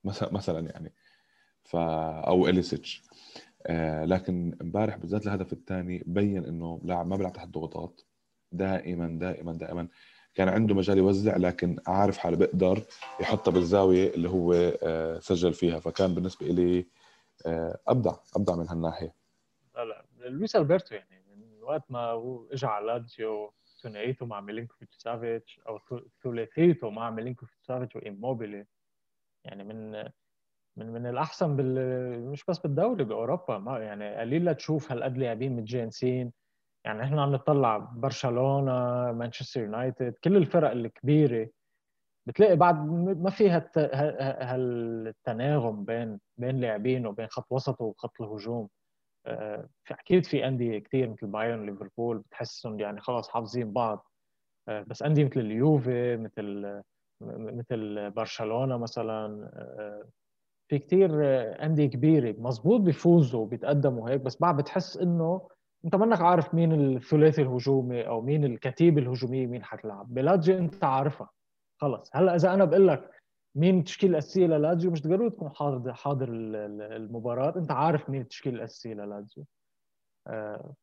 مثلا 0.03 0.59
يعني. 0.59 0.93
ف 1.63 1.75
أو 1.75 2.47
إليسيتش. 2.47 3.03
آه 3.67 4.05
لكن 4.05 4.57
امبارح 4.61 4.97
بالذات 4.97 5.25
الهدف 5.27 5.53
الثاني 5.53 6.03
بين 6.05 6.45
إنه 6.45 6.81
لاعب 6.83 7.07
ما 7.07 7.15
بيلعب 7.15 7.33
تحت 7.33 7.47
ضغوطات. 7.47 8.01
دائما 8.51 9.19
دائما 9.19 9.53
دائما 9.53 9.87
كان 10.35 10.49
عنده 10.49 10.75
مجال 10.75 10.97
يوزع 10.97 11.37
لكن 11.37 11.79
عارف 11.87 12.17
حاله 12.17 12.37
بيقدر 12.37 12.83
يحطها 13.19 13.51
بالزاوية 13.51 14.13
اللي 14.13 14.29
هو 14.29 14.53
آه 14.83 15.19
سجل 15.19 15.53
فيها. 15.53 15.79
فكان 15.79 16.15
بالنسبة 16.15 16.47
لي 16.47 16.87
آه 17.45 17.79
ابدع 17.87 18.15
أبدع 18.35 18.55
من 18.55 18.69
هالناحية. 18.69 19.15
لا 19.75 20.05
لويس 20.29 20.55
ألبرتو 20.55 20.95
يعني 20.95 21.23
من 21.35 21.63
وقت 21.63 21.83
ما 21.89 21.99
هو 21.99 22.45
اجى 22.51 22.65
على 22.65 22.85
لاتسيو 22.85 23.53
ثنائيته 23.83 24.25
مع 24.25 24.41
ميلينكوفيتش 24.41 24.95
سافيتش 24.97 25.59
أو 25.67 25.79
ثلاثيته 26.23 26.89
مع 26.89 27.09
ميلينكوفيتش 27.09 27.65
سافيتش 27.65 27.95
وإيموبيلي 27.95 28.65
يعني 29.45 29.63
من 29.63 29.91
من 30.77 30.91
من 30.93 31.05
الأحسن 31.05 31.55
بال 31.55 32.21
مش 32.31 32.45
بس 32.45 32.59
بالدوري 32.59 33.03
بأوروبا. 33.03 33.57
ما 33.57 33.79
يعني 33.79 34.15
قليل 34.15 34.55
تشوف 34.55 34.91
هالقد 34.91 35.17
لاعبين 35.17 35.55
متجانسين 35.55 36.33
يعني 36.85 37.03
إحنا 37.03 37.23
عم 37.23 37.31
نطلع 37.31 37.77
برشلونة 37.77 38.71
مانشستر 39.11 39.61
يونايتد 39.61 40.13
كل 40.23 40.37
الفرق 40.37 40.71
الكبيرة. 40.71 41.49
بتلاقي 42.27 42.55
بعد 42.55 42.75
ما 43.17 43.29
في 43.29 43.49
هالتناغم 44.41 45.85
بين 45.85 46.19
بين 46.37 46.59
لاعبين 46.59 47.07
وبين 47.07 47.27
خط 47.27 47.51
وسط 47.51 47.81
وخط 47.81 48.21
الهجوم. 48.21 48.69
آه، 49.25 49.69
أكيد 49.91 50.25
في 50.25 50.47
أندية 50.47 50.79
كثير 50.79 51.09
مثل 51.09 51.27
بايرن 51.27 51.65
ليفربول 51.65 52.17
بتحسهم 52.17 52.79
يعني 52.79 53.01
خلاص 53.01 53.29
حافظين 53.29 53.73
بعض. 53.73 54.11
آه، 54.69 54.81
بس 54.87 55.03
أندية 55.03 55.25
مثل 55.25 55.39
اليوفي 55.39 56.17
مثل 56.17 56.81
مثل 57.21 58.09
برشلونة 58.11 58.77
مثلا 58.77 59.49
آه، 59.53 60.03
في 60.69 60.79
كثير 60.79 61.09
أندية 61.65 61.85
كبيرة 61.85 62.35
مزبوط 62.39 62.81
بيفوزوا 62.81 63.41
وبيتقدموا 63.41 64.09
هيك 64.09 64.21
بس 64.21 64.37
بعد 64.41 64.57
بتحس 64.57 64.97
إنه 64.97 65.49
أنت 65.85 65.95
منك 65.95 66.21
عارف 66.21 66.53
مين 66.53 66.95
الثلاثي 66.95 67.41
الهجومي 67.41 68.07
أو 68.07 68.21
مين 68.21 68.45
الكتيبه 68.45 69.01
الهجوميه 69.01 69.47
مين 69.47 69.63
حتلعب. 69.63 70.13
بلاتجي 70.13 70.57
أنت 70.57 70.83
عارفها. 70.83 71.29
خلص. 71.81 72.09
هلأ 72.13 72.35
إذا 72.35 72.53
أنا 72.53 72.65
بقول 72.65 72.87
لك 72.87 73.09
مين 73.55 73.79
التشكيله 73.79 74.11
الاساسيه 74.11 74.47
للاتزيو 74.47 74.91
مش 74.91 75.07
ضروري 75.07 75.29
تكون 75.29 75.49
حاضر 75.55 75.93
حاضر 75.93 76.29
المباراة. 76.31 77.55
أنت 77.55 77.71
عارف 77.71 78.09
مين 78.09 78.21
التشكيله 78.21 78.57
الاساسيه 78.57 78.93
للاتزيو 78.93 79.45
آه، 80.27 80.73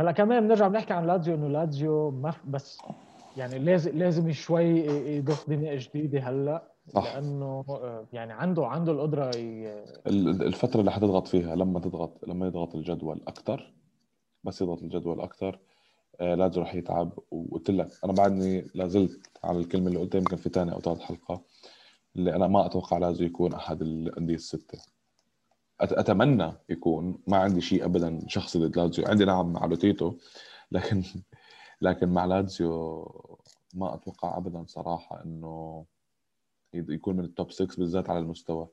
هلأ 0.00 0.12
كمان 0.12 0.46
بنرجع 0.46 0.68
بنحكي 0.68 0.92
عن 0.92 1.06
لاتزيو 1.06 1.34
إنه 1.34 1.48
لاتزيو 1.48 2.10
ما 2.10 2.34
بس 2.44 2.78
يعني 3.36 3.58
لازم 3.58 3.98
لازم 3.98 4.32
شوي 4.32 4.64
يضخ 5.16 5.48
دماء 5.48 5.76
جديدة 5.76 6.20
هلأ 6.20 6.72
صح. 6.88 7.14
لأنه 7.14 7.64
آه، 7.68 8.06
يعني 8.12 8.32
عنده 8.32 8.66
عنده 8.66 8.92
القدرة 8.92 9.36
ي... 9.36 9.84
الفترة 10.06 10.80
اللي 10.80 10.92
حتضغط 10.92 11.28
فيها 11.28 11.56
لما 11.56 11.80
تضغط 11.80 12.28
لما 12.28 12.46
يضغط 12.46 12.74
الجدول 12.74 13.20
أكثر 13.28 13.72
بس 14.44 14.62
يضغط 14.62 14.82
الجدول 14.82 15.20
أكثر 15.20 15.58
آه، 16.20 16.34
لازم 16.34 16.60
راح 16.60 16.74
يتعب. 16.74 17.12
وقلت 17.30 17.70
لك 17.70 17.88
أنا 18.04 18.12
بعدني 18.12 18.66
لازلت 18.74 19.30
على 19.44 19.58
الكلمة 19.58 19.88
اللي 19.88 19.98
قلتها 19.98 20.18
يمكن 20.18 20.36
في 20.36 20.48
ثاني 20.48 20.72
أو 20.72 20.80
ثالث 20.80 21.00
حلقة 21.00 21.42
اللي 22.16 22.36
أنا 22.36 22.46
ما 22.46 22.66
أتوقع 22.66 22.98
لازم 22.98 23.24
يكون 23.26 23.52
أحد 23.54 23.82
الأندية 23.82 24.34
الستة. 24.34 24.78
أتمنى 25.80 26.52
يكون 26.68 27.18
ما 27.26 27.36
عندي 27.36 27.60
شيء 27.60 27.84
ابدا 27.84 28.20
شخصي 28.28 28.58
ضد 28.58 28.78
لازيو. 28.78 29.04
عندي 29.06 29.24
نعم 29.24 29.52
مع 29.52 29.66
لوتيتو 29.66 30.14
لكن 30.72 31.02
لكن 31.80 32.08
مع 32.08 32.24
لازيو 32.24 33.02
ما 33.74 33.94
أتوقع 33.94 34.36
ابدا 34.36 34.64
صراحة 34.66 35.24
إنه 35.24 35.84
يكون 36.74 37.16
من 37.16 37.24
ال 37.24 37.31
top 37.31 37.50
6 37.50 37.76
بالذات 37.78 38.10
على 38.10 38.18
المستوى. 38.18 38.68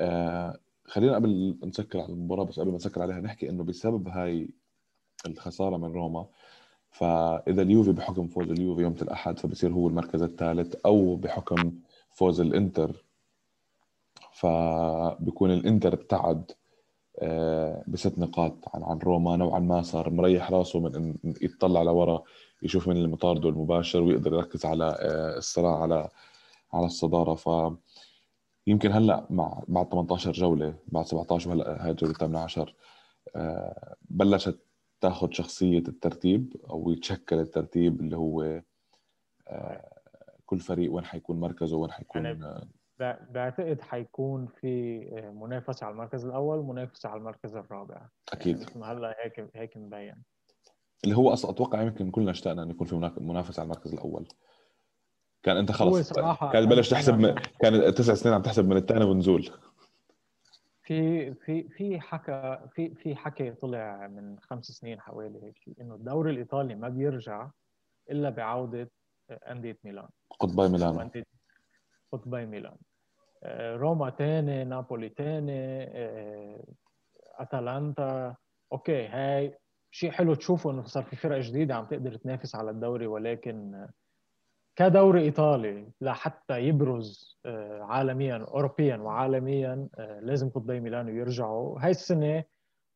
آه 0.00 0.58
خلينا 0.86 1.14
قبل 1.14 1.58
نسكر 1.64 2.00
على 2.00 2.12
المباراة 2.12 2.44
بس 2.44 2.60
قبل 2.60 2.70
ما 2.70 2.76
نسكر 2.76 3.02
عليها 3.02 3.20
نحكي 3.20 3.48
إنه 3.50 3.64
بسبب 3.64 4.08
هاي 4.08 4.50
الخسارة 5.26 5.76
من 5.76 5.92
روما 5.92 6.26
فإذا 6.90 7.62
اليوفي 7.62 7.92
بحكم 7.92 8.28
فوز 8.28 8.50
اليوفي 8.50 8.82
يوم 8.82 8.94
الأحد 9.02 9.38
فبصير 9.38 9.72
هو 9.72 9.88
المركز 9.88 10.22
الثالث 10.22 10.74
أو 10.86 11.16
بحكم 11.16 11.72
فوز 12.10 12.40
الإنتر 12.40 13.04
فبكون 14.32 15.50
الإنتر 15.50 15.92
ابتعد 15.92 16.50
بست 17.88 18.18
نقاط 18.18 18.54
عن 18.74 18.82
عن 18.82 18.98
روما 18.98 19.36
نوعا 19.36 19.58
ما 19.58 19.82
صار 19.82 20.10
مريح 20.10 20.50
راسه 20.50 20.80
من 20.80 20.94
ان 20.96 21.34
يطلع 21.42 21.82
لورا 21.82 22.22
يشوف 22.62 22.88
من 22.88 22.96
المطارد 22.96 23.46
المباشر 23.46 24.02
ويقدر 24.02 24.34
يركز 24.34 24.66
على 24.66 24.84
آه، 24.84 25.38
الصراع 25.38 25.82
على 25.82 26.08
على 26.72 26.86
الصدارة. 26.86 27.34
ف 27.34 27.72
يمكن 28.66 28.92
هلأ 28.92 29.26
مع 29.30 29.62
بعد 29.68 29.88
18 29.88 30.32
جولة 30.32 30.74
بعد 30.88 31.06
17 31.06 31.50
وهلا 31.50 31.84
هاي 31.84 31.90
الجولة 31.90 32.12
الثامنة 32.12 32.38
عشر 32.38 32.74
آه، 33.36 33.96
بلشت 34.10 34.58
تاخذ 35.00 35.30
شخصية 35.30 35.78
الترتيب 35.88 36.56
أو 36.70 36.90
يتشكل 36.90 37.38
الترتيب 37.38 38.00
اللي 38.00 38.16
هو 38.16 38.62
آه، 39.48 39.98
كل 40.46 40.60
فريق 40.60 40.92
وين 40.92 41.04
حيكون 41.04 41.40
مركزه 41.40 41.76
وين 41.76 41.90
حيكون 41.90 42.22
بعتقد 43.30 43.80
حيكون 43.80 44.46
في 44.46 44.98
منافسه 45.34 45.86
على 45.86 45.92
المركز 45.92 46.24
الأول 46.24 46.64
منافسه 46.64 47.08
على 47.08 47.18
المركز 47.18 47.56
الرابع. 47.56 48.08
أكيد. 48.32 48.60
يعني 48.60 48.84
هلا 48.84 49.16
هيك 49.24 49.50
هيك 49.54 49.76
مبين. 49.76 50.22
اللي 51.04 51.16
هو 51.16 51.32
أصلا 51.32 51.50
أتوقع 51.50 51.82
يمكن 51.82 52.10
كلنا 52.10 52.30
اشتقنا 52.30 52.62
إنه 52.62 52.70
يكون 52.70 52.86
في 52.86 53.10
منافسه 53.20 53.60
على 53.60 53.66
المركز 53.66 53.92
الأول. 53.92 54.28
كان 55.42 55.56
أنت 55.56 55.72
خلص. 55.72 56.12
كان 56.52 56.66
بلش 56.68 56.90
تحسب 56.90 57.18
من... 57.18 57.34
كان 57.62 57.94
تسع 57.94 58.14
سنين 58.14 58.34
عم 58.34 58.42
تحسب 58.42 58.68
من 58.68 58.76
الثاني 58.76 59.04
ونزول. 59.04 59.50
في 60.82 61.34
في 61.34 61.68
في 61.68 62.00
حكى 62.00 62.58
في 62.74 62.94
في 62.94 63.16
حكي 63.16 63.50
طلع 63.50 64.06
من 64.06 64.38
خمس 64.40 64.64
سنين 64.64 65.00
حوالي 65.00 65.42
هيك 65.42 65.58
شيء 65.58 65.74
إنه 65.80 65.94
الدوري 65.94 66.30
الإيطالي 66.30 66.74
ما 66.74 66.88
بيرجع 66.88 67.50
إلا 68.10 68.30
بعودة 68.30 68.90
أندية 69.30 69.78
ميلان. 69.84 70.08
قطبي 70.40 70.68
ميلان. 70.68 71.10
قطبي 72.12 72.46
ميلان. 72.46 72.72
آه، 72.72 72.91
روما 73.46 74.10
ثاني 74.10 74.64
نابولي 74.64 75.08
ثاني 75.08 75.82
آه، 75.82 76.64
اتلانتا 77.38 78.34
okay 78.72 79.06
هاي 79.06 79.58
شيء 79.90 80.10
حلو 80.10 80.34
تشوفه 80.34 80.70
إنه 80.70 80.84
صار 80.84 81.02
في 81.02 81.16
فرق 81.16 81.38
جديدة 81.38 81.74
عم 81.74 81.84
تقدر 81.84 82.16
تنافس 82.16 82.54
على 82.54 82.70
الدوري 82.70 83.06
ولكن 83.06 83.86
كدوري 84.76 85.22
إيطالي 85.22 85.88
لحتى 86.00 86.58
يبرز 86.58 87.38
آه، 87.46 87.82
عالميا 87.82 88.36
اوروبيا 88.36 88.96
وعالميا 88.96 89.88
آه، 89.98 90.20
لازم 90.20 90.50
قطبي 90.50 90.80
ميلانو 90.80 91.10
يرجعوا. 91.10 91.80
هاي 91.80 91.90
السنة 91.90 92.44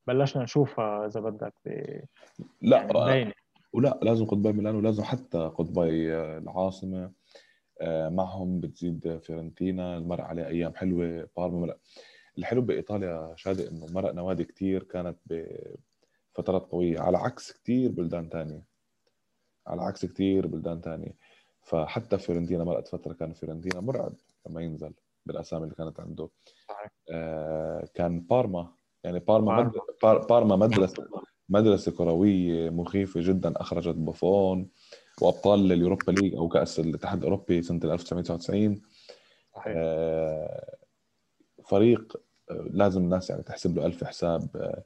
بلشنا 0.07 0.43
نشوفها 0.43 1.07
إذا 1.07 1.21
بدك 1.21 1.55
لا 2.63 3.09
يعني 3.09 3.35
ولا 3.73 3.99
لازم 4.03 4.27
قطبي 4.27 4.53
ميلانو 4.53 4.81
لازم 4.81 5.03
حتى 5.03 5.39
قطبي 5.39 6.15
العاصمة. 6.15 7.13
معهم 7.83 8.61
بتزيد 8.61 9.19
فيرنتينا 9.19 9.99
المرق 9.99 10.25
عليه 10.25 10.47
أيام 10.47 10.75
حلوة 10.75 11.29
بارما 11.37 11.61
مرق 11.61 11.79
الحلو 12.39 12.62
بإيطاليا 12.62 13.33
شادي 13.37 13.69
إنه 13.69 13.87
مرق 13.93 14.12
نوادي 14.15 14.45
كثير 14.45 14.83
كانت 14.83 15.19
بفترات 15.27 16.62
قوية. 16.71 17.01
على 17.01 17.19
عكس 17.19 17.53
كثير 17.53 17.91
بلدان 17.91 18.29
ثانية 18.29 18.67
على 19.67 19.83
عكس 19.83 20.07
كثير 20.07 20.47
بلدان 20.47 20.81
ثانية 20.81 21.15
فحتى 21.62 22.19
فيرنتينا 22.19 22.65
مرقت 22.65 22.89
فترة 22.89 23.12
كان 23.12 23.33
فيرنتينا 23.33 23.81
مرعب 23.81 24.15
لما 24.47 24.61
ينزل 24.61 24.95
بالأسامي 25.27 25.65
اللي 25.65 25.75
كانت 25.75 26.01
عنده. 26.01 26.29
آه 27.11 27.89
كان 27.95 28.21
بارما. 28.21 28.73
يعني 29.05 29.19
بارما 29.19 29.73
بارما 30.03 30.57
مدرسه 30.57 31.07
مدرسة 31.49 31.93
كروية 31.93 32.71
مخيفة 32.71 33.21
جدا 33.23 33.61
أخرجت 33.61 33.95
بوفون. 33.95 34.71
وأبطال 35.20 35.72
ال 35.73 35.78
Europa 35.78 36.12
League 36.12 36.35
أو 36.35 36.48
كأس 36.48 36.81
الاتحاد 36.81 37.18
الأوروبي 37.18 37.62
سنة 37.62 37.81
1999 37.85 38.83
صحيح. 39.55 39.74
آه 39.76 40.76
فريق 41.64 42.16
آه 42.50 42.66
لازم 42.70 43.05
الناس 43.05 43.31
يعني 43.31 43.42
تحسب 43.42 43.76
له 43.76 43.87
ألف 43.87 44.05
حساب 44.05 44.48
آه 44.57 44.83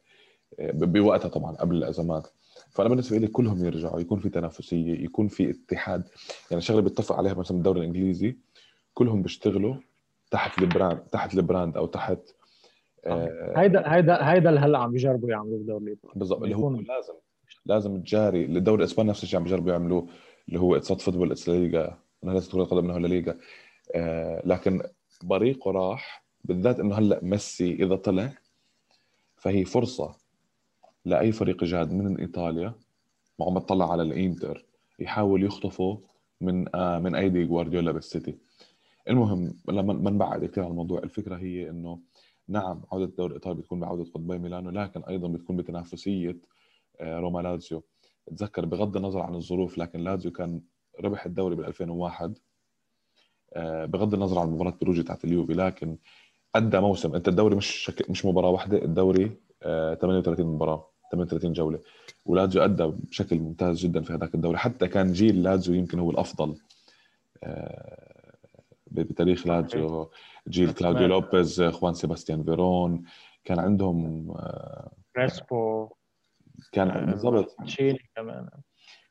بوقتها 0.72 1.28
طبعا 1.28 1.56
قبل 1.56 1.76
الأزمات. 1.76 2.28
فأنا 2.70 2.88
بالنسبة 2.88 3.18
لي 3.18 3.26
كلهم 3.26 3.64
يرجعوا 3.64 4.00
يكون 4.00 4.18
في 4.20 4.28
تنافسية 4.28 5.04
يكون 5.04 5.28
في 5.28 5.50
اتحاد. 5.50 6.08
يعني 6.50 6.62
شغلة 6.62 6.80
بيتفق 6.80 7.16
عليها 7.16 7.34
مثلا 7.34 7.56
الدوري 7.56 7.80
الإنجليزي 7.80 8.36
كلهم 8.94 9.22
بيشتغلوا 9.22 9.74
تحت 10.30 10.58
ال 10.59 10.65
brand 10.65 10.98
تحت 10.98 11.34
ال 11.35 11.41
brand 11.41 11.76
أو 11.76 11.86
تحت 11.86 12.18
هيدا 13.06 13.94
هيدا 13.94 14.30
هيدا 14.32 14.48
اللي 14.48 14.60
هلأ 14.60 14.78
عم 14.78 14.90
بيجربوا 14.90 15.30
يعملوه 15.30 15.58
بالدوري 15.58 15.84
الإيطالي. 15.84 16.12
بالضبط 16.16 16.42
اللي 16.42 16.56
هو 16.56 16.70
لازم 16.70 17.14
لازم 17.66 18.01
تجاري 18.03 18.44
الدوري 18.44 18.79
الاسباني 18.83 19.09
نفس 19.11 19.23
الشيء 19.23 19.38
عم 19.38 19.44
بيجربوا 19.44 19.73
يعملوه 19.73 20.09
اللي 20.49 20.61
هو 20.61 20.77
it's 20.76 20.92
football 20.92 21.33
it's 21.33 21.48
Liga 21.48 21.98
لازم 22.23 22.53
كرة 22.53 22.62
القدم 22.62 22.90
إنه 22.90 23.09
Liga 23.09 23.38
آه 23.94 24.42
لكن 24.46 24.83
بريقه 25.23 25.70
راح 25.70 26.25
بالذات 26.44 26.81
إنه 26.81 26.94
هلأ 26.94 27.20
ميسي 27.23 27.73
إذا 27.75 27.96
طلع 27.96 28.33
فهي 29.37 29.64
فرصة 29.64 30.16
لأي 31.05 31.33
فريق 31.33 31.64
جاد 31.64 31.92
من 31.92 32.20
إيطاليا 32.20 32.75
ما 33.38 33.46
عم 33.46 33.55
بتطلع 33.59 33.92
على 33.92 34.03
الإنتر 34.03 34.64
يحاول 34.99 35.44
يخطفه 35.44 36.01
من 36.40 36.77
آه 36.77 36.99
من 36.99 37.14
أيدي 37.14 37.44
جوارديولا 37.44 37.92
بالسيتي. 37.92 38.38
المهم 39.09 39.55
لما 39.68 39.92
ما 39.92 40.11
نبعد 40.11 40.44
كثير 40.44 40.64
عن 40.64 40.70
الموضوع 40.70 40.99
الفكرة 40.99 41.37
هي 41.37 41.70
إنه 41.70 42.01
نعم 42.49 42.83
عودة 42.92 43.05
الدوري 43.05 43.31
الايطالي 43.31 43.55
بتكون 43.55 43.81
بعودة 43.81 44.05
قطبي 44.05 44.38
ميلانو 44.38 44.70
لكن 44.70 45.03
أيضا 45.03 45.29
بتكون 45.29 45.57
بتنافسية 45.57 46.37
روما 47.00 47.40
لازيو 47.40 47.82
تذكر 48.26 48.66
بغض 48.66 48.96
النظر 48.96 49.20
عن 49.20 49.34
الظروف 49.34 49.78
لكن 49.78 50.00
لازيو 50.00 50.32
كان 50.32 50.62
ربح 51.00 51.26
الدوري 51.26 51.54
بال 51.56 51.64
2001 51.64 52.38
آه 53.52 53.84
بغض 53.84 54.14
النظر 54.14 54.38
عن 54.38 54.48
مباراة 54.50 54.74
بيروجيا 54.83 55.02
تاعت 55.02 55.24
اليوفي 55.24 55.52
لكن 55.52 55.96
أدى 56.54 56.80
موسم. 56.80 57.14
أنت 57.14 57.28
الدوري 57.28 57.56
مش 57.56 57.66
شك... 57.66 58.10
مش 58.10 58.24
مباراة 58.24 58.50
واحدة 58.50 58.84
الدوري 58.84 59.36
38 59.62 60.46
آه، 60.46 60.48
مباراة 60.50 60.90
38 61.12 61.52
جولة. 61.52 61.80
ولازيو 62.26 62.64
أدى 62.64 62.84
بشكل 62.86 63.38
ممتاز 63.38 63.78
جدا 63.78 64.02
في 64.02 64.12
هذاك 64.12 64.34
الدوري. 64.34 64.58
حتى 64.58 64.88
كان 64.88 65.12
جيل 65.12 65.42
لازيو 65.42 65.74
يمكن 65.74 65.98
هو 65.98 66.10
الأفضل 66.10 66.56
آه، 67.44 68.34
بتاريخ 68.86 69.46
لازيو 69.46 70.10
جيل 70.48 70.72
كلاوديو 70.72 71.06
لوبيز 71.06 71.62
خوان 71.62 71.94
سيباستيان 71.94 72.44
فيرون 72.44 73.02
كان 73.44 73.58
عندهم 73.58 74.34
كريسبو. 75.16 75.88
كان 76.73 77.07
بالضبط. 77.07 77.57
تشيلي 77.64 77.99
كمان. 78.16 78.49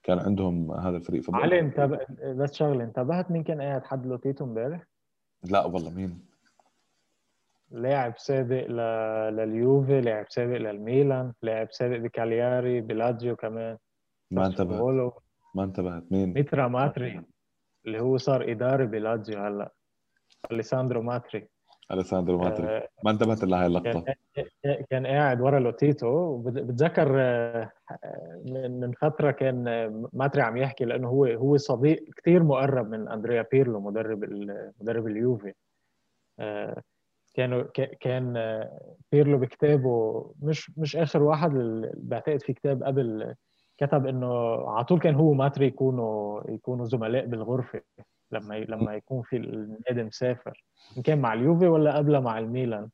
كان 0.03 0.19
عندهم 0.19 0.71
هذا 0.71 0.97
الفريق 0.97 1.35
علي 1.35 1.59
انتبه 1.59 1.99
بس 2.23 2.53
شغله 2.53 2.83
انتبهت 2.83 3.31
مين 3.31 3.43
كان 3.43 3.61
قاعد 3.61 3.83
حد 3.83 4.05
لوتيتو 4.05 4.45
امبارح؟ 4.45 4.83
لا 5.43 5.65
والله 5.65 5.89
مين؟ 5.89 6.25
لاعب 7.71 8.13
سابق 8.17 8.67
ل... 8.67 8.75
لليوفي 9.35 10.01
لاعب 10.01 10.25
سابق 10.29 10.57
للميلان 10.57 11.33
لاعب 11.41 11.71
سابق 11.71 11.97
بكالياري 11.97 12.81
بلاتسيو 12.81 13.35
كمان. 13.35 13.77
ما 14.31 14.45
انتبهت. 14.45 15.13
ما 15.55 15.63
انتبهت. 15.63 16.11
مين؟ 16.11 16.33
ميترا 16.33 16.67
ماتري 16.67 17.21
اللي 17.85 17.99
هو 17.99 18.17
صار 18.17 18.51
إداري 18.51 18.85
بلاتزيو 18.85 19.39
هلأ. 19.39 19.71
أليساندرو 20.51 21.01
ماتري. 21.01 21.47
أليساندرو 21.91 22.37
ماتري 22.37 22.67
آه 22.67 22.89
ما 23.03 23.11
انتبهت 23.11 23.43
إلا 23.43 23.61
هاي 23.61 23.65
اللقطة. 23.65 24.05
كان, 24.89 25.07
قاعد 25.07 25.41
ورا 25.41 25.59
لوتيتو. 25.59 26.37
بتذكر 26.37 27.21
آه، 27.21 27.71
من 28.45 28.91
فترة 28.91 29.31
كان 29.31 29.63
ماتري 30.13 30.41
عم 30.41 30.57
يحكي 30.57 30.85
لأنه 30.85 31.07
هو 31.07 31.25
هو 31.25 31.57
صديق 31.57 32.03
كثير 32.17 32.43
مقرب 32.43 32.89
من 32.89 33.07
أندريا 33.07 33.45
بيرلو 33.51 33.79
مدرب 33.79 34.25
مدرب 34.81 35.07
اليوفي. 35.07 35.53
آه، 36.39 36.81
كانوا 37.33 37.63
كان 37.99 38.33
بيرلو 39.11 39.37
بكتابه 39.37 40.25
مش 40.41 40.71
مش 40.77 40.95
آخر 40.95 41.23
واحد 41.23 41.51
بعتقد 41.93 42.41
في 42.41 42.53
كتاب 42.53 42.83
قبل 42.83 43.35
كتب 43.77 44.07
إنه 44.07 44.55
على 44.69 44.85
طول 44.85 44.99
كان 44.99 45.15
هو 45.15 45.29
وماتري 45.31 45.67
يكونوا 45.67 46.41
يكونوا 46.51 46.85
زملاء 46.85 47.25
بالغرفة. 47.25 47.81
لما 48.31 48.59
لما 48.59 48.95
يكون 48.95 49.21
في 49.21 49.37
النادي 49.37 50.03
مسافر 50.03 50.63
إن 50.97 51.01
كان 51.01 51.21
مع 51.21 51.33
اليوفي 51.33 51.67
ولا 51.67 51.97
قبله 51.97 52.19
مع 52.19 52.39
الميلان؟ 52.39 52.89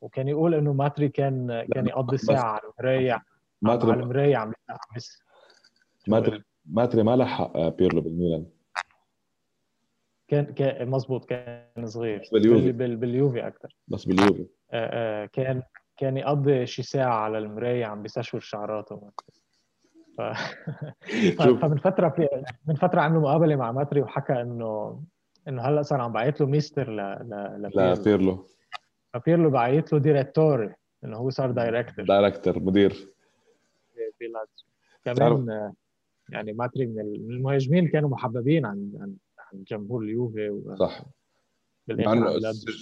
وكان 0.00 0.28
يقول 0.28 0.54
إنه 0.54 0.72
ماتري 0.72 1.08
كان 1.08 1.66
كان 1.74 1.86
يقضي 1.86 2.16
ساعة 2.16 2.42
على 2.42 2.60
المراية 2.62 3.22
ماتري 3.62 3.92
على 3.92 4.02
المراية 4.02 4.36
عم 4.36 4.52
بس 4.96 5.22
ماتري 6.08 6.42
ماتري 6.66 7.02
ما 7.02 7.16
لحق 7.16 7.58
بيرلو 7.68 8.00
بالميلان. 8.00 8.46
كان 10.28 10.44
كان 10.44 10.88
مزبوط 10.88 11.24
كان 11.24 11.86
صغير. 11.86 12.28
باليوفي. 12.32 12.72
بال... 12.72 12.96
باليوفي 12.96 13.46
أكثر 13.46 13.76
بس 13.88 14.04
باليوفي. 14.04 14.46
آه 14.72 15.22
آه 15.22 15.26
كان 15.26 15.62
كان 15.96 16.16
يقضي 16.16 16.66
شي 16.66 16.82
ساعة 16.82 17.14
على 17.14 17.38
المراية 17.38 17.84
عم 17.84 18.02
بيستشور 18.02 18.40
شعراته. 18.40 19.10
ف... 20.18 20.20
فمن 21.62 21.76
فترة 21.76 22.08
في 22.08 22.28
من 22.66 22.74
فترة 22.74 23.00
عملوا 23.00 23.22
مقابلة 23.22 23.56
مع 23.56 23.72
ماتري 23.72 24.00
وحكى 24.00 24.32
انه 24.32 25.02
إنه 25.48 25.62
هلأ 25.62 25.82
صار 25.82 26.00
عم 26.00 26.12
بعيط 26.12 26.40
له 26.40 26.46
ميستر 26.46 26.90
ل 26.90 26.96
ل 26.96 27.70
لا 27.74 27.94
بيرلو 27.94 28.46
فبيرلو 29.14 29.50
بعيط 29.50 29.92
له 29.92 29.98
it: 29.98 30.17
direttore 30.17 30.74
إنه 31.04 31.16
هو 31.16 31.30
صار 31.30 31.50
دايركتور 31.50 32.04
دايركتور 32.04 32.62
مدير. 32.62 33.14
كمان 35.04 35.72
يعني 36.28 36.52
ماتري 36.52 36.86
من 36.86 37.00
المهاجمين 37.00 37.88
كانوا 37.88 38.08
محببين 38.08 38.66
عن 38.66 38.92
عن 39.38 39.64
جمهور 39.64 40.02
اليوفي 40.02 40.50
و... 40.50 40.76
صح. 40.76 41.04
مع 41.88 42.32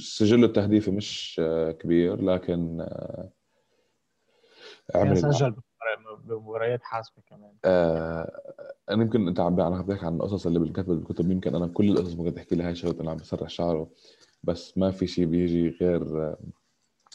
سجله 0.03 0.47
التهديفي 0.47 0.91
مش 0.91 1.41
كبير 1.81 2.23
لكن 2.23 2.81
آه، 2.81 3.31
عمل 4.95 5.17
سجل 5.17 5.55
بمباريات 6.25 6.83
حاسمه 6.83 7.23
كمان. 7.31 7.53
آه 7.65 8.41
أنا 8.91 9.03
يمكن 9.03 9.29
أنت 9.29 9.41
عم 9.41 9.61
عم 9.61 9.83
تحكي 9.83 10.07
عن 10.07 10.15
القصص 10.15 10.47
اللي 10.47 10.59
بالكتب 10.59 10.87
بالكتب. 10.87 11.31
يمكن 11.31 11.55
أنا 11.55 11.67
كل 11.67 11.91
القصص 11.91 12.15
ممكن 12.15 12.35
تحكي 12.35 12.55
لي 12.55 12.63
هاي 12.63 12.75
شغله 12.75 13.01
أنا 13.01 13.11
عم 13.11 13.17
بسرح 13.17 13.49
شعره. 13.49 13.91
بس 14.43 14.79
ما 14.79 14.91
في 14.91 15.07
شيء 15.07 15.27
بيجي 15.27 15.69
غير 15.69 16.03
آه، 16.03 16.37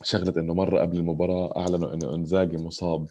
شغلة 0.04 0.34
إنه 0.38 0.54
مرة 0.54 0.80
قبل 0.80 0.98
المباراة 0.98 1.58
أعلنوا 1.58 1.94
إنه 1.94 2.16
إنزاجي 2.16 2.58
مصاب 2.58 3.08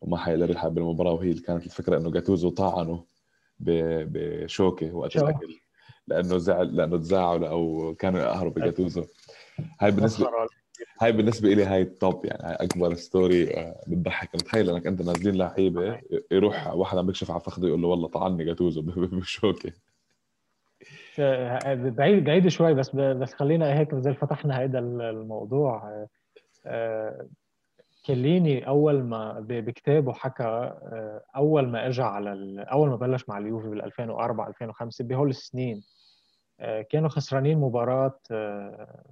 وما 0.00 0.16
حيقدر 0.16 0.50
يلعب 0.50 0.74
بالمباراة. 0.74 1.12
وهي 1.12 1.34
كانت 1.34 1.66
الفكرة 1.66 1.96
إنه 1.96 2.10
جاتوزو 2.10 2.50
طعنه 2.50 3.04
بشوكة 3.60 4.92
وقت 4.92 5.16
الأكل 5.16 5.60
لأنه 6.06 6.38
زعل 6.38 6.76
لأنه 6.76 6.96
تزاعل 6.96 7.44
أو 7.44 7.94
كانوا 7.98 8.20
يقهروا 8.20 8.52
بجاتوزو. 8.52 9.04
هاي 9.80 9.90
بالنسبة 9.90 10.26
هاي 11.00 11.12
بالنسبة 11.12 11.48
لي 11.48 11.64
هاي 11.64 11.82
ال 11.82 11.93
top 11.93 12.24
يعني 12.24 12.54
أكبر 12.54 12.94
story 12.94 13.54
آه، 13.54 13.80
بتضحك. 13.86 14.34
متخيل 14.34 14.70
إنك 14.70 14.86
أنت 14.86 15.02
نازلين 15.02 15.34
لعيبة 15.34 16.00
يروح 16.30 16.74
واحد 16.74 16.98
عم 16.98 17.06
بيكشف 17.06 17.30
على 17.30 17.40
فخذه 17.40 17.66
يقول 17.66 17.82
له 17.82 17.88
والله 17.88 18.08
طعني 18.08 18.44
جاتوزو 18.44 18.82
بشوكة. 19.12 19.72
بعيد 21.18 22.24
بعيد 22.24 22.48
شوي 22.48 22.74
بس 22.74 22.96
بس 22.96 23.34
خلينا 23.34 23.78
هيك 23.78 23.94
زي 23.94 24.14
فتحنا 24.14 24.64
هذا 24.64 24.78
الموضوع. 24.78 26.06
آه، 26.66 27.26
كليني 28.06 28.68
أول 28.68 29.02
ما 29.02 29.46
بكتابه 29.48 30.12
حكى 30.12 30.42
آه، 30.42 31.22
أول 31.36 31.68
ما 31.68 31.88
اجى 31.88 32.02
على 32.02 32.64
أول 32.72 32.88
ما 32.88 32.96
بلش 32.96 33.28
مع 33.28 33.38
اليوفي 33.38 33.68
بال 33.68 33.82
2004 33.82 34.48
2005 34.48 35.04
بهول 35.04 35.30
السنين 35.30 35.82
آه، 36.60 36.82
كانوا 36.82 37.08
خسرانين 37.08 37.58
مباراة 37.58 38.20
آه، 38.30 39.04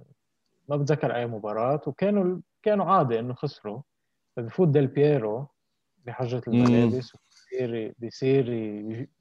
ما 0.69 0.75
بتذكر 0.77 1.15
أي 1.15 1.25
مباراة 1.27 1.81
وكانوا 1.87 2.39
كانوا 2.63 2.85
عادي 2.85 3.19
إنه 3.19 3.33
خسروا. 3.33 3.81
فبفوت 4.35 4.67
ديل 4.67 4.87
بييرو 4.87 5.47
بحجة. 6.05 6.41
الملابس 6.47 7.13
بصير 7.31 7.93
بصير 7.99 8.49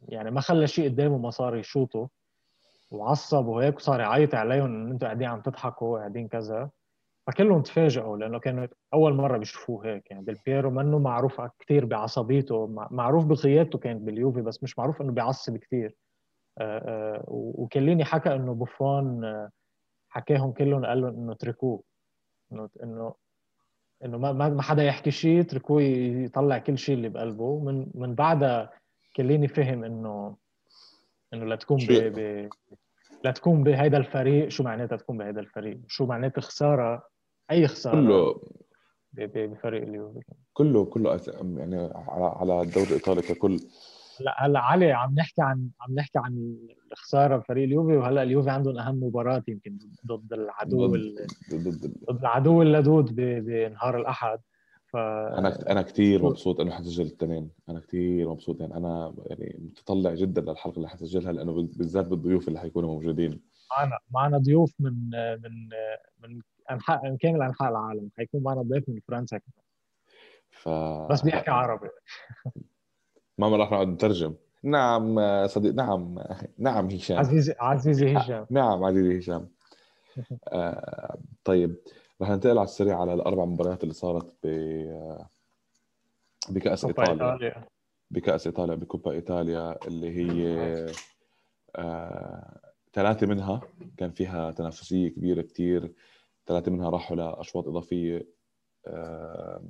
يعني 0.09 0.31
ما 0.31 0.41
خلى 0.41 0.67
شيء 0.67 0.89
قدامه 0.91 1.19
ما 1.19 1.31
صار 1.31 1.57
يشوطه. 1.57 2.09
وعصب 2.91 3.47
وهيك 3.47 3.77
وصار 3.77 4.01
يعيط 4.01 4.35
عليهم 4.35 4.65
ان 4.65 4.91
أنتم 4.91 5.07
قاعدين 5.07 5.29
عم 5.29 5.41
تضحكوا 5.41 5.99
قاعدين 5.99 6.29
كذا. 6.29 6.71
فكلهم 7.27 7.63
تفاجئوا 7.63 8.17
لأنه 8.17 8.39
كانت 8.39 8.73
أول 8.95 9.15
مرة 9.15 9.39
بيشوفوه 9.39 9.87
هيك. 9.87 10.11
يعني 10.11 10.25
ديل 10.25 10.37
بييرو 10.47 10.71
منه 10.71 10.99
معروف 10.99 11.41
كثير 11.59 11.85
بعصبيته 11.85 12.67
مع- 12.67 12.89
معروف 12.91 13.25
بقيادته 13.25 13.79
كانت 13.79 14.01
باليوفي 14.03 14.43
بس 14.43 14.63
مش 14.63 14.79
معروف 14.79 15.01
إنه 15.03 15.13
بيعصب 15.13 15.57
كثير 15.57 15.97
وكليني 17.29 18.05
حكى 18.05 18.35
إنه 18.35 18.55
بوفون 18.55 19.25
آه، 19.25 19.51
حكاهم 20.09 20.53
كلهم 20.53 20.87
قال 20.87 21.01
لهم 21.01 21.15
إنه 21.15 21.33
اتركوه 21.33 21.83
انه 22.53 22.69
انه 22.83 23.15
إنه 24.05 24.19
ما 24.19 24.33
ما 24.33 24.63
حدا 24.63 24.83
يحكي 24.83 25.11
شيء 25.11 25.41
اتركوه 25.41 25.83
يطلع 25.83 26.59
كل 26.59 26.79
شيء 26.79 26.95
اللي 26.95 27.09
بقلبه. 27.09 27.59
من 27.59 27.87
من 27.95 28.15
بعدها 28.15 28.71
كليني 29.17 29.49
فهم 29.49 29.85
انه 29.85 30.37
إنه 31.35 31.45
لا 31.45 31.57
تكون 31.57 31.79
ب... 31.89 31.93
ب... 31.93 32.49
لا 33.25 33.31
تكون 33.31 33.63
بهيدا 33.63 33.99
الفريق. 33.99 34.49
شو 34.49 34.63
معناتها 34.63 34.97
تكون 34.97 35.19
بهيدا 35.19 35.41
الفريق؟ 35.41 35.79
شو 35.87 36.07
معناتها 36.07 36.41
خسارة؟ 36.41 37.09
أي 37.51 37.69
خسارة 37.69 37.95
كله. 37.95 38.41
بفريق 39.13 39.83
اليوفي؟ 39.83 40.21
كله 40.53 40.85
كله 40.85 41.21
يعني 41.57 41.77
على 41.95 42.25
على 42.25 42.63
الدوري 42.63 42.87
الإيطالي 42.89 43.23
ككل. 43.23 43.61
هلا 44.21 44.47
هلا 44.47 44.61
علي 44.61 44.93
عم 44.93 45.15
نحكي 45.15 45.43
عن 45.43 45.69
عم 45.81 45.95
نحكي 45.95 46.19
عن 46.19 46.57
الخساره 46.93 47.37
بفريق 47.37 47.65
اليوفي 47.65 47.97
وهلا 47.97 48.23
اليوفي 48.23 48.51
عندهم 48.51 48.79
أهم 48.79 49.05
مباراة 49.05 49.43
يمكن 49.49 49.79
ضد 50.07 50.33
العدو 50.33 50.95
ال... 50.95 51.27
ضد 51.55 51.93
العدو 52.11 52.63
اللدود. 52.63 53.15
بنهار 53.17 54.01
الأحد. 54.01 54.39
ف 54.87 54.97
أنا 54.97 55.71
أنا 55.71 55.83
كثير 55.83 56.23
مبسوط 56.23 56.61
إنه 56.61 56.71
حسجل 56.71 57.05
الاثنين 57.05 57.51
أنا 57.69 57.81
كثير 57.81 58.31
مبسوط 58.31 58.61
يعني 58.61 58.77
أنا 58.77 59.15
يعني 59.27 59.57
متطلع 59.61 60.15
جدا 60.15 60.41
للحلقة 60.41 60.77
اللي 60.77 60.89
حسجلها 60.89 61.33
لأنه 61.33 61.53
بالذات 61.53 62.07
بالضيوف 62.07 62.49
اللي 62.49 62.61
حيكونوا 62.61 62.95
موجودين. 62.95 63.41
معنا 63.79 63.99
معنا 64.11 64.39
ضيوف 64.39 64.75
من 64.81 65.11
من 65.43 65.69
من 66.23 66.41
أنحاء 66.71 67.05
من 67.05 67.17
كامل 67.17 67.43
أنحاء 67.43 67.71
العالم. 67.71 68.11
حيكون 68.17 68.43
معنا 68.43 68.63
ضيف 68.63 68.89
من 68.89 69.01
فرنسا 69.09 69.39
كمان. 69.39 69.65
ف 70.51 70.69
بس 71.13 71.23
بيحكي 71.23 71.51
عربي. 71.51 71.89
ما 73.39 73.57
راح 73.57 73.73
نقعد 73.73 73.89
نترجم. 73.89 74.35
نعم 74.63 75.17
صديق 75.47 75.75
نعم 75.75 76.19
نعم 76.59 76.87
هشام. 76.87 77.19
عزيزي 77.19 77.55
عزيزي 77.61 78.17
هشام. 78.17 78.47
نعم 78.51 78.85
عزيزي 78.85 79.19
هشام. 79.19 79.49
آه 80.49 81.19
طيب 81.45 81.77
رح 82.23 82.31
ننتقل 82.31 82.59
على 82.59 82.65
السريع 82.65 83.01
على 83.01 83.15
الأربع 83.15 83.45
مباريات 83.45 83.83
اللي 83.83 83.95
صارت 83.95 84.35
ب 84.43 84.49
بكأس 86.49 86.85
إيطاليا. 86.85 87.13
إيطاليا. 87.13 87.65
بكأس 88.11 88.47
إيطاليا 88.47 88.75
بكوبا 88.75 89.11
إيطاليا 89.11 89.87
اللي 89.87 90.11
هي 90.11 90.57
آه، 91.77 92.61
ثلاثة 92.93 93.27
منها 93.27 93.61
كان 93.97 94.11
فيها 94.11 94.51
تنافسية 94.51 95.09
كبيرة 95.09 95.43
كتير. 95.43 95.93
ثلاثة 96.47 96.73
منها 96.73 96.91
راحوا 96.91 97.17
لأشواط 97.17 97.69
إضافية. 97.69 98.27
آه، 98.87 99.63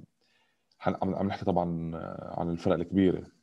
عم 0.80 1.26
نحكي 1.26 1.44
طبعا 1.44 1.90
عن 2.38 2.50
الفرق 2.50 2.74
الكبيرة. 2.74 3.37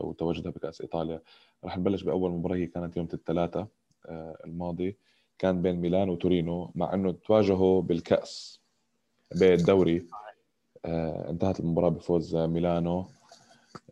وتواجدها 0.00 0.52
بكأس 0.52 0.80
إيطاليا. 0.80 1.20
رح 1.64 1.78
نبلش 1.78 2.02
بأول 2.02 2.30
مباراة 2.30 2.56
هي 2.56 2.66
كانت 2.66 2.96
يوم 2.96 3.08
الثلاثاء 3.14 3.66
آه، 4.06 4.36
الماضي. 4.44 4.96
كان 5.38 5.62
بين 5.62 5.76
ميلان 5.76 6.08
وتورينو 6.08 6.72
مع 6.74 6.94
إنه 6.94 7.12
تواجهوا 7.12 7.82
بالكأس 7.82 8.60
بالدوري. 9.34 10.06
آه، 10.84 11.30
انتهت 11.30 11.60
المباراة 11.60 11.88
بفوز 11.88 12.36
ميلانو. 12.36 13.06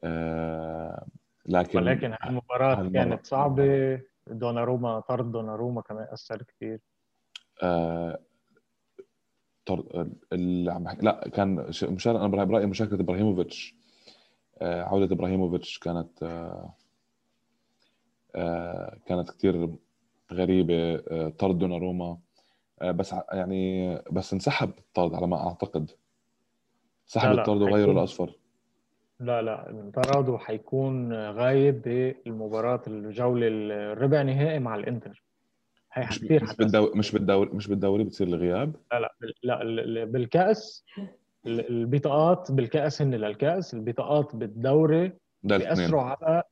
آه، 0.04 1.06
لكن 1.46 1.78
ولكن 1.78 2.16
هالمباراة 2.22 2.74
هالمرة. 2.74 2.92
كانت 2.92 3.26
صعبة. 3.26 4.00
دوناروما 4.26 5.00
طرد 5.00 5.32
دوناروما 5.32 5.80
كمان 5.80 6.06
أثر 6.12 6.42
كثير. 6.42 6.80
آه، 7.62 8.18
طر... 9.66 10.08
اللي 10.32 10.72
عم 10.72 10.84
بحكي 10.84 11.06
لا 11.06 11.28
كان 11.28 11.70
مشان 11.82 12.16
أنا 12.16 12.44
برأيي 12.44 12.66
مشاركة 12.66 12.94
إبراهيموفيتش. 12.94 13.79
آه، 14.62 14.82
عودة 14.82 15.14
إبراهيموفيتش 15.14 15.78
كانت 15.78 16.22
آه، 16.22 16.74
آه، 18.34 18.98
كانت 19.06 19.30
كثير 19.30 19.68
غريبة 20.32 20.94
آه، 20.94 21.28
طرد 21.28 21.58
دوناروما. 21.58 22.18
بس 22.84 23.14
يعني 23.32 23.94
بس 24.10 24.32
انسحب 24.32 24.70
الطرد 24.78 25.14
على 25.14 25.26
ما 25.26 25.46
أعتقد. 25.46 25.90
سحب 27.06 27.38
الطرد 27.38 27.62
وغيره 27.62 27.76
حيكون- 27.86 27.98
الأصفر. 27.98 28.32
لا 29.20 29.42
لا 29.42 29.70
انطرد 29.70 30.28
وحيكون 30.28 31.12
غايب 31.30 31.82
بالمباراة 31.82 32.82
الجولة 32.86 33.46
الربع 33.50 34.22
نهائي 34.22 34.58
مع 34.58 34.74
الإنتر. 34.74 35.24
هي 35.92 36.06
مش 36.06 36.56
بالدوري 36.56 36.98
مش 36.98 37.12
بالدوري 37.12 37.50
مش 37.50 37.66
بالدوري 37.68 38.04
بتصير 38.04 38.26
الغياب؟ 38.26 38.76
لا 38.92 39.00
لا 39.00 39.12
لا 39.42 39.62
ال- 39.62 40.06
البطاقات 41.46 42.52
بالكأس 42.52 43.02
هن 43.02 43.14
للكأس 43.14 43.74
البطاقات 43.74 44.36
بالدوري 44.36 45.12
بيأثروا 45.58 46.02
على 46.02 46.42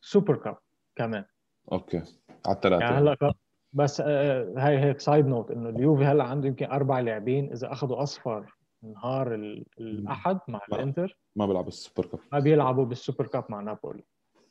Super 0.00 0.36
Cup 0.36 0.56
كمان. 0.96 1.24
okay. 1.72 2.02
على 2.46 2.56
الثلاثه 2.56 2.84
يعني 2.84 2.96
هلأ 2.96 3.34
بس 3.72 4.00
آه، 4.06 4.52
هاي 4.56 4.78
هيك 4.78 5.00
side 5.00 5.26
note 5.26 5.50
إنه 5.50 5.68
اليوفي 5.68 6.04
هلأ 6.04 6.24
عنده 6.24 6.48
يمكن 6.48 6.66
أربع 6.66 7.00
لاعبين 7.00 7.52
إذا 7.52 7.72
أخذوا 7.72 8.02
أصفر 8.02 8.56
نهار 8.82 9.34
ال- 9.34 9.64
الأحد 9.80 10.38
مع 10.48 10.60
ما- 10.70 10.76
الإنتر 10.76 11.16
ما 11.36 11.46
بيلعب 11.46 11.68
ال 11.68 11.74
Super 11.74 12.06
Cup 12.08 12.20
ما 12.32 12.38
بيلعبوا 12.38 12.84
بال 12.84 12.96
Super 12.96 13.26
Cup 13.26 13.44
مع 13.48 13.60
نابولي. 13.60 14.04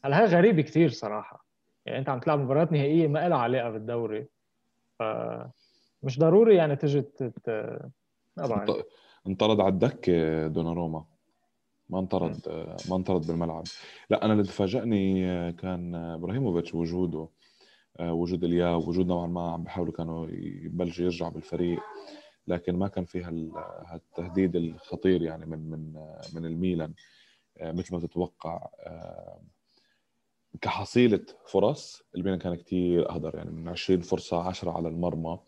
هلأ 0.05 0.19
هاي 0.19 0.25
غريبة 0.25 0.61
كثير 0.61 0.89
صراحة. 0.89 1.45
يعني 1.85 1.99
أنت 1.99 2.09
عم 2.09 2.19
تلعب 2.19 2.39
مباريات 2.39 2.71
نهائية 2.71 3.07
ما 3.07 3.29
لها 3.29 3.37
علاقة 3.37 3.69
بالدوري 3.69 4.27
ف 4.99 5.03
مش 6.03 6.19
ضروري 6.19 6.55
يعني 6.55 6.75
تجي 6.75 7.01
تت... 7.01 7.49
انطرد 9.27 9.59
على 9.59 9.73
الدكه 9.73 10.47
دوناروما. 10.47 11.05
ما 11.89 11.99
انطرد 11.99 12.39
ما 12.89 12.95
انطرد 12.95 13.27
بالملعب. 13.27 13.63
لا 14.09 14.25
أنا 14.25 14.33
اللي 14.33 14.43
تفاجئني 14.43 15.23
كان 15.53 15.95
إبراهيموفيتش 15.95 16.73
وجوده 16.75 17.27
وجود 17.99 18.43
لياو 18.43 18.79
وجود 18.89 19.07
نوعا 19.07 19.27
ما 19.27 19.51
عم 19.51 19.63
بيحاولوا 19.63 19.93
كانوا 19.93 20.27
يبلشوا 20.63 21.05
يرجعوا 21.05 21.31
بالفريق 21.31 21.79
لكن 22.47 22.75
ما 22.75 22.87
كان 22.87 23.05
في 23.05 23.23
هال- 23.23 23.51
هالتهديد 23.85 24.55
الخطير 24.55 25.21
يعني 25.21 25.45
من 25.45 25.69
من 25.69 25.93
من 26.33 26.45
الميلان 26.45 26.93
مثل 27.61 27.93
ما 27.95 27.99
تتوقع 28.01 28.67
كحصيلة 30.61 31.25
فرص 31.45 32.03
الميلان 32.15 32.39
كان 32.39 32.55
كتير 32.55 33.09
أهدر 33.09 33.35
يعني 33.35 33.51
من 33.51 33.67
20 33.67 34.01
فرصة 34.01 34.43
10 34.47 34.71
على 34.71 34.87
المرمى 34.87 35.39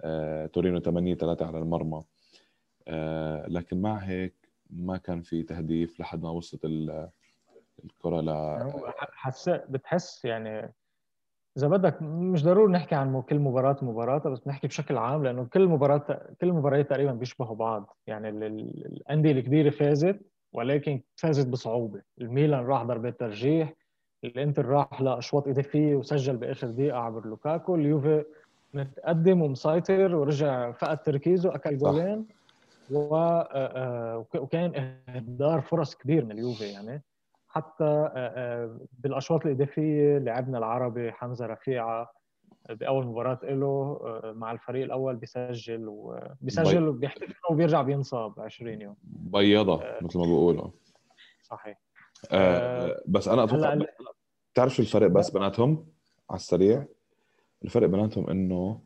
آه، 0.00 0.46
تورينو 0.46 0.78
8 0.78 1.14
3 1.14 1.46
على 1.46 1.58
المرمى. 1.58 1.96
آه، 1.96 2.04
لكن 3.48 3.82
مع 3.82 3.96
هيك 3.96 4.34
ما 4.70 4.96
كان 4.96 5.22
في 5.22 5.42
تهديف 5.42 6.00
لحد 6.00 6.22
ما 6.22 6.30
وصلت 6.30 6.64
ال- 6.64 7.08
الكرة 7.84 8.20
ل 8.20 8.28
يعني 8.28 8.72
هو 8.74 8.86
ح- 8.86 9.10
حس 9.12 9.48
بتحس 9.48 10.24
يعني 10.24 10.72
إذا 11.56 11.68
بدك 11.68 12.02
مش 12.02 12.44
ضروري 12.44 12.72
نحكي 12.72 12.94
عن 12.94 13.22
كل 13.22 13.38
مباراة 13.38 13.76
مباراة 13.82 14.18
بس 14.18 14.38
بنحكي 14.40 14.66
بشكل 14.66 14.96
عام 14.98 15.24
لأنه 15.24 15.44
كل 15.44 15.68
مباراة 15.68 15.98
كل 16.40 16.48
المباريات 16.48 16.90
تقريبا 16.90 17.12
بيشبهوا 17.12 17.56
بعض. 17.56 17.96
يعني 18.06 18.28
ال- 18.28 18.42
ال- 18.44 18.86
الأندية 18.86 19.32
الكبيرة 19.32 19.70
فازت 19.70 20.20
ولكن 20.52 21.00
فازت 21.16 21.46
بصعوبة. 21.48 22.02
الميلان 22.20 22.64
راح 22.66 22.82
ضربات 22.82 23.20
ترجيح 23.20 23.72
الإنتر 24.24 24.66
راح 24.66 25.00
لأشواط 25.02 25.48
إضافية 25.48 25.94
وسجل 25.96 26.36
بآخر 26.36 26.70
دقيقة 26.70 26.98
عبر 26.98 27.26
لوكاكو. 27.26 27.74
اليوفي 27.74 28.24
متقدم 28.74 29.42
ومسيطر 29.42 30.16
ورجع 30.16 30.72
فقد 30.72 30.98
تركيزه 31.02 31.54
أكل. 31.54 31.78
جولين. 31.78 32.04
آه، 32.04 32.12
آه، 32.12 32.24
وكان 32.90 34.72
إهدار 35.08 35.60
فرص 35.60 35.94
كبير 35.94 36.24
من 36.24 36.32
اليوفي 36.32 36.64
يعني. 36.64 37.02
حتى 37.48 37.84
آه، 37.84 38.12
آه، 38.16 38.80
بالأشواط 38.92 39.46
الاضافيه 39.46 40.18
لعبنا 40.18 40.58
العربي 40.58 41.12
حمزة 41.12 41.46
رفيعة 41.46 42.12
بأول 42.68 43.06
مباراة 43.06 43.38
له 43.42 44.00
آه، 44.04 44.32
مع 44.36 44.52
الفريق 44.52 44.84
الأول 44.84 45.16
بيسجل 45.16 45.84
وبيسجل 45.88 46.88
وبيحتفل 46.88 47.34
وبيرجع 47.50 47.82
بينصاب 47.82 48.40
20 48.40 48.80
يوم. 48.80 48.96
بيضة 49.02 49.82
مثل 50.02 50.18
ما 50.18 50.24
بيقولوا. 50.24 50.70
صحيح. 51.42 51.80
آه، 52.30 53.02
بس 53.06 53.28
أنا 53.28 53.44
أتوقع 53.44 53.72
هلأ 53.72 53.86
بتعرف 54.52 54.74
شو 54.74 54.82
الفرق 54.82 55.06
بس 55.06 55.30
بيناتهم 55.30 55.86
على 56.30 56.36
السريع؟ 56.36 56.84
الفرق 57.64 57.88
بيناتهم 57.88 58.30
إنه 58.30 58.80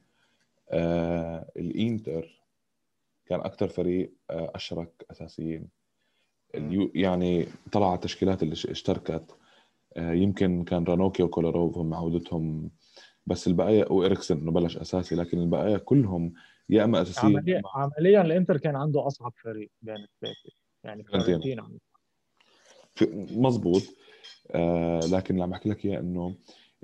آه 0.70 1.50
الإنتر 1.56 2.39
كان 3.30 3.40
أكثر 3.40 3.68
فريق 3.68 4.12
آه 4.30 4.52
أشرك 4.54 5.06
أساسيين. 5.10 5.68
اليو 6.54 6.90
يعني 6.94 7.46
طلع 7.72 7.86
على 7.86 7.94
التشكيلات 7.94 8.42
اللي 8.42 8.54
ش- 8.54 8.66
اشتركت. 8.66 9.36
آه 9.96 10.12
يمكن 10.12 10.64
كان 10.64 10.84
رانوكي 10.84 11.22
وكولاروف 11.22 11.78
هم 11.78 11.94
عودتهم. 11.94 12.70
بس 13.26 13.46
البقايا 13.46 13.92
وإريكسن 13.92 14.38
إنه 14.38 14.52
بلش 14.52 14.76
أساسي 14.76 15.14
لكن 15.14 15.38
البقايا 15.38 15.78
كلهم 15.78 16.32
يا 16.68 16.84
إما 16.84 17.02
أساسيين 17.02 17.36
عمليا 17.36 17.62
عمليا 17.74 18.20
الإنتر 18.22 18.56
كان 18.56 18.76
عنده 18.76 19.06
أصعب 19.06 19.32
فريق 19.42 19.70
بين 19.82 19.94
الثلاثه 19.96 20.36
يعني. 20.84 21.04
فيورنتينا 21.04 21.78
مزبوط 23.42 23.82
آه 24.50 25.00
لكن 25.00 25.34
اللي 25.34 25.44
عم 25.44 25.52
أحكي 25.52 25.68
لك 25.68 25.84
إياه 25.84 26.00
إنه 26.00 26.34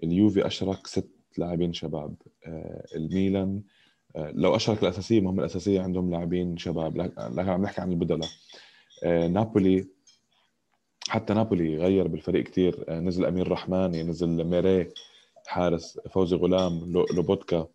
اليوفي 0.02 0.46
أشرك 0.46 0.86
ست 0.86 1.10
لاعبين 1.38 1.72
شباب. 1.72 2.14
آه 2.46 2.84
الميلان 2.96 3.62
آه 3.62 3.75
لو 4.16 4.56
أشرك 4.56 4.82
الأساسية 4.82 5.20
ما 5.20 5.30
هم 5.30 5.40
الأساسية 5.40 5.80
عندهم 5.80 6.10
لاعبين 6.10 6.56
شباب. 6.56 6.96
لكن 6.96 7.48
عم 7.50 7.62
نحكي 7.62 7.80
عن 7.80 7.92
البدلاء. 7.92 8.28
آه 9.04 9.26
نابولي 9.26 9.88
حتى 11.08 11.34
نابولي 11.34 11.76
غير 11.76 12.08
بالفريق 12.08 12.44
كثير 12.44 12.84
آه 12.88 13.00
نزل 13.00 13.24
أمير 13.24 13.52
رحماني 13.52 14.02
نزل 14.02 14.44
ميري 14.44 14.92
حارس 15.46 16.00
فوزي 16.10 16.36
غلام 16.36 16.92
لوبوتكا 17.14 17.66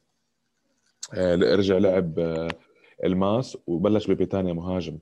آه 1.14 1.36
رجع 1.36 1.78
لعب 1.78 2.20
آه 2.20 2.48
الماس 3.04 3.58
وبلش 3.68 4.12
ببيتانيا 4.12 4.54
مهاجم. 4.54 4.98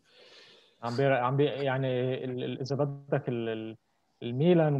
عم 0.83 0.97
بي 0.97 1.05
عم 1.05 1.37
بي 1.37 1.43
يعني 1.43 2.23
إذا 2.61 2.75
بدك 2.75 3.23
الميلان 4.23 4.79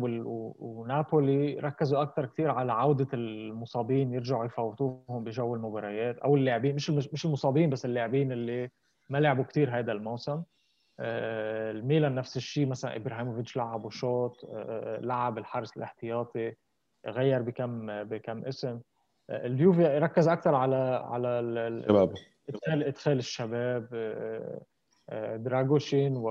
ونابولي 0.59 1.59
ركزوا 1.59 2.01
أكثر 2.01 2.25
كثير 2.25 2.51
على 2.51 2.71
عودة 2.71 3.07
المصابين 3.13 4.13
يرجعوا 4.13 4.45
يفوتوهم 4.45 5.23
بجو 5.23 5.55
المباريات 5.55 6.17
أو 6.17 6.35
اللاعبين 6.35 6.75
مش 6.75 6.89
مش 6.89 7.25
المصابين 7.25 7.69
بس 7.69 7.85
اللاعبين 7.85 8.31
اللي 8.31 8.69
ما 9.09 9.17
لعبوا 9.17 9.43
كثير 9.43 9.79
هذا 9.79 9.91
الموسم. 9.91 10.43
آه، 10.99 11.71
الميلان 11.71 12.15
نفس 12.15 12.37
الشيء 12.37 12.67
مثلا 12.67 12.95
إبراهيموفيتش 12.95 13.57
لعب 13.57 13.89
شوط 13.89 14.45
آه، 14.53 14.99
لعب 14.99 15.37
الحارس 15.37 15.77
الاحتياطي 15.77 16.53
غير 17.07 17.41
بكم 17.41 18.03
بكم 18.03 18.45
اسم. 18.45 18.79
آه، 19.29 19.45
اليوفي 19.45 19.83
ركز 19.83 20.27
أكثر 20.27 20.55
على 20.55 21.05
على 21.05 21.27
الشباب 21.29 22.13
ادخال 22.49 22.83
إدخال 22.83 23.17
الشباب 23.17 23.87
دراغوشين 25.35 26.17
و 26.17 26.29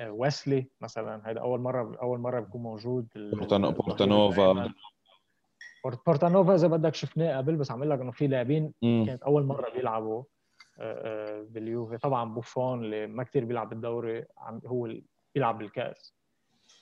ويسلي 0.00 0.68
مثلا. 0.80 1.30
هذا 1.30 1.40
أول 1.40 1.60
مرة 1.60 1.96
أول 2.02 2.18
مرة 2.18 2.40
بيكون 2.40 2.62
موجود 2.62 3.08
بورتانوفا 3.14 4.72
بورتانوفا 6.06 6.54
إذا 6.54 6.68
بدك 6.68 6.94
شفناه 6.94 7.36
قبل 7.36 7.56
بس 7.56 7.70
عم 7.70 7.78
أقول 7.78 7.90
لك 7.90 8.00
إنه 8.00 8.10
في 8.10 8.26
لاعبين 8.26 8.72
كانت 8.82 9.22
أول 9.22 9.44
مرة 9.44 9.70
بيلعبوا 9.70 10.24
باليوفي. 11.42 11.98
طبعا 11.98 12.34
بوفون 12.34 12.84
اللي 12.84 13.06
ما 13.06 13.22
كثير 13.22 13.44
بيلعب 13.44 13.68
بالدوري 13.68 14.24
هو 14.66 14.94
بيلعب 15.34 15.58
بالكأس. 15.58 16.14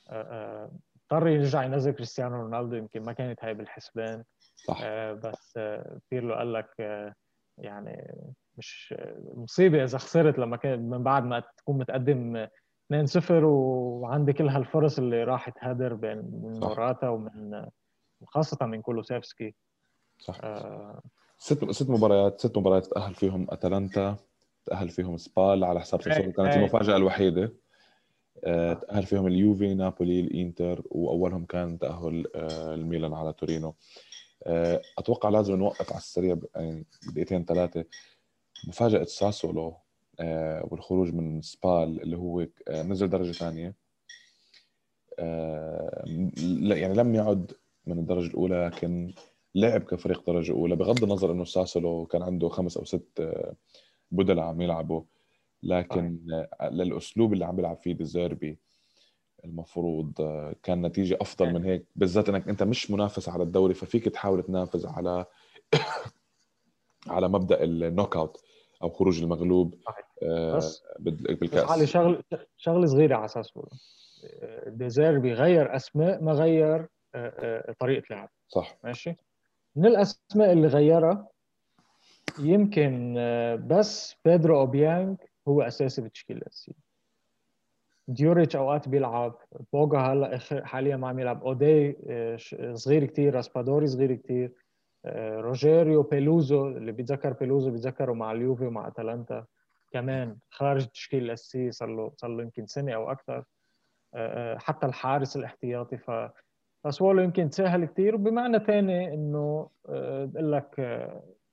اضطر 0.09 1.29
يرجع 1.29 1.65
ينزل 1.65 1.93
كريستيانو 1.93 2.37
رونالدو 2.37 2.77
يمكن 2.77 3.03
ما 3.03 3.13
كانت 3.13 3.45
هاي 3.45 3.55
بالحسبان. 3.55 4.25
صح. 4.57 4.85
بس 5.13 5.61
بيرلو 6.11 6.35
قال 6.35 6.53
لك 6.53 6.75
يعني 7.59 8.15
مش 8.59 8.95
مصيبة 9.35 9.85
إذا 9.85 9.99
خسرت 9.99 10.39
لما 10.39 10.57
كان 10.57 10.91
من 10.91 11.03
بعد 11.03 11.25
ما 11.25 11.41
تكون 11.57 11.79
متقدم 11.79 12.47
2-0 12.91 13.31
وعندي 13.45 14.33
كل 14.33 14.49
هالفرص 14.49 14.99
اللي 14.99 15.25
راحت 15.25 15.53
هدر 15.59 15.95
بين 15.95 16.17
من 16.17 16.61
موراتا 16.61 17.09
ومن 17.09 17.67
خاصة 18.27 18.67
من 18.67 18.83
كولوسيفسكي. 18.83 19.55
صح. 20.19 20.39
آه. 20.45 21.03
ست 21.39 21.71
ست 21.71 21.91
مباريات 21.91 22.41
ست 22.41 22.59
مباريات 22.59 22.87
تاهل 22.87 23.15
فيهم 23.15 23.47
أتلانتا 23.51 24.17
تاهل 24.65 24.89
فيهم 24.89 25.17
سبال 25.17 25.65
على 25.65 25.81
حساب 25.81 26.03
ساسولو 26.03 26.33
كانت 26.33 26.57
المفاجأة 26.57 26.97
الوحيدة. 26.97 27.53
آه 28.45 28.73
تأهل 28.73 29.03
فيهم 29.03 29.27
اليوفي 29.27 29.75
نابولي 29.75 30.21
الإنتر 30.21 30.83
وأولهم 30.91 31.45
كان 31.45 31.79
تأهل 31.79 32.27
آه 32.35 32.75
الميلان 32.75 33.15
على 33.15 33.33
تورينو. 33.33 33.75
آه 34.47 34.83
أتوقع 34.99 35.29
لازم 35.29 35.57
نوقف 35.57 35.91
على 35.91 35.99
السريع 35.99 36.37
يعني 36.55 36.87
دقيقتين 37.13 37.45
ثلاثة. 37.45 37.85
مفاجأة 38.69 39.05
ساسولو 39.05 39.77
والخروج 40.71 41.15
من 41.15 41.43
سبال 41.43 42.03
اللي 42.03 42.17
هو 42.17 42.47
آه، 42.69 42.83
نزل 42.83 43.09
درجة 43.09 43.33
ثانية. 43.33 43.75
آه، 45.19 46.05
يعني 46.69 46.95
لم 46.95 47.15
يعد 47.15 47.53
من 47.87 47.99
الدرجة 47.99 48.27
الأولى 48.27 48.67
لكن 48.67 49.13
لعب 49.55 49.81
كفريق 49.81 50.27
درجة 50.27 50.53
أولى 50.53 50.77
بغض 50.77 51.03
النظر 51.05 51.33
إنه 51.33 51.45
ساسولو 51.45 52.07
كان 52.07 52.23
عنده 52.23 52.49
خمس 52.49 52.77
أو 52.77 52.85
ست 52.85 53.33
بدلاء 54.11 54.45
عم 54.45 54.61
يلعبوا. 54.61 55.03
لكن 55.63 56.19
للأسلوب 56.63 57.33
اللي 57.33 57.45
عم 57.45 57.57
بيلعب 57.57 57.77
فيه 57.77 57.93
ديزيربي 57.93 58.59
المفروض 59.45 60.13
كان 60.63 60.87
نتيجة 60.87 61.19
أفضل 61.21 61.53
من 61.53 61.65
هيك. 61.65 61.87
بالذات 61.97 62.29
إنك 62.29 62.49
أنت 62.49 62.63
مش 62.63 62.91
منافس 62.91 63.29
على 63.29 63.43
الدوري 63.43 63.75
ففيك 63.75 64.05
تحاول 64.05 64.43
تنافس 64.43 64.87
على 64.87 65.25
على 67.07 67.29
مبدأ 67.29 67.65
ال 67.65 68.17
knockout 68.17 68.45
أو 68.83 68.91
خروج 68.91 69.23
المغلوب 69.23 69.75
آه، 70.23 70.57
بس 70.57 70.83
بالكاس 70.99 71.65
بس 71.65 71.71
علي 71.71 71.87
شغل 71.87 72.23
شغلة 72.57 72.87
صغيرة 72.87 73.17
على 73.17 73.25
أساس 73.25 73.53
ديزيربي 74.67 75.19
غير 75.19 75.77
أسماء 75.77 76.23
ما 76.23 76.33
غير 76.33 76.81
آه، 76.81 76.89
آه، 77.15 77.73
طريقة 77.79 78.05
لعب. 78.11 78.29
صح. 78.49 78.79
ماشي؟ 78.85 79.17
من 79.77 79.87
الأسماء 79.87 80.53
اللي 80.53 80.67
غيرها 80.67 81.29
يمكن 82.39 83.15
بس 83.67 84.17
بيدرو 84.25 84.61
اوبيانج 84.61 85.17
هو 85.49 85.63
أساسي 85.63 86.03
بالتشكيله 86.03 86.41
الاساسيه 86.41 86.73
ديوريتش 88.09 88.57
أوقات 88.57 88.89
بيلعب. 88.89 89.35
بوجا 89.73 89.99
هلا 89.99 90.39
حاليا 90.65 90.97
ما 90.97 91.09
عم 91.09 91.19
يلعب. 91.19 91.45
أودي 91.45 91.97
صغير 92.75 93.05
كثير 93.05 93.35
راسبادوري 93.35 93.87
صغير 93.87 94.15
كثير 94.15 94.53
روجيريو 95.41 96.03
بيلوزو 96.03 96.69
اللي 96.69 96.93
بيتذكر 96.93 97.33
بيلوزو 97.33 97.71
بيتذكره 97.71 98.13
مع 98.13 98.33
اليوفي 98.33 98.67
ومع 98.67 98.89
اتلانتا 98.89 99.47
كمان 99.93 100.37
خارج 100.51 100.83
التشكيله 100.83 101.25
الاساسيه 101.25 101.71
صار 101.71 101.89
له 101.89 102.13
صار 102.17 102.31
له 102.31 102.43
يمكن 102.43 102.67
سنه 102.67 102.93
أو 102.93 103.11
أكثر 103.11 103.45
آه، 104.15 104.55
آه، 104.55 104.59
حتى 104.59 104.87
الحارس 104.87 105.37
الاحتياطي 105.37 105.97
ف 105.97 106.11
فسوالو 106.85 107.23
يمكن 107.23 107.51
تساهل 107.51 107.85
كثير 107.85 108.15
وبمعنى 108.15 108.59
ثاني 108.59 109.15
إنه 109.15 109.71
آه، 109.89 110.25
بقول 110.25 110.53
لك 110.53 110.79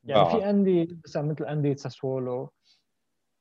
يعني 0.04 0.22
آه. 0.22 0.30
في 0.30 0.50
أندية 0.50 0.88
مثلا 1.06 1.24
مثل 1.24 1.45
أندية 1.45 1.76
ساسولو 1.76 2.52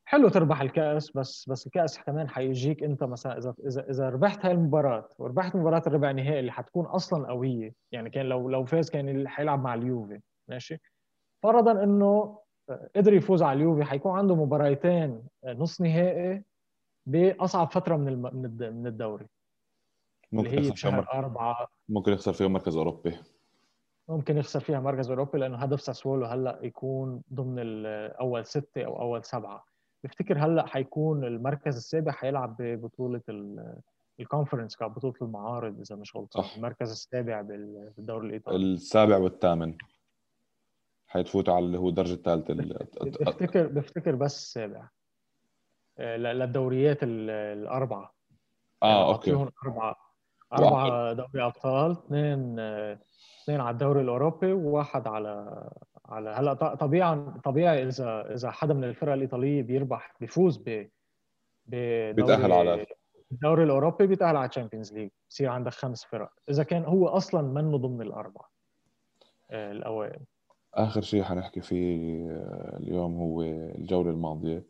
حلو 0.09 0.29
تربح 0.29 0.61
الكأس 0.61 1.17
بس 1.17 1.49
بس 1.49 1.67
الكأس 1.67 1.99
كمان 1.99 2.29
حيجيك 2.29 2.83
أنت 2.83 3.05
مثلا 3.05 3.39
إذا 3.39 3.55
إذا 3.67 3.91
إذا 3.91 4.09
ربحت 4.09 4.47
هاي 4.47 4.53
المباراة 4.53 5.09
وربحت 5.19 5.57
مباراة 5.57 5.83
الربع 5.87 6.11
نهائي 6.11 6.41
اللي 6.41 6.53
حتكون 6.53 6.87
أصلا 6.87 7.29
قوية 7.29 7.75
يعني 7.93 8.11
كان 8.11 8.27
لو 8.27 8.51
لو 8.51 8.65
فاز 8.65 8.91
كان 8.91 9.29
حيلعب 9.29 9.63
مع 9.63 9.75
اليوفي 9.75 10.21
ماشي؟ 10.49 10.81
فرضا 11.43 11.85
إنه 11.85 12.39
قدر 12.97 13.13
يفوز 13.13 13.43
على 13.43 13.57
اليوفي 13.57 13.85
حيكون 13.85 14.19
عنده 14.19 14.35
مباراتين 14.35 15.23
نص 15.45 15.81
نهائي 15.81 16.43
بأصعب 17.07 17.71
فترة 17.71 17.97
من 17.97 18.23
من 18.73 18.87
الدوري. 18.87 19.27
ممكن 20.33 20.49
اللي 20.49 20.67
هي 20.67 20.71
بشهر 20.71 21.07
أربعة. 21.15 21.69
ممكن 21.89 22.13
يخسر 22.13 22.33
فيهم 22.33 22.53
مركز 22.53 22.77
أوروبي. 22.77 23.17
ممكن 24.09 24.37
يخسر 24.37 24.61
فيها 24.61 24.81
مركز 24.81 25.11
أوروبي 25.11 25.39
لأنه 25.39 25.57
هدف 25.57 25.81
ساسولو 25.81 26.27
هلأ 26.27 26.59
يكون 26.63 27.23
ضمن 27.33 27.87
أول 27.87 28.47
ستة 28.47 28.85
أو 28.85 29.01
أول 29.01 29.25
سبعة. 29.25 29.76
بفتكر 30.07 30.39
هلا 30.39 30.67
حيكون 30.67 31.25
المركز 31.25 31.77
السابع 31.77 32.13
حيلعب 32.13 32.57
ببطولة 32.59 33.21
الكونفرنس 34.21 34.77
كاب 34.77 34.95
بطولة 34.95 35.15
المعارض 35.23 35.81
إذا 35.81 35.97
مش 35.97 36.17
غلطان؟ 36.17 36.45
المركز 36.57 36.91
السابع 36.91 37.41
بالدوري 37.41 38.27
الإيطالي. 38.27 38.57
السابع 38.57 39.17
والثامن. 39.17 39.77
حيتفوتوا 41.07 41.55
على 41.55 41.67
اللي 41.67 41.79
هو 41.79 41.89
الدرجة 41.89 42.13
الثالثة 42.13 42.55
بفتكر 42.55 43.67
بفتكر 43.67 44.15
بس 44.15 44.37
السابع 44.37 44.89
آه، 45.99 46.17
للدوريات 46.17 46.99
الأربعة. 47.03 48.15
آه 48.83 48.87
يعني 48.87 49.13
okay. 49.15 49.31
فيهم 49.31 49.51
أربعة 50.53 51.13
دوري 51.13 51.47
أبطال 51.47 51.91
اثنين 51.91 52.59
اثنين 53.43 53.61
على 53.61 53.71
الدوري 53.71 54.01
الأوروبي 54.01 54.53
وواحد 54.53 55.07
على 55.07 55.65
على 56.09 56.31
هلأ 56.31 56.55
طبيعي 56.75 57.33
طبيعي 57.45 57.89
إذا 57.89 58.35
إذا 58.35 58.51
حدا 58.51 58.75
من 58.75 58.85
الفرق 58.85 59.13
الإيطالية 59.13 59.63
بيربح 59.63 60.15
بيفوز 60.21 60.57
ب 60.57 60.87
بيتأهل 61.67 62.53
على 62.53 62.87
الدوري 63.33 63.65
الأوروبي 63.65 64.07
بيتأهل 64.07 64.37
على 64.37 64.49
ال 64.49 64.53
Champions 64.53 64.93
League 64.93 65.11
بصير 65.31 65.49
عندك 65.49 65.73
خمس 65.73 66.05
فرق. 66.05 66.31
إذا 66.51 66.63
كان 66.63 66.85
هو 66.85 67.09
أصلا 67.09 67.43
منه 67.43 67.79
ضمن 67.79 68.03
الأربعة 68.03 68.51
آه، 69.51 69.73
الأوائل. 69.73 70.21
آخر 70.75 71.01
شيء 71.01 71.23
حنحكي 71.23 71.61
فيه 71.61 72.31
آه، 72.31 72.77
اليوم 72.77 73.17
هو 73.17 73.43
الجولة 73.43 74.11
الماضية. 74.11 74.65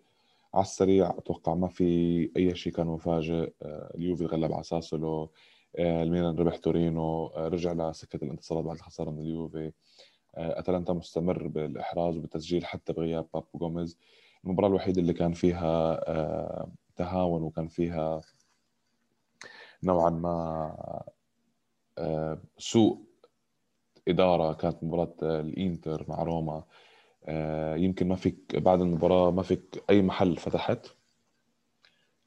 على 0.54 0.62
السريع 0.62 1.10
أتوقع 1.10 1.54
ما 1.54 1.68
في 1.68 2.30
أي 2.36 2.54
شيء 2.54 2.72
كان 2.72 2.86
مفاجئ 2.86 3.52
آه، 3.62 3.92
اليوفي 3.94 4.26
غلب 4.26 4.52
على 4.52 4.62
ساسولو. 4.62 5.32
الميلان 5.78 6.36
ربح 6.36 6.56
تورينو 6.56 7.26
رجع 7.26 7.72
لسكة 7.72 8.24
الانتصارات 8.24 8.64
بعد 8.64 8.76
الخسارة 8.76 9.10
من 9.10 9.20
اليوفي. 9.20 9.72
أتلانتا 10.34 10.92
مستمر 10.92 11.46
بالإحراز 11.46 12.16
وبالتسجيل 12.16 12.64
حتى 12.66 12.92
بغياب 12.92 13.26
بابو 13.34 13.58
جوميز 13.58 13.98
المباراة 14.44 14.68
الوحيدة 14.68 15.00
اللي 15.00 15.12
كان 15.12 15.32
فيها 15.32 16.00
تهاون 16.96 17.42
وكان 17.42 17.68
فيها 17.68 18.20
نوعا 19.82 20.10
ما 20.10 21.04
سوء 22.58 23.06
إدارة 24.08 24.52
كانت 24.52 24.84
مباراة 24.84 25.14
الإنتر 25.22 26.04
مع 26.08 26.22
روما. 26.22 26.64
آه، 27.28 27.76
يمكن 27.76 28.08
ما 28.08 28.16
فيك 28.16 28.56
بعد 28.56 28.80
المباراة 28.80 29.30
ما 29.30 29.42
فيك 29.42 29.84
أي 29.90 30.02
محل 30.02 30.36
فتحت 30.36 30.86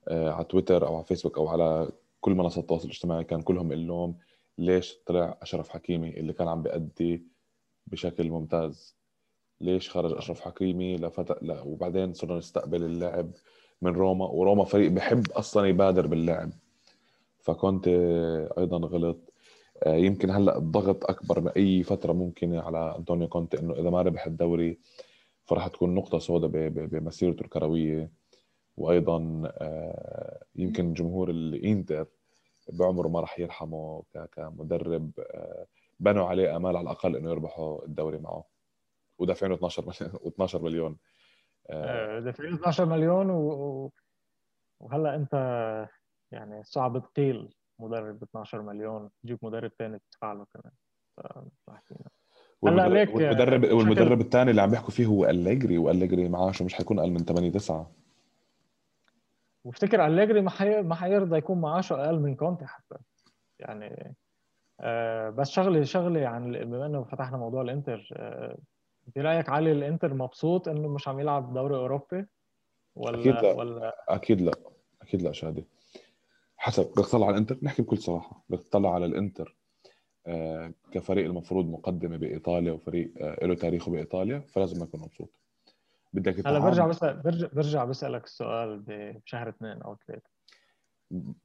آه، 0.08 0.32
على 0.32 0.46
تويتر 0.46 0.88
أو 0.88 0.96
على 0.96 1.06
فيسبوك 1.06 1.38
أو 1.38 1.48
على 1.48 1.92
كل 2.22 2.32
منصات 2.32 2.64
التواصل 2.64 2.86
الاجتماعي 2.86 3.24
كان 3.24 3.42
كلهم 3.42 3.72
اللوم 3.72 4.18
ليش 4.58 4.98
طلع 5.06 5.38
أشرف 5.42 5.70
حكيمي 5.70 6.10
اللي 6.10 6.34
كان 6.34 6.48
عم 6.48 6.62
بيأدي 6.62 7.24
بشكل 7.88 8.30
ممتاز؟ 8.30 8.96
ليش 9.62 9.90
خرج 9.90 10.14
أشرف 10.14 10.42
حكيمي 10.42 10.98
لفت... 10.98 11.44
لا 11.44 11.62
وبعدين 11.62 12.14
صرنا 12.14 12.38
نستقبل 12.38 12.84
اللاعب 12.84 13.32
من 13.82 13.94
روما 13.94 14.26
وروما 14.26 14.64
فريق 14.64 14.92
بحب 14.92 15.32
أصلا 15.32 15.68
يبادر 15.68 16.08
باللاعب. 16.08 16.50
فكنت 17.40 17.88
أيضا 18.58 18.78
غلط. 18.78 19.34
آه، 19.84 19.96
يمكن 19.96 20.30
هلأ 20.30 20.58
الضغط 20.58 21.10
أكبر 21.10 21.42
من 21.42 21.48
اي 21.48 21.84
فترة 21.84 22.14
ممكنة 22.14 22.62
على 22.62 22.96
أنطونيو 22.98 23.28
كونتي 23.28 23.60
إنه 23.60 23.74
إذا 23.74 23.90
ما 23.90 24.02
ربح 24.02 24.26
الدوري 24.26 24.80
فراح 25.46 25.68
تكون 25.68 25.96
نقطة 25.96 26.20
سوداء 26.20 26.70
بمسيرته 26.70 27.42
الكروية. 27.42 28.12
وأيضا 28.80 29.42
آه، 29.46 30.44
يمكن 30.56 30.94
جمهور 30.94 31.30
الإنتر 31.30 32.08
بعمره 32.74 33.08
ما 33.08 33.20
راح 33.20 33.40
يرحمه 33.40 34.04
كمدرب 34.32 35.12
آه، 35.20 35.66
بنوا 36.00 36.28
عليه 36.28 36.56
أمال 36.56 36.78
على 36.78 36.84
الأقل 36.84 37.16
إنه 37.16 37.30
يربحوا 37.30 37.86
الدوري 37.86 38.18
معه. 38.18 38.44
ودافعين 39.18 39.54
12 39.54 39.84
مليون 39.86 40.20
و12 40.50 40.56
مليون. 40.56 40.98
دافعين 42.24 42.54
12 42.54 42.86
مليون 42.86 43.30
و... 43.30 43.92
وهلأ 44.80 45.16
أنت 45.16 45.34
يعني 46.32 46.64
صعب 46.64 47.04
تقيل 47.04 47.54
مدرب 47.80 48.20
ب 48.20 48.24
12 48.24 48.62
مليون 48.62 49.10
تجيب 49.24 49.40
مدرب 49.42 49.72
ثاني 49.80 50.00
تدفع 50.00 50.34
له 50.34 50.46
كمان. 50.54 50.74
هلأ 52.68 52.90
ليك 52.90 53.16
والمدرب 53.16 53.64
والمدرب 53.64 54.22
الثاني 54.22 54.52
اللي 54.52 54.62
عم 54.62 54.70
بيحكوا 54.70 54.90
فيه 54.90 55.06
هو 55.06 55.26
أليجري 55.26 55.78
وأليجري 55.78 56.30
معاشه 56.30 56.66
مش 56.66 56.74
حيكون 56.74 57.00
أقل 57.00 57.12
من 57.12 57.20
8 57.20 57.52
9 57.52 57.92
وافتكر 59.64 60.06
أليجري 60.06 60.42
ما 60.42 60.50
حي... 60.50 60.82
ما 60.82 60.96
حيرضى 60.96 61.38
يكون 61.38 61.62
معاشه 61.62 62.06
أقل 62.06 62.20
من 62.20 62.36
كونتي 62.36 62.66
حتى. 62.66 62.96
يعني 63.60 64.16
آه 64.80 65.30
بس 65.30 65.50
شغله 65.50 65.84
شغله 65.84 66.28
عن 66.28 66.52
بما 66.52 66.86
إنه 66.86 67.04
فتحنا 67.04 67.38
موضوع 67.38 67.62
الإنتر 67.62 68.10
آه 68.14 68.58
برايك 69.16 69.50
علي 69.50 69.72
الإنتر 69.72 70.14
مبسوط 70.14 70.68
إنه 70.68 70.88
مش 70.88 71.08
عم 71.08 71.20
يلعب 71.20 71.54
دوري 71.54 71.76
أوروبي؟ 71.76 72.26
ولا 72.96 73.20
أكيد 73.20 73.34
لا. 73.36 73.54
ولا 73.54 73.96
أكيد 74.10 74.42
لا. 74.42 74.52
أكيد 75.02 75.22
لا 75.22 75.32
شادي. 75.32 75.68
حسب 76.58 76.92
بدك 76.92 77.06
تطلع 77.08 77.26
على 77.28 77.34
الإنتر؟ 77.34 77.58
نحكي 77.64 77.82
بكل 77.82 77.98
صراحة. 77.98 78.44
بدك 78.50 78.64
تطلع 78.64 78.94
على 78.94 79.06
الإنتر 79.06 79.58
آه، 80.28 80.74
كفريق 80.92 81.26
المفروض 81.26 81.66
مقدمة 81.66 82.18
بإيطاليا 82.18 82.72
وفريق 82.72 83.14
آه، 83.22 83.46
له 83.46 83.56
تاريخه 83.56 83.92
بإيطاليا 83.92 84.40
فلازم 84.40 84.84
اكون 84.84 85.00
مبسوط. 85.02 85.39
بدك 86.14 86.48
هلا 86.48 86.60
برجع 86.60 86.88
بس 86.88 87.04
برجع 87.04 87.48
برجع 87.54 87.84
بسألك 87.86 88.24
السؤال 88.24 88.84
بشهر 88.88 89.50
اثنين 89.50 89.82
أو 89.82 89.98
ثلاثة. 90.08 90.30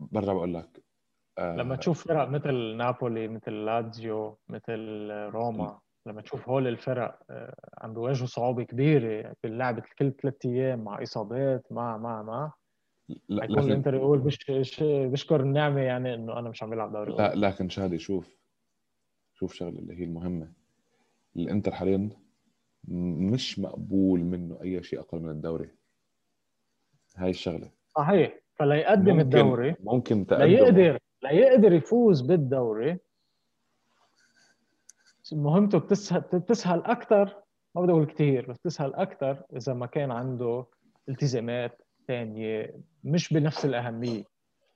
برجع 0.00 0.32
بقول 0.32 0.54
لك 0.54 0.84
آه 1.38 1.56
لما 1.56 1.76
تشوف 1.76 2.08
فرق 2.08 2.28
مثل 2.28 2.54
نابولي 2.76 3.28
مثل 3.28 3.52
لاتزيو 3.52 4.38
مثل 4.48 5.10
روما 5.10 5.80
لما 6.06 6.22
تشوف 6.22 6.48
هول 6.48 6.66
الفرق 6.66 7.18
آه 7.30 7.54
عم 7.78 7.94
بيواجهوا 7.94 8.26
صعوبة 8.26 8.62
كبيرة 8.62 9.34
باللعب 9.42 9.80
كل 9.98 10.12
ثلاث 10.12 10.34
أيام 10.44 10.84
مع 10.84 11.02
إصابات 11.02 11.66
مع 11.72 11.96
مع 11.96 12.22
مع 12.22 12.52
حيكون 13.40 13.56
لكن... 13.56 13.70
الإنتر 13.70 13.94
يقول 13.94 14.18
بش... 14.18 14.38
بشكر 14.82 15.40
النعمة 15.40 15.80
يعني 15.80 16.14
إنه 16.14 16.38
أنا 16.38 16.50
مش 16.50 16.62
عم 16.62 16.70
بلعب 16.70 16.92
دوري 16.92 17.12
لا 17.12 17.34
لكن 17.34 17.68
شادي 17.68 17.98
شوف. 17.98 18.36
شوف 19.34 19.54
شغلة 19.54 19.78
اللي 19.78 20.00
هي 20.00 20.04
المهمة. 20.04 20.52
الإنتر 21.36 21.72
حاليا 21.72 22.10
مش 22.88 23.58
مقبول 23.58 24.20
منه 24.20 24.58
أي 24.62 24.82
شيء 24.82 25.00
أقل 25.00 25.18
من 25.18 25.30
الدوري. 25.30 25.68
هاي 27.16 27.30
الشغلة. 27.30 27.70
صحيح. 27.96 28.34
فلا 28.54 28.74
يقدم 28.74 29.16
ممكن 29.16 29.20
الدوري 29.20 29.76
ممكن 29.80 30.26
تقدم 30.26 30.44
ليقدر 30.44 30.98
ليقدر 31.22 31.72
يفوز 31.72 32.20
بالدوري. 32.20 32.98
مهمته 35.32 35.78
بتسهل 35.78 36.20
بتسهل 36.20 36.82
أكثر 36.84 37.42
ما 37.74 37.82
بدي 37.82 37.92
أقول 37.92 38.06
كثير 38.06 38.46
بس 38.50 38.58
بتسهل 38.58 38.94
أكثر 38.94 39.42
إذا 39.56 39.74
ما 39.74 39.86
كان 39.86 40.10
عنده 40.10 40.66
التزامات 41.08 41.82
ثانية 42.08 42.80
مش 43.04 43.32
بنفس 43.32 43.64
الأهمية. 43.64 44.24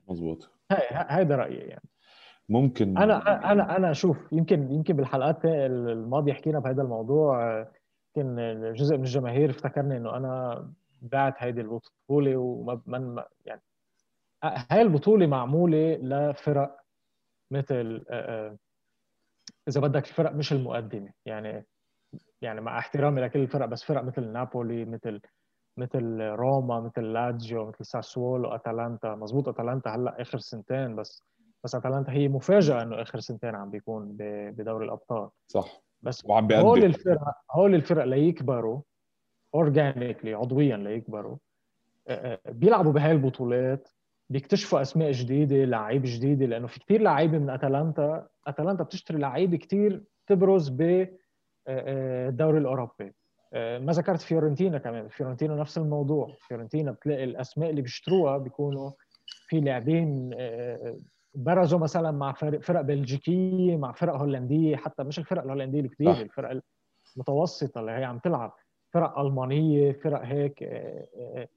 مزبوط. 0.09 0.49
هاي 0.71 0.87
هيدا 0.91 1.35
رأيي 1.35 1.57
يعني. 1.57 1.89
ممكن 2.49 2.97
أنا 2.97 3.51
أنا 3.51 3.77
أنا 3.77 3.93
شوف 3.93 4.17
يمكن 4.31 4.71
يمكن 4.71 4.95
بالحلقات 4.95 5.45
الماضية 5.45 6.33
حكينا 6.33 6.59
بهذا 6.59 6.81
الموضوع 6.81 7.61
يمكن 8.17 8.35
جزء 8.73 8.97
من 8.97 9.03
الجماهير 9.03 9.49
افتكرني 9.49 9.97
إنه 9.97 10.17
أنا 10.17 10.73
بعت 11.01 11.33
هيدي 11.37 11.61
البطولة 11.61 12.37
وما 12.37 12.81
من 12.85 13.23
يعني 13.45 13.61
هاي 14.43 14.81
البطولة 14.81 15.27
معمولة 15.27 15.95
لفرق 15.95 16.79
مثل 17.51 18.05
إذا 19.67 19.81
بدك 19.81 20.03
الفرق 20.07 20.31
مش 20.31 20.53
المقدمة. 20.53 21.13
يعني 21.25 21.65
يعني 22.41 22.61
مع 22.61 22.79
احترامي 22.79 23.21
لكل 23.21 23.39
الفرق 23.39 23.65
بس 23.65 23.83
فرق 23.83 24.03
مثل 24.03 24.27
نابولي 24.31 24.85
مثل 24.85 25.21
مثل 25.77 26.21
روما 26.21 26.79
مثل 26.79 27.03
لاتجيو 27.13 27.65
مثل 27.67 27.85
ساسولو 27.85 28.49
أتلانتا. 28.49 29.15
مزبوط 29.15 29.49
أتلانتا 29.49 29.89
هلأ 29.89 30.21
آخر 30.21 30.37
سنتين 30.39 30.95
بس 30.95 31.23
بس 31.63 31.75
أتلانتا 31.75 32.11
هي 32.11 32.27
مفاجأة 32.27 32.83
إنه 32.83 33.01
آخر 33.01 33.19
سنتين 33.19 33.55
عم 33.55 33.69
بيكون 33.69 34.17
بدوري 34.51 34.85
الأبطال. 34.85 35.29
صح. 35.47 35.81
بس 36.01 36.25
وعم 36.25 36.47
بيقدم. 36.47 36.65
هول 36.65 36.83
الفرق 36.83 37.21
هول 37.51 37.75
الفرق 37.75 38.03
ليكبروا 38.03 38.81
organically 39.55 40.33
عضويا 40.33 40.77
ليكبروا 40.77 41.37
بيلعبوا 42.45 42.91
بهاي 42.91 43.11
البطولات 43.11 43.89
بيكتشفوا 44.29 44.81
أسماء 44.81 45.11
جديدة 45.11 45.55
لعيب 45.55 46.01
جديدة 46.05 46.45
لأنه 46.45 46.67
في 46.67 46.79
كثير 46.79 47.01
لعيبة 47.01 47.37
من 47.37 47.49
أتلانتا 47.49 48.27
أتلانتا 48.47 48.83
بتشتري 48.83 49.17
لعيبة 49.17 49.57
كثير 49.57 50.03
تبرز 50.27 50.69
الأوروبي. 52.57 53.13
آه، 53.53 53.79
ما 53.79 53.91
ذكرت 53.91 54.21
فيورنتينا 54.21 54.77
كمان 54.77 55.07
فيورنتينا 55.07 55.55
نفس 55.55 55.77
الموضوع. 55.77 56.35
فيورنتينا 56.47 56.91
بتلاقي 56.91 57.23
الأسماء 57.23 57.69
اللي 57.69 57.81
بيشتروها 57.81 58.37
بيكونوا 58.37 58.91
في 59.47 59.59
لاعبين 59.59 60.31
آه، 60.33 60.97
برزوا 61.35 61.79
مثلا 61.79 62.11
مع 62.11 62.31
فرق, 62.33 62.61
فرق 62.61 62.81
بلجيكيه 62.81 63.77
مع 63.77 63.91
فرق 63.91 64.15
هولنديه 64.15 64.75
حتى 64.75 65.03
مش 65.03 65.19
الفرق 65.19 65.43
الهولنديه 65.43 65.79
الكبيره 65.79 66.11
الفرق 66.21 66.61
المتوسطة 67.15 67.79
اللي 67.81 67.91
هي 67.91 68.03
عم 68.03 68.19
تلعب. 68.19 68.53
فرق 68.93 69.19
ألمانية 69.19 69.91
فرق 69.91 70.21
هيك 70.25 70.63
آه، 70.63 71.47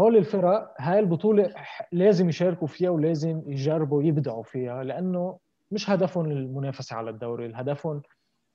هول 0.00 0.16
الفرق 0.16 0.74
هاي 0.78 0.98
البطولة 0.98 1.54
لازم 1.92 2.28
يشاركوا 2.28 2.66
فيها 2.66 2.90
ولازم 2.90 3.42
يجربوا 3.46 4.02
يبدعوا 4.02 4.42
فيها 4.42 4.84
لأنه 4.84 5.38
مش 5.70 5.90
هدفهم 5.90 6.30
المنافسة 6.30 6.96
على 6.96 7.10
الدوري. 7.10 7.52
هدفهم 7.54 8.02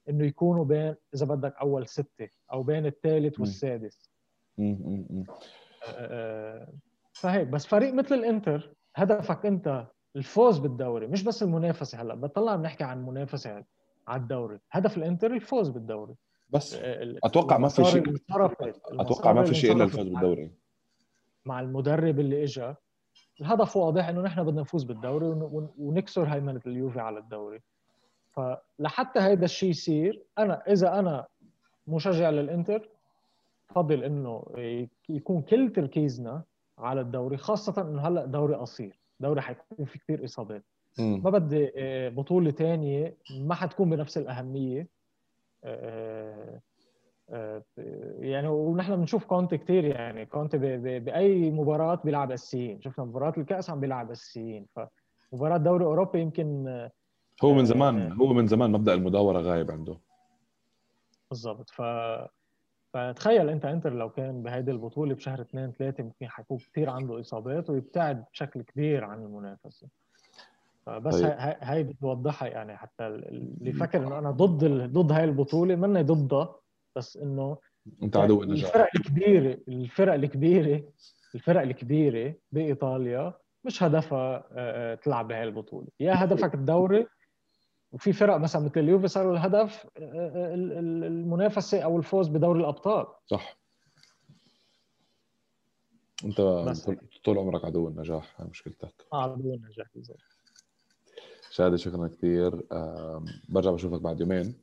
إنه 0.09 0.25
يكونوا 0.25 0.65
بين 0.65 0.95
إذا 1.15 1.25
بدك 1.25 1.55
أول 1.61 1.87
ستة 1.87 2.29
أو 2.53 2.63
بين 2.63 2.85
الثالث 2.85 3.39
والسادس. 3.39 4.09
آه، 5.87 5.93
آه، 5.97 6.67
فهيك 7.13 7.47
بس 7.47 7.65
فريق 7.67 7.93
مثل 7.93 8.15
الإنتر 8.15 8.73
هدفك 8.95 9.45
أنت 9.45 9.87
الفوز 10.19 10.57
بالدوري 10.57 11.07
مش 11.07 11.23
بس 11.23 11.43
المنافسة 11.43 12.01
هلأ 12.01 12.15
بطلع 12.15 12.55
بنحكي 12.55 12.83
عن 12.83 13.05
منافسة 13.05 13.63
على 14.07 14.21
الدوري. 14.21 14.59
هدف 14.71 14.97
الانتر 14.97 15.33
الفوز 15.33 15.69
بالدوري. 15.69 16.15
بس. 16.49 16.75
آه، 16.75 17.15
أتوقع 17.23 17.57
ما 17.57 17.67
في 17.67 17.83
شيء 17.83 18.15
أتوقع 18.99 19.33
ما 19.33 19.43
في 19.43 19.55
شيء 19.55 19.71
إلا 19.71 19.83
الفوز 19.83 20.07
بالدوري. 20.07 20.51
مع 21.45 21.59
المدرب 21.59 22.19
اللي 22.19 22.43
اجى 22.43 22.73
الهدف 23.41 23.77
واضح 23.77 24.07
إنه 24.07 24.21
نحن 24.21 24.43
بدنا 24.43 24.61
نفوز 24.61 24.83
بالدوري 24.83 25.25
ونكسر 25.77 26.23
هيمنة 26.23 26.61
اليوفي 26.67 26.99
على 26.99 27.19
الدوري. 27.19 27.61
فلحتى 28.31 29.19
هذا 29.19 29.45
الشيء 29.45 29.69
يصير 29.69 30.23
أنا 30.37 30.63
إذا 30.67 30.99
أنا 30.99 31.27
مشجع 31.87 32.29
للإنتر 32.29 32.89
بفضل 33.69 34.03
إنه 34.03 34.43
يكون 35.09 35.41
كل 35.41 35.71
تركيزنا 35.71 36.43
على 36.77 37.01
الدوري 37.01 37.37
خاصة 37.37 37.81
إنه 37.81 38.07
هلأ 38.07 38.25
دوري 38.25 38.55
قصير. 38.55 38.98
دوري 39.19 39.41
حيكون 39.41 39.85
في 39.85 39.99
كثير 39.99 40.25
إصابات. 40.25 40.63
ما 40.99 41.29
بدي 41.29 41.71
آه، 41.75 42.09
بطوله 42.09 42.51
ثانية 42.51 43.17
ما 43.39 43.55
حتكون 43.55 43.89
بنفس 43.89 44.17
الأهمية. 44.17 44.87
آه، 45.63 46.61
آه، 47.29 47.63
يعني 48.19 48.47
ونحن 48.47 48.95
بنشوف 48.95 49.25
كونتي 49.25 49.57
كثير 49.57 49.83
يعني 49.85 50.25
كونتي 50.25 50.57
بأي 50.99 51.51
مباراة 51.51 52.01
بيلعب 52.03 52.31
اساسيين 52.31 52.81
شفنا 52.81 53.05
مباراة 53.05 53.33
الكأس 53.37 53.69
عم 53.69 53.79
بيلعب 53.79 54.11
اساسيين 54.11 54.65
فمباراة 55.31 55.57
دوري 55.57 55.85
اوروبي 55.85 56.21
يمكن 56.21 56.67
هو 57.43 57.53
من 57.53 57.65
زمان 57.65 58.11
هو 58.11 58.33
من 58.33 58.47
زمان 58.47 58.71
مبدأ 58.71 58.93
المداورة 58.93 59.39
غايب 59.39 59.71
عنده. 59.71 59.97
بالضبط. 61.29 61.69
ف 61.69 61.81
فتخيل 62.93 63.49
انت 63.49 63.65
انتر 63.65 63.93
لو 63.93 64.09
كان 64.09 64.43
بهيدي 64.43 64.71
البطولة 64.71 65.15
بشهر 65.15 65.41
اثنين 65.41 65.71
ثلاثة 65.71 66.03
ممكن 66.03 66.27
حيكون 66.29 66.57
كثير 66.57 66.89
عنده 66.89 67.19
إصابات 67.19 67.69
ويبتعد 67.69 68.25
بشكل 68.33 68.61
كبير 68.61 69.03
عن 69.03 69.23
المنافسة. 69.23 69.87
فبس 70.85 71.21
طيب. 71.21 71.33
هاي, 71.37 71.83
بتوضحها 71.83 72.47
يعني 72.47 72.77
حتى 72.77 73.07
اللي 73.07 73.71
فكر 73.71 74.07
إنه 74.07 74.19
أنا 74.19 74.31
ضد 74.31 74.63
ال... 74.63 74.93
ضد 74.93 75.11
هاي 75.11 75.23
البطولة 75.23 75.75
ماني 75.75 76.03
ضدها 76.03 76.55
بس 76.95 77.17
إنه 77.17 77.57
أنت 78.03 78.17
عدو 78.17 78.43
النجاح. 78.43 78.65
الفرق 78.69 78.89
الكبيرة 78.95 79.57
الفرق 79.67 80.13
الكبيرة 80.13 80.83
الفرق 81.35 81.61
الكبيرة 81.61 82.33
بإيطاليا 82.51 83.33
مش 83.63 83.83
هدفها 83.83 84.95
تلعب 84.95 85.27
بهاي 85.27 85.43
البطولة. 85.43 85.87
يا 85.99 86.23
هدفك 86.23 86.53
الدوري 86.53 87.07
وفي 87.91 88.13
فرق 88.13 88.37
مثلا 88.37 88.61
مثل 88.61 88.79
اليوفي 88.79 89.07
صاروا 89.07 89.33
الهدف 89.33 89.87
المنافسة 89.97 91.81
أو 91.81 91.97
الفوز 91.97 92.27
بدوري 92.27 92.59
الأبطال. 92.59 93.07
صح. 93.25 93.59
أنت. 96.25 96.41
طول 97.23 97.37
عمرك 97.37 97.65
عدو 97.65 97.87
النجاح 97.87 98.41
هاي 98.41 98.47
مشكلتك. 98.47 99.07
آه 99.13 99.23
عدو 99.23 99.53
النجاح 99.53 99.87
بالضبط. 99.95 100.17
شادي 101.51 101.77
شكرا 101.77 102.07
كثير 102.07 102.63
برجع 103.49 103.71
بشوفك 103.71 104.01
بعد 104.01 104.19
يومين. 104.19 104.55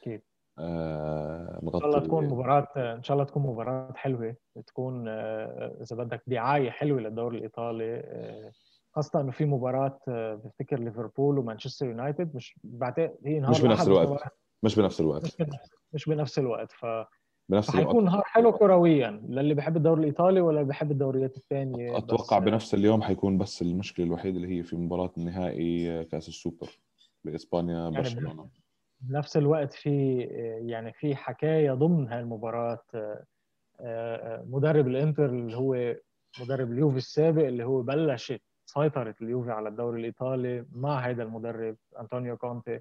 أكيد. 0.00 0.22
آه 0.58 1.60
إن 1.62 1.70
شاء 1.80 1.86
الله 1.86 1.98
تكون 1.98 2.24
مباراة 2.24 2.68
إن 2.76 3.02
شاء 3.02 3.14
الله 3.14 3.24
تكون 3.24 3.42
مباراة 3.42 3.92
حلوة 3.92 4.36
تكون 4.66 5.08
آه 5.08 5.76
إذا 5.82 5.96
بدك 5.96 6.22
دعاية 6.26 6.70
حلوة 6.70 7.00
للدوري 7.00 7.38
الإيطالي 7.38 8.02
آه 8.96 9.00
خاصة 9.02 9.20
إنه 9.20 9.30
في 9.30 9.44
مباراة 9.44 9.98
آه 10.08 10.34
بفتكر 10.34 10.78
ليفربول 10.80 11.38
ومانشستر 11.38 11.86
يونايتد 11.86 12.36
مش 12.36 12.58
بعتقد 12.64 13.16
هي 13.24 13.40
نهار 13.40 13.50
مش 13.50 13.60
بنفس 13.60 13.86
الوقت. 13.88 14.22
مش 14.62 14.76
بنفس 14.76 15.00
الوقت. 15.00 15.24
مش 15.24 15.36
بنفس, 15.36 15.70
مش 15.92 16.08
بنفس 16.08 16.38
الوقت. 16.38 16.72
ف 16.72 16.86
بنفس 17.48 17.70
الوقت. 17.74 17.86
حيكون 17.86 18.04
نهار 18.04 18.22
حلو 18.24 18.52
كرويا 18.52 19.10
للي 19.28 19.54
بحب 19.54 19.76
الدوري 19.76 20.00
الإيطالي 20.00 20.40
ولا 20.40 20.62
بحب 20.62 20.90
الدوريات 20.90 21.36
الثانية 21.36 21.98
أتوقع 21.98 22.38
بنفس 22.38 22.74
اليوم 22.74 23.02
حيكون 23.02 23.38
بس 23.38 23.62
المشكلة 23.62 24.06
الوحيدة 24.06 24.36
اللي 24.36 24.58
هي 24.58 24.62
في 24.62 24.76
مباراة 24.76 25.12
النهائي 25.18 26.04
كأس 26.04 26.28
السوبر 26.28 26.68
بإسبانيا 27.24 27.74
يعني 27.80 27.96
برشلونة. 27.96 28.48
بنفس 29.00 29.36
الوقت 29.36 29.72
في 29.72 30.20
يعني 30.66 30.92
في 30.92 31.16
حكاية 31.16 31.72
ضمن 31.72 32.08
هاي 32.08 32.20
المباراه 32.20 32.82
مدرب 34.46 34.86
الإنتر 34.88 35.26
اللي 35.26 35.56
هو 35.56 35.94
مدرب 36.40 36.72
اليوفي 36.72 36.96
السابق 36.96 37.46
اللي 37.46 37.64
هو 37.64 37.82
بلشت 37.82 38.42
سيطره 38.66 39.14
اليوفي 39.22 39.50
على 39.50 39.68
الدوري 39.68 40.00
الإيطالي 40.00 40.64
مع 40.72 40.98
هذا 40.98 41.22
المدرب 41.22 41.76
أنطونيو 42.00 42.36
كونتي. 42.36 42.80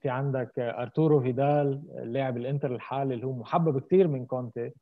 في 0.00 0.08
عندك 0.08 0.58
أرتورو 0.58 1.20
فيدال 1.20 1.82
لاعب 2.12 2.36
الإنتر 2.36 2.74
الحالي 2.74 3.14
اللي 3.14 3.26
هو 3.26 3.32
محبب 3.32 3.78
كثير 3.80 4.08
من 4.08 4.26
كونتي. 4.26 4.72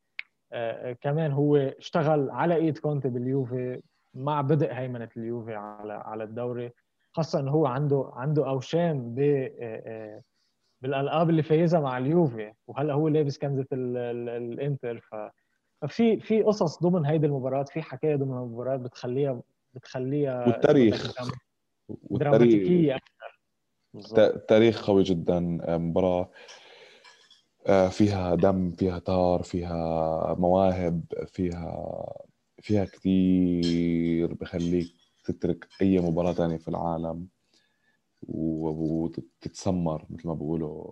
آه، 0.53 0.93
كمان 0.93 1.33
هو 1.33 1.57
اشتغل 1.57 2.31
على 2.31 2.55
إيد 2.57 2.79
كونتي 2.79 3.09
باليوفي 3.09 3.83
مع 4.15 4.41
بدء 4.41 4.73
هيمنة 4.73 5.09
اليوفي 5.17 5.55
على 5.55 5.93
على 5.93 6.25
الدوري. 6.25 6.71
خاصة 7.13 7.41
إنه 7.41 7.51
هو 7.51 7.67
عنده 7.67 8.11
عنده 8.15 8.49
أوشام 8.49 9.15
ب 9.15 9.19
آه، 9.21 9.53
آه، 9.63 10.23
بالألقاب 10.81 11.31
اللي 11.31 11.43
فايزها 11.43 11.81
مع 11.81 11.99
اليوفي. 11.99 12.53
وهلأ 12.67 12.95
هو 12.95 13.09
لابس 13.09 13.39
كنزة 13.39 13.67
الإنتر. 13.73 14.99
ف 15.01 15.15
ففي 15.83 16.21
في 16.21 16.43
قصص 16.43 16.83
ضمن 16.83 17.07
هيدي 17.07 17.27
المباراة 17.27 17.63
في 17.63 17.83
حكاية 17.83 18.17
ضمن 18.17 18.39
المباراة 18.39 18.77
بتخليها 18.77 19.41
بتخليها 19.75 20.47
والتاريخ. 20.47 21.15
دراماتيكية 22.11 22.99
تاريخ 24.49 24.87
قوي 24.87 25.03
جدا. 25.03 25.59
آه، 25.63 25.77
مباراة 25.79 26.31
آه، 27.67 27.89
فيها 27.89 28.35
دم 28.35 28.71
فيها 28.73 28.99
تار 28.99 29.43
فيها 29.43 30.35
مواهب 30.39 31.05
فيها 31.27 32.15
فيها 32.59 32.85
كثير 32.85 34.35
بخليك 34.35 34.93
تترك 35.25 35.69
أي 35.83 35.99
مباراة 35.99 36.33
ثانية 36.33 36.57
في 36.57 36.69
العالم 36.69 37.29
وتتسمر 38.29 40.07
مثل 40.11 40.29
ما 40.29 40.35
بقولوا 40.35 40.85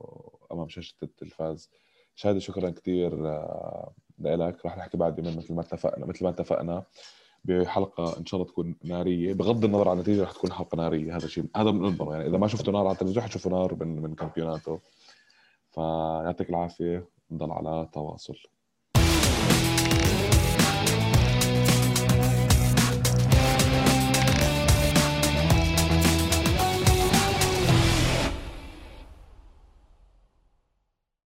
أمام 0.52 0.68
شاشة 0.68 0.94
التلفاز. 1.02 1.70
شادي 2.14 2.40
شكرا 2.40 2.70
كثير 2.70 3.28
آه، 3.28 3.92
لك. 4.18 4.66
رح 4.66 4.76
نحكي 4.78 4.96
بعد 4.96 5.18
يومين 5.18 5.36
مثل 5.36 5.54
ما 5.54 5.60
اتفقنا 5.60 6.06
مثل 6.06 6.24
ما 6.24 6.30
اتفقنا. 6.30 6.84
بحلقة 7.45 8.18
إن 8.18 8.26
شاء 8.26 8.41
الله 8.41 8.53
تكون 8.53 8.76
نارية 8.84 9.34
بغض 9.34 9.64
النظر 9.64 9.88
عن 9.88 9.97
النتيجة 9.97 10.22
رح 10.22 10.32
تكون 10.32 10.53
حلقة 10.53 10.76
نارية 10.76 11.16
هذا 11.16 11.26
شيء 11.26 11.45
هذا 11.57 11.70
بنضمنه 11.70 12.12
يعني 12.12 12.26
إذا 12.28 12.38
ما 12.38 12.49
شفتوا 12.49 12.72
نار 12.72 12.86
على 12.86 12.93
التلفزيون 12.93 13.24
حتشوفوا 13.24 13.51
نار 13.51 13.74
من 13.74 14.03
من 14.03 14.14
كامبيوناته 14.14 14.80
فيعطيك 15.70 16.51
العافية 16.51 17.09
نضل 17.30 17.51
على 17.51 17.88
تواصل. 17.93 18.36